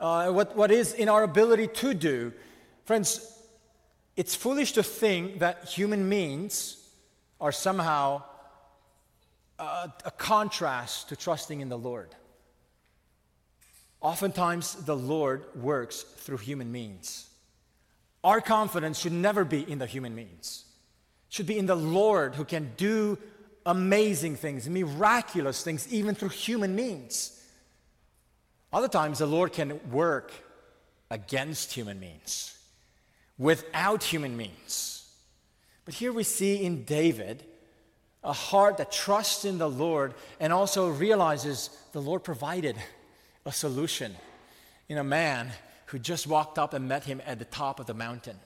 uh, 0.00 0.30
what, 0.30 0.56
what 0.56 0.72
is 0.72 0.92
in 0.92 1.08
our 1.08 1.22
ability 1.22 1.68
to 1.68 1.94
do. 1.94 2.32
Friends, 2.84 3.32
it's 4.16 4.34
foolish 4.34 4.72
to 4.72 4.82
think 4.82 5.38
that 5.38 5.66
human 5.68 6.08
means 6.08 6.84
are 7.40 7.52
somehow 7.52 8.24
uh, 9.60 9.86
a 10.04 10.10
contrast 10.10 11.10
to 11.10 11.16
trusting 11.16 11.60
in 11.60 11.68
the 11.68 11.78
Lord. 11.78 12.14
Oftentimes, 14.00 14.74
the 14.84 14.96
Lord 14.96 15.44
works 15.54 16.02
through 16.02 16.38
human 16.38 16.72
means. 16.72 17.25
Our 18.26 18.40
confidence 18.40 18.98
should 18.98 19.12
never 19.12 19.44
be 19.44 19.62
in 19.62 19.78
the 19.78 19.86
human 19.86 20.16
means. 20.16 20.64
It 21.28 21.34
should 21.34 21.46
be 21.46 21.58
in 21.58 21.66
the 21.66 21.76
Lord 21.76 22.34
who 22.34 22.44
can 22.44 22.72
do 22.76 23.18
amazing 23.64 24.34
things, 24.34 24.68
miraculous 24.68 25.62
things, 25.62 25.86
even 25.92 26.16
through 26.16 26.30
human 26.30 26.74
means. 26.74 27.40
Other 28.72 28.88
times, 28.88 29.20
the 29.20 29.26
Lord 29.26 29.52
can 29.52 29.78
work 29.92 30.32
against 31.08 31.72
human 31.72 32.00
means, 32.00 32.58
without 33.38 34.02
human 34.02 34.36
means. 34.36 35.08
But 35.84 35.94
here 35.94 36.12
we 36.12 36.24
see 36.24 36.64
in 36.64 36.82
David 36.82 37.44
a 38.24 38.32
heart 38.32 38.78
that 38.78 38.90
trusts 38.90 39.44
in 39.44 39.58
the 39.58 39.70
Lord 39.70 40.14
and 40.40 40.52
also 40.52 40.88
realizes 40.88 41.70
the 41.92 42.02
Lord 42.02 42.24
provided 42.24 42.74
a 43.44 43.52
solution 43.52 44.16
in 44.88 44.98
a 44.98 45.04
man 45.04 45.52
who 45.86 45.98
just 45.98 46.26
walked 46.26 46.58
up 46.58 46.74
and 46.74 46.88
met 46.88 47.04
him 47.04 47.22
at 47.26 47.38
the 47.38 47.44
top 47.44 47.80
of 47.80 47.86
the 47.86 47.94
mountain. 47.94 48.36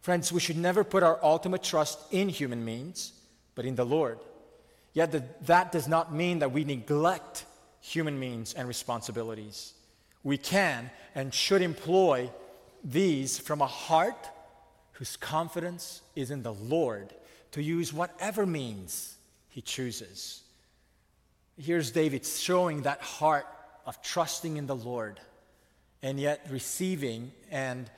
Friends, 0.00 0.32
we 0.32 0.40
should 0.40 0.56
never 0.56 0.82
put 0.82 1.02
our 1.02 1.18
ultimate 1.22 1.62
trust 1.62 1.98
in 2.10 2.28
human 2.28 2.64
means, 2.64 3.12
but 3.54 3.64
in 3.64 3.76
the 3.76 3.86
Lord. 3.86 4.18
Yet 4.92 5.12
the, 5.12 5.24
that 5.42 5.72
does 5.72 5.86
not 5.86 6.12
mean 6.12 6.40
that 6.40 6.52
we 6.52 6.64
neglect 6.64 7.44
human 7.80 8.18
means 8.18 8.54
and 8.54 8.66
responsibilities. 8.66 9.74
We 10.22 10.38
can 10.38 10.90
and 11.14 11.32
should 11.32 11.62
employ 11.62 12.30
these 12.84 13.38
from 13.38 13.60
a 13.60 13.66
heart 13.66 14.28
whose 14.92 15.16
confidence 15.16 16.02
is 16.14 16.30
in 16.30 16.42
the 16.42 16.52
Lord 16.52 17.14
to 17.52 17.62
use 17.62 17.92
whatever 17.92 18.46
means 18.46 19.16
he 19.48 19.60
chooses. 19.60 20.42
Here's 21.58 21.90
David 21.90 22.24
showing 22.24 22.82
that 22.82 23.00
heart 23.00 23.46
of 23.86 24.00
trusting 24.02 24.56
in 24.56 24.66
the 24.66 24.76
Lord 24.76 25.20
and 26.02 26.18
yet 26.18 26.46
receiving 26.50 27.32
and, 27.50 27.90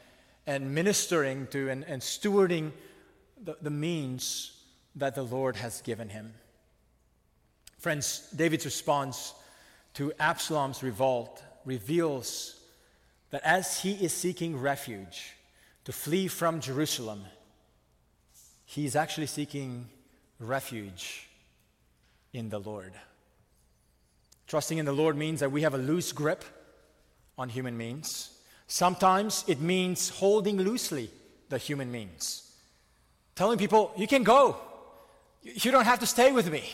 and 0.47 0.75
ministering 0.75 1.47
to 1.49 1.71
and, 1.71 1.85
and 1.85 2.03
stewarding 2.03 2.73
the, 3.43 3.57
the 3.63 3.71
means 3.71 4.53
that 4.97 5.15
the 5.15 5.23
Lord 5.23 5.57
has 5.57 5.81
given 5.81 6.09
him. 6.09 6.35
Friends, 7.79 8.29
David's 8.35 8.65
response 8.65 9.35
to 9.95 10.13
Absalom's 10.19 10.83
revolt 10.83 11.43
reveals 11.65 12.61
that 13.31 13.43
as 13.45 13.81
he 13.81 13.93
is 13.93 14.13
seeking 14.13 14.59
refuge 14.59 15.33
to 15.85 15.93
flee 15.93 16.29
from 16.29 16.61
Jerusalem, 16.61 17.25
he 18.65 18.85
is 18.87 18.97
actually 18.97 19.27
seeking 19.27 19.89
refuge 20.39 21.29
in 22.33 22.49
the 22.49 22.59
Lord. 22.59 22.93
Trusting 24.47 24.79
in 24.79 24.87
the 24.87 24.93
Lord 24.93 25.17
means 25.17 25.41
that 25.41 25.53
we 25.53 25.63
have 25.63 25.75
a 25.75 25.79
loose 25.79 26.13
grip 26.13 26.45
on 27.37 27.49
human 27.49 27.76
means. 27.76 28.30
Sometimes 28.66 29.45
it 29.47 29.61
means 29.61 30.09
holding 30.09 30.57
loosely 30.59 31.11
the 31.49 31.59
human 31.59 31.91
means. 31.91 32.51
Telling 33.35 33.59
people, 33.59 33.93
you 33.97 34.07
can 34.07 34.22
go. 34.22 34.57
You 35.43 35.70
don't 35.70 35.85
have 35.85 36.01
to 36.01 36.07
stay 36.07 36.32
with 36.32 36.51
me. 36.51 36.64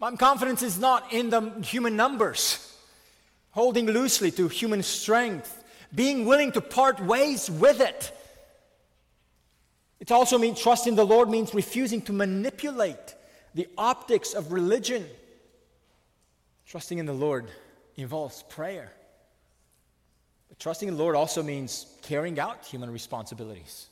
My 0.00 0.10
confidence 0.16 0.62
is 0.62 0.78
not 0.78 1.12
in 1.12 1.30
the 1.30 1.50
human 1.62 1.96
numbers. 1.96 2.76
Holding 3.50 3.86
loosely 3.86 4.30
to 4.32 4.48
human 4.48 4.82
strength. 4.82 5.62
Being 5.94 6.24
willing 6.24 6.52
to 6.52 6.60
part 6.60 7.00
ways 7.00 7.50
with 7.50 7.80
it. 7.80 8.16
It 10.00 10.10
also 10.10 10.38
means 10.38 10.60
trusting 10.60 10.96
the 10.96 11.06
Lord 11.06 11.28
means 11.28 11.54
refusing 11.54 12.02
to 12.02 12.12
manipulate 12.12 13.14
the 13.54 13.68
optics 13.76 14.34
of 14.34 14.50
religion. 14.50 15.06
Trusting 16.66 16.98
in 16.98 17.06
the 17.06 17.12
Lord 17.12 17.46
involves 17.96 18.42
prayer. 18.44 18.92
Trusting 20.62 20.86
in 20.86 20.94
the 20.94 21.02
Lord 21.02 21.16
also 21.16 21.42
means 21.42 21.86
carrying 22.02 22.38
out 22.38 22.64
human 22.64 22.88
responsibilities. 22.88 23.88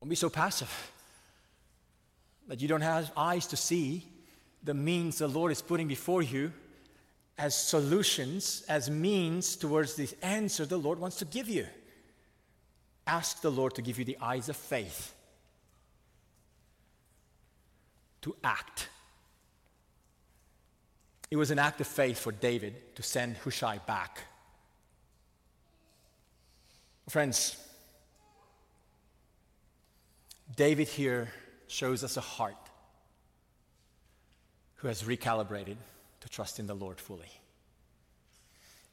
Don't 0.00 0.08
be 0.08 0.16
so 0.16 0.28
passive 0.28 0.90
that 2.48 2.60
you 2.60 2.66
don't 2.66 2.80
have 2.80 3.12
eyes 3.16 3.46
to 3.46 3.56
see 3.56 4.04
the 4.64 4.74
means 4.74 5.18
the 5.18 5.28
Lord 5.28 5.52
is 5.52 5.62
putting 5.62 5.86
before 5.86 6.22
you 6.22 6.52
as 7.38 7.56
solutions, 7.56 8.64
as 8.68 8.90
means 8.90 9.54
towards 9.54 9.94
the 9.94 10.08
answer 10.22 10.66
the 10.66 10.76
Lord 10.76 10.98
wants 10.98 11.18
to 11.18 11.24
give 11.24 11.48
you. 11.48 11.68
Ask 13.06 13.42
the 13.42 13.50
Lord 13.50 13.76
to 13.76 13.82
give 13.82 14.00
you 14.00 14.04
the 14.04 14.18
eyes 14.20 14.48
of 14.48 14.56
faith 14.56 15.14
to 18.22 18.34
act. 18.42 18.88
It 21.30 21.36
was 21.36 21.52
an 21.52 21.60
act 21.60 21.80
of 21.80 21.86
faith 21.86 22.18
for 22.18 22.32
David 22.32 22.96
to 22.96 23.04
send 23.04 23.36
Hushai 23.36 23.78
back 23.86 24.22
Friends, 27.08 27.56
David 30.56 30.88
here 30.88 31.32
shows 31.66 32.04
us 32.04 32.16
a 32.16 32.20
heart 32.20 32.56
who 34.76 34.88
has 34.88 35.02
recalibrated 35.02 35.76
to 36.20 36.28
trust 36.28 36.58
in 36.58 36.66
the 36.66 36.74
Lord 36.74 37.00
fully. 37.00 37.30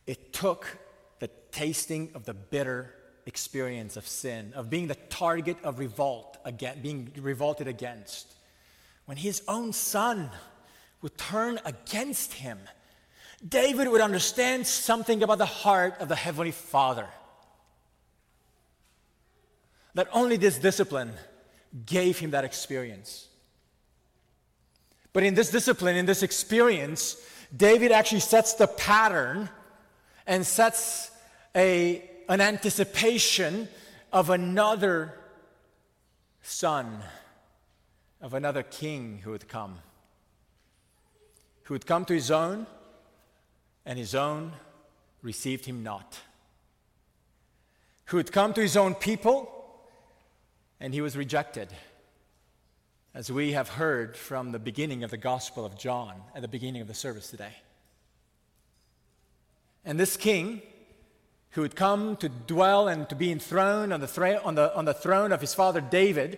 It 0.08 0.34
took 0.34 0.78
the 1.20 1.30
tasting 1.52 2.10
of 2.16 2.26
the 2.26 2.34
bitter 2.34 2.94
experience 3.26 3.96
of 3.96 4.08
sin, 4.08 4.54
of 4.56 4.70
being 4.70 4.88
the 4.88 4.96
target 4.96 5.58
of 5.64 5.78
revolt, 5.78 6.38
again, 6.46 6.82
being 6.82 7.12
revolted 7.18 7.68
against, 7.68 8.34
when 9.06 9.18
his 9.18 9.44
own 9.48 9.72
son 9.72 10.32
would 11.02 11.18
turn 11.18 11.60
against 11.64 12.34
him. 12.34 12.58
David 13.48 13.88
would 13.88 14.02
understand 14.02 14.66
something 14.66 15.22
about 15.22 15.38
the 15.38 15.46
heart 15.46 15.96
of 16.00 16.10
the 16.10 16.16
Heavenly 16.16 16.52
Father 16.52 17.08
that 19.94 20.08
only 20.12 20.38
this 20.38 20.58
discipline 20.58 21.14
gave 21.86 22.20
him 22.20 22.32
that 22.32 22.44
experience. 22.44 23.28
But 25.14 25.24
in 25.24 25.34
this 25.34 25.52
discipline, 25.52 25.96
in 25.96 26.06
this 26.06 26.24
experience, 26.24 27.18
David 27.56 27.92
actually 27.92 28.22
sets 28.22 28.54
the 28.54 28.68
pattern 28.68 29.50
and 30.28 30.46
sets 30.46 31.12
a, 31.56 32.08
an 32.28 32.42
anticipation 32.42 33.68
of 34.14 34.30
another 34.30 35.16
son, 36.42 37.00
of 38.22 38.34
another 38.34 38.64
king 38.64 39.20
who 39.24 39.32
would 39.32 39.48
come, 39.48 39.80
who 41.64 41.74
would 41.74 41.86
come 41.86 42.06
to 42.06 42.14
his 42.14 42.30
own, 42.30 42.68
and 43.86 43.98
his 43.98 44.14
own 44.14 44.54
received 45.22 45.66
him 45.66 45.84
not, 45.84 46.20
who 48.06 48.18
would 48.18 48.32
come 48.32 48.54
to 48.54 48.62
his 48.62 48.78
own 48.78 48.94
people, 48.94 49.59
and 50.80 50.94
he 50.94 51.02
was 51.02 51.18
rejected. 51.18 51.70
As 53.14 53.32
we 53.32 53.54
have 53.54 53.70
heard 53.70 54.16
from 54.16 54.52
the 54.52 54.60
beginning 54.60 55.04
of 55.04 55.12
the 55.12 55.18
Gospel 55.18 55.66
of 55.66 55.78
John 55.78 56.22
at 56.36 56.42
the 56.42 56.48
beginning 56.48 56.82
of 56.82 56.88
the 56.88 56.94
service 56.94 57.30
today. 57.30 57.54
And 59.84 60.00
this 60.00 60.16
king, 60.16 60.62
who 61.52 61.64
had 61.64 61.76
come 61.76 62.16
to 62.18 62.30
dwell 62.30 62.88
and 62.88 63.10
to 63.10 63.16
be 63.16 63.32
enthroned 63.32 63.92
on 63.92 64.00
the, 64.00 64.42
on 64.44 64.56
the, 64.56 64.76
on 64.76 64.86
the 64.86 64.94
throne 64.94 65.32
of 65.32 65.42
his 65.42 65.54
father 65.54 65.82
David, 65.82 66.38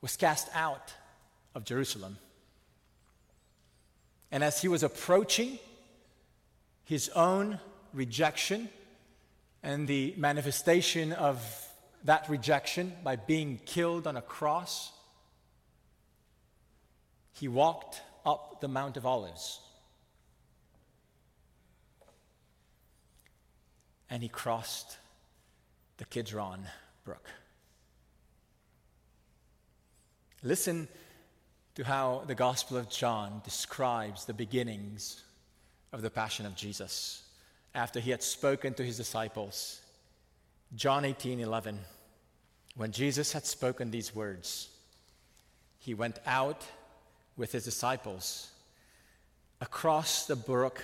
was 0.00 0.16
cast 0.16 0.48
out 0.54 0.94
of 1.54 1.64
Jerusalem. 1.64 2.18
And 4.30 4.44
as 4.44 4.62
he 4.62 4.68
was 4.68 4.82
approaching 4.82 5.58
his 6.84 7.08
own 7.10 7.58
rejection 7.92 8.68
and 9.62 9.88
the 9.88 10.14
manifestation 10.16 11.12
of 11.12 11.42
that 12.04 12.28
rejection 12.28 12.92
by 13.02 13.16
being 13.16 13.60
killed 13.66 14.06
on 14.06 14.16
a 14.16 14.22
cross, 14.22 14.92
he 17.32 17.48
walked 17.48 18.00
up 18.24 18.60
the 18.60 18.68
Mount 18.68 18.96
of 18.96 19.04
Olives. 19.04 19.60
And 24.10 24.22
he 24.22 24.28
crossed 24.28 24.96
the 25.98 26.04
Kidron 26.04 26.66
Brook. 27.04 27.28
Listen 30.42 30.88
to 31.74 31.84
how 31.84 32.22
the 32.26 32.34
Gospel 32.34 32.76
of 32.76 32.88
John 32.88 33.42
describes 33.44 34.24
the 34.24 34.32
beginnings 34.32 35.22
of 35.92 36.00
the 36.00 36.10
Passion 36.10 36.46
of 36.46 36.54
Jesus 36.54 37.27
after 37.78 38.00
he 38.00 38.10
had 38.10 38.24
spoken 38.24 38.74
to 38.74 38.84
his 38.84 38.96
disciples. 38.96 39.80
John 40.74 41.04
18 41.04 41.38
11. 41.38 41.78
When 42.74 42.90
Jesus 42.90 43.32
had 43.32 43.46
spoken 43.46 43.90
these 43.90 44.14
words, 44.14 44.68
he 45.78 45.94
went 45.94 46.18
out 46.26 46.64
with 47.36 47.52
his 47.52 47.64
disciples 47.64 48.50
across 49.60 50.26
the 50.26 50.34
brook 50.34 50.82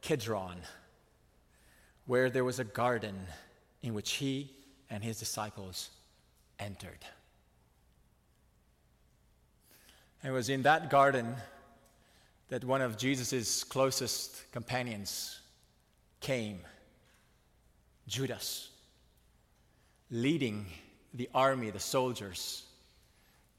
Kidron, 0.00 0.58
where 2.06 2.28
there 2.28 2.44
was 2.44 2.58
a 2.58 2.64
garden 2.64 3.14
in 3.82 3.94
which 3.94 4.14
he 4.14 4.50
and 4.90 5.04
his 5.04 5.20
disciples 5.20 5.90
entered. 6.58 7.04
It 10.24 10.30
was 10.30 10.48
in 10.48 10.62
that 10.62 10.90
garden 10.90 11.36
that 12.48 12.64
one 12.64 12.82
of 12.82 12.98
Jesus' 12.98 13.62
closest 13.62 14.50
companions 14.50 15.41
came, 16.22 16.60
Judas, 18.08 18.70
leading 20.10 20.66
the 21.12 21.28
army, 21.34 21.70
the 21.70 21.80
soldiers, 21.80 22.64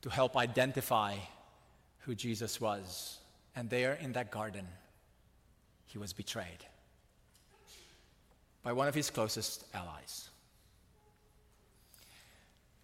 to 0.01 0.09
help 0.09 0.35
identify 0.35 1.15
who 1.99 2.15
Jesus 2.15 2.59
was. 2.59 3.19
And 3.55 3.69
there 3.69 3.93
in 3.93 4.13
that 4.13 4.31
garden, 4.31 4.65
he 5.85 5.97
was 5.99 6.13
betrayed 6.13 6.65
by 8.63 8.73
one 8.73 8.87
of 8.87 8.95
his 8.95 9.09
closest 9.09 9.65
allies. 9.73 10.29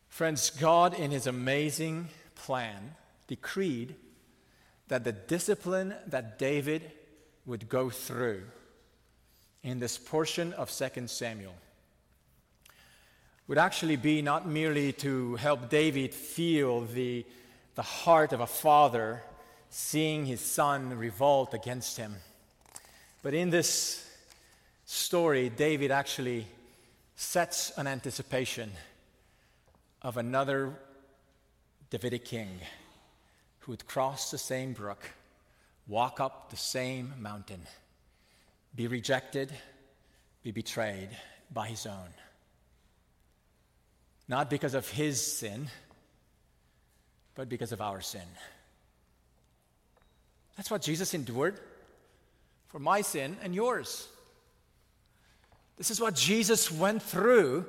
Friends, 0.10 0.50
God, 0.50 0.94
in 0.94 1.12
his 1.12 1.26
amazing 1.26 2.10
plan, 2.36 2.96
decreed 3.28 3.96
that 4.90 5.04
the 5.04 5.14
discipline 5.14 5.96
that 6.08 6.38
David 6.38 6.92
would 7.46 7.70
go 7.70 7.90
through 7.90 8.44
in 9.64 9.80
this 9.80 9.98
portion 9.98 10.54
of 10.54 10.72
2 10.72 11.08
Samuel. 11.08 11.56
Would 13.48 13.58
actually 13.58 13.96
be 13.96 14.22
not 14.22 14.48
merely 14.48 14.94
to 14.94 15.36
help 15.36 15.70
David 15.70 16.14
feel 16.14 16.82
the, 16.82 17.26
the 17.76 17.82
heart 17.82 18.32
of 18.32 18.40
a 18.40 18.48
father 18.48 19.24
seeing 19.70 20.26
his 20.26 20.42
son 20.42 20.98
revolt 20.98 21.54
against 21.54 21.98
him, 21.98 22.16
but 23.22 23.34
in 23.34 23.50
this 23.50 24.06
story, 24.86 25.50
David 25.50 25.92
actually 25.92 26.48
sets 27.16 27.72
an 27.78 27.86
anticipation 27.86 28.72
of 30.02 30.18
another 30.18 30.74
Davidic 31.90 32.26
king 32.26 32.60
who 33.60 33.74
would 33.74 33.86
cross 33.86 34.32
the 34.32 34.38
same 34.38 34.74
brook, 34.74 35.12
walk 35.88 36.20
up 36.20 36.50
the 36.50 36.58
same 36.58 37.14
mountain, 37.20 37.62
be 38.80 38.88
rejected, 38.88 39.52
be 40.42 40.52
betrayed 40.52 41.10
by 41.52 41.68
his 41.68 41.86
own. 41.86 42.14
Not 44.30 44.50
because 44.50 44.74
of 44.74 44.88
his 44.88 45.20
sin, 45.20 45.68
but 47.36 47.50
because 47.50 47.74
of 47.74 47.82
our 47.82 48.00
sin. 48.00 48.30
That's 50.56 50.72
what 50.72 50.82
Jesus 50.82 51.14
endured 51.14 51.60
for 52.70 52.80
my 52.80 53.02
sin 53.02 53.36
and 53.44 53.54
yours. 53.54 54.08
This 55.76 55.92
is 55.92 56.00
what 56.00 56.16
Jesus 56.16 56.72
went 56.72 57.04
through 57.04 57.66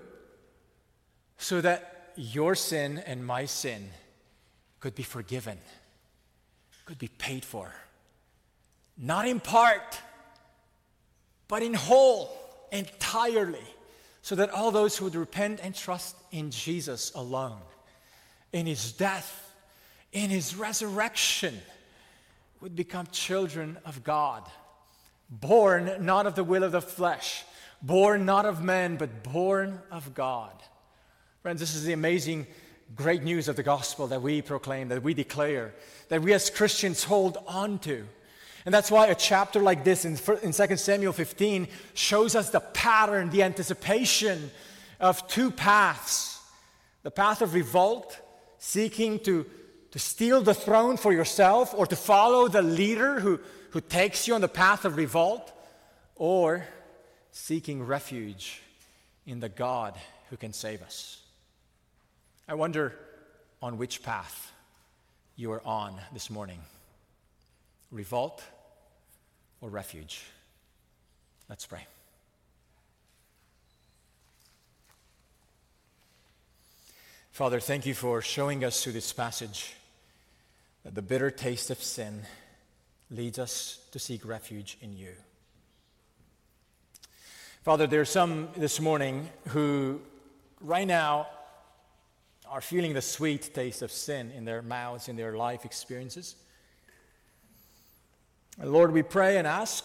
so 1.38 1.60
that 1.60 2.12
your 2.14 2.54
sin 2.54 3.02
and 3.04 3.26
my 3.26 3.46
sin 3.46 3.90
could 4.78 4.94
be 4.94 5.02
forgiven 5.02 5.58
could 6.84 7.00
be 7.00 7.08
paid 7.08 7.44
for. 7.44 7.74
Not 8.96 9.26
in 9.26 9.40
part, 9.40 9.98
but 11.50 11.64
in 11.64 11.74
whole, 11.74 12.30
entirely, 12.70 13.58
so 14.22 14.36
that 14.36 14.50
all 14.50 14.70
those 14.70 14.96
who 14.96 15.04
would 15.04 15.16
repent 15.16 15.58
and 15.64 15.74
trust 15.74 16.14
in 16.30 16.52
Jesus 16.52 17.10
alone, 17.16 17.58
in 18.52 18.66
his 18.66 18.92
death, 18.92 19.52
in 20.12 20.30
his 20.30 20.54
resurrection, 20.54 21.60
would 22.60 22.76
become 22.76 23.08
children 23.08 23.78
of 23.84 24.04
God, 24.04 24.44
born 25.28 25.90
not 25.98 26.24
of 26.24 26.36
the 26.36 26.44
will 26.44 26.62
of 26.62 26.70
the 26.70 26.80
flesh, 26.80 27.44
born 27.82 28.24
not 28.24 28.46
of 28.46 28.62
men, 28.62 28.96
but 28.96 29.24
born 29.24 29.80
of 29.90 30.14
God. 30.14 30.52
Friends, 31.42 31.58
this 31.58 31.74
is 31.74 31.82
the 31.82 31.94
amazing 31.94 32.46
great 32.94 33.24
news 33.24 33.48
of 33.48 33.56
the 33.56 33.64
gospel 33.64 34.06
that 34.06 34.22
we 34.22 34.40
proclaim, 34.40 34.86
that 34.90 35.02
we 35.02 35.14
declare, 35.14 35.74
that 36.10 36.22
we 36.22 36.32
as 36.32 36.48
Christians 36.48 37.02
hold 37.02 37.38
on 37.48 37.80
to. 37.80 38.06
And 38.64 38.74
that's 38.74 38.90
why 38.90 39.06
a 39.06 39.14
chapter 39.14 39.60
like 39.60 39.84
this 39.84 40.04
in, 40.04 40.18
in 40.42 40.52
2 40.52 40.76
Samuel 40.76 41.12
15 41.12 41.68
shows 41.94 42.34
us 42.34 42.50
the 42.50 42.60
pattern, 42.60 43.30
the 43.30 43.42
anticipation 43.42 44.50
of 45.00 45.26
two 45.28 45.50
paths 45.50 46.40
the 47.02 47.10
path 47.10 47.42
of 47.42 47.54
revolt, 47.54 48.18
seeking 48.58 49.18
to, 49.20 49.46
to 49.90 49.98
steal 49.98 50.42
the 50.42 50.54
throne 50.54 50.96
for 50.96 51.12
yourself 51.12 51.74
or 51.74 51.86
to 51.86 51.96
follow 51.96 52.48
the 52.48 52.62
leader 52.62 53.20
who, 53.20 53.40
who 53.70 53.80
takes 53.80 54.28
you 54.28 54.34
on 54.34 54.40
the 54.40 54.48
path 54.48 54.84
of 54.84 54.96
revolt, 54.96 55.50
or 56.16 56.66
seeking 57.32 57.82
refuge 57.82 58.60
in 59.26 59.40
the 59.40 59.48
God 59.48 59.94
who 60.28 60.36
can 60.36 60.52
save 60.52 60.82
us. 60.82 61.22
I 62.46 62.54
wonder 62.54 62.94
on 63.62 63.78
which 63.78 64.02
path 64.02 64.52
you 65.36 65.52
are 65.52 65.62
on 65.64 65.98
this 66.12 66.28
morning 66.28 66.58
revolt 67.90 68.42
or 69.60 69.68
refuge. 69.68 70.22
Let's 71.48 71.66
pray. 71.66 71.86
Father, 77.32 77.60
thank 77.60 77.86
you 77.86 77.94
for 77.94 78.20
showing 78.20 78.64
us 78.64 78.82
through 78.82 78.92
this 78.92 79.12
passage 79.12 79.74
that 80.84 80.94
the 80.94 81.02
bitter 81.02 81.30
taste 81.30 81.70
of 81.70 81.82
sin 81.82 82.22
leads 83.10 83.38
us 83.38 83.78
to 83.92 83.98
seek 83.98 84.26
refuge 84.26 84.78
in 84.80 84.96
you. 84.96 85.12
Father, 87.62 87.86
there 87.86 88.00
are 88.00 88.06
some 88.06 88.48
this 88.56 88.80
morning 88.80 89.28
who 89.48 90.00
right 90.60 90.86
now 90.86 91.28
are 92.48 92.60
feeling 92.60 92.94
the 92.94 93.02
sweet 93.02 93.54
taste 93.54 93.82
of 93.82 93.92
sin 93.92 94.30
in 94.32 94.44
their 94.44 94.62
mouths, 94.62 95.08
in 95.08 95.16
their 95.16 95.36
life 95.36 95.64
experiences. 95.64 96.36
Lord, 98.62 98.92
we 98.92 99.02
pray 99.02 99.38
and 99.38 99.46
ask 99.46 99.84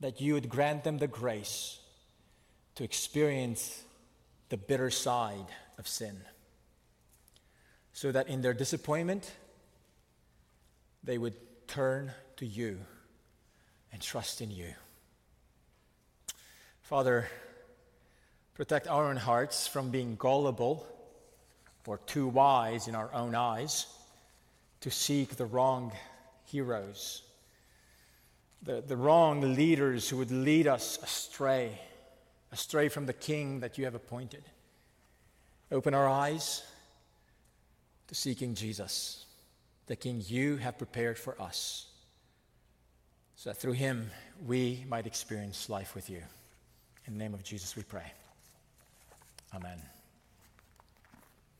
that 0.00 0.20
you 0.20 0.34
would 0.34 0.48
grant 0.48 0.84
them 0.84 0.98
the 0.98 1.06
grace 1.06 1.78
to 2.76 2.84
experience 2.84 3.82
the 4.48 4.56
bitter 4.56 4.90
side 4.90 5.46
of 5.78 5.86
sin, 5.86 6.16
so 7.92 8.10
that 8.12 8.28
in 8.28 8.42
their 8.42 8.54
disappointment, 8.54 9.30
they 11.04 11.18
would 11.18 11.34
turn 11.68 12.12
to 12.36 12.46
you 12.46 12.78
and 13.92 14.00
trust 14.00 14.40
in 14.40 14.50
you. 14.50 14.72
Father, 16.82 17.26
Protect 18.54 18.86
our 18.86 19.08
own 19.08 19.16
hearts 19.16 19.66
from 19.66 19.90
being 19.90 20.14
gullible 20.16 20.86
or 21.86 21.98
too 21.98 22.28
wise 22.28 22.86
in 22.86 22.94
our 22.94 23.12
own 23.14 23.34
eyes 23.34 23.86
to 24.82 24.90
seek 24.90 25.36
the 25.36 25.46
wrong 25.46 25.90
heroes, 26.44 27.22
the, 28.62 28.82
the 28.86 28.96
wrong 28.96 29.54
leaders 29.54 30.08
who 30.08 30.18
would 30.18 30.30
lead 30.30 30.66
us 30.66 30.98
astray, 31.02 31.78
astray 32.52 32.88
from 32.88 33.06
the 33.06 33.12
king 33.12 33.60
that 33.60 33.78
you 33.78 33.84
have 33.84 33.94
appointed. 33.94 34.44
Open 35.70 35.94
our 35.94 36.08
eyes 36.08 36.62
to 38.08 38.14
seeking 38.14 38.54
Jesus, 38.54 39.24
the 39.86 39.96
king 39.96 40.22
you 40.26 40.56
have 40.56 40.78
prepared 40.78 41.18
for 41.18 41.40
us, 41.40 41.86
so 43.36 43.50
that 43.50 43.56
through 43.56 43.72
him 43.72 44.10
we 44.46 44.84
might 44.88 45.06
experience 45.06 45.68
life 45.68 45.94
with 45.94 46.08
you. 46.10 46.22
In 47.06 47.14
the 47.14 47.18
name 47.18 47.34
of 47.34 47.42
Jesus 47.42 47.74
we 47.74 47.82
pray. 47.82 48.12
Amen. 49.54 49.91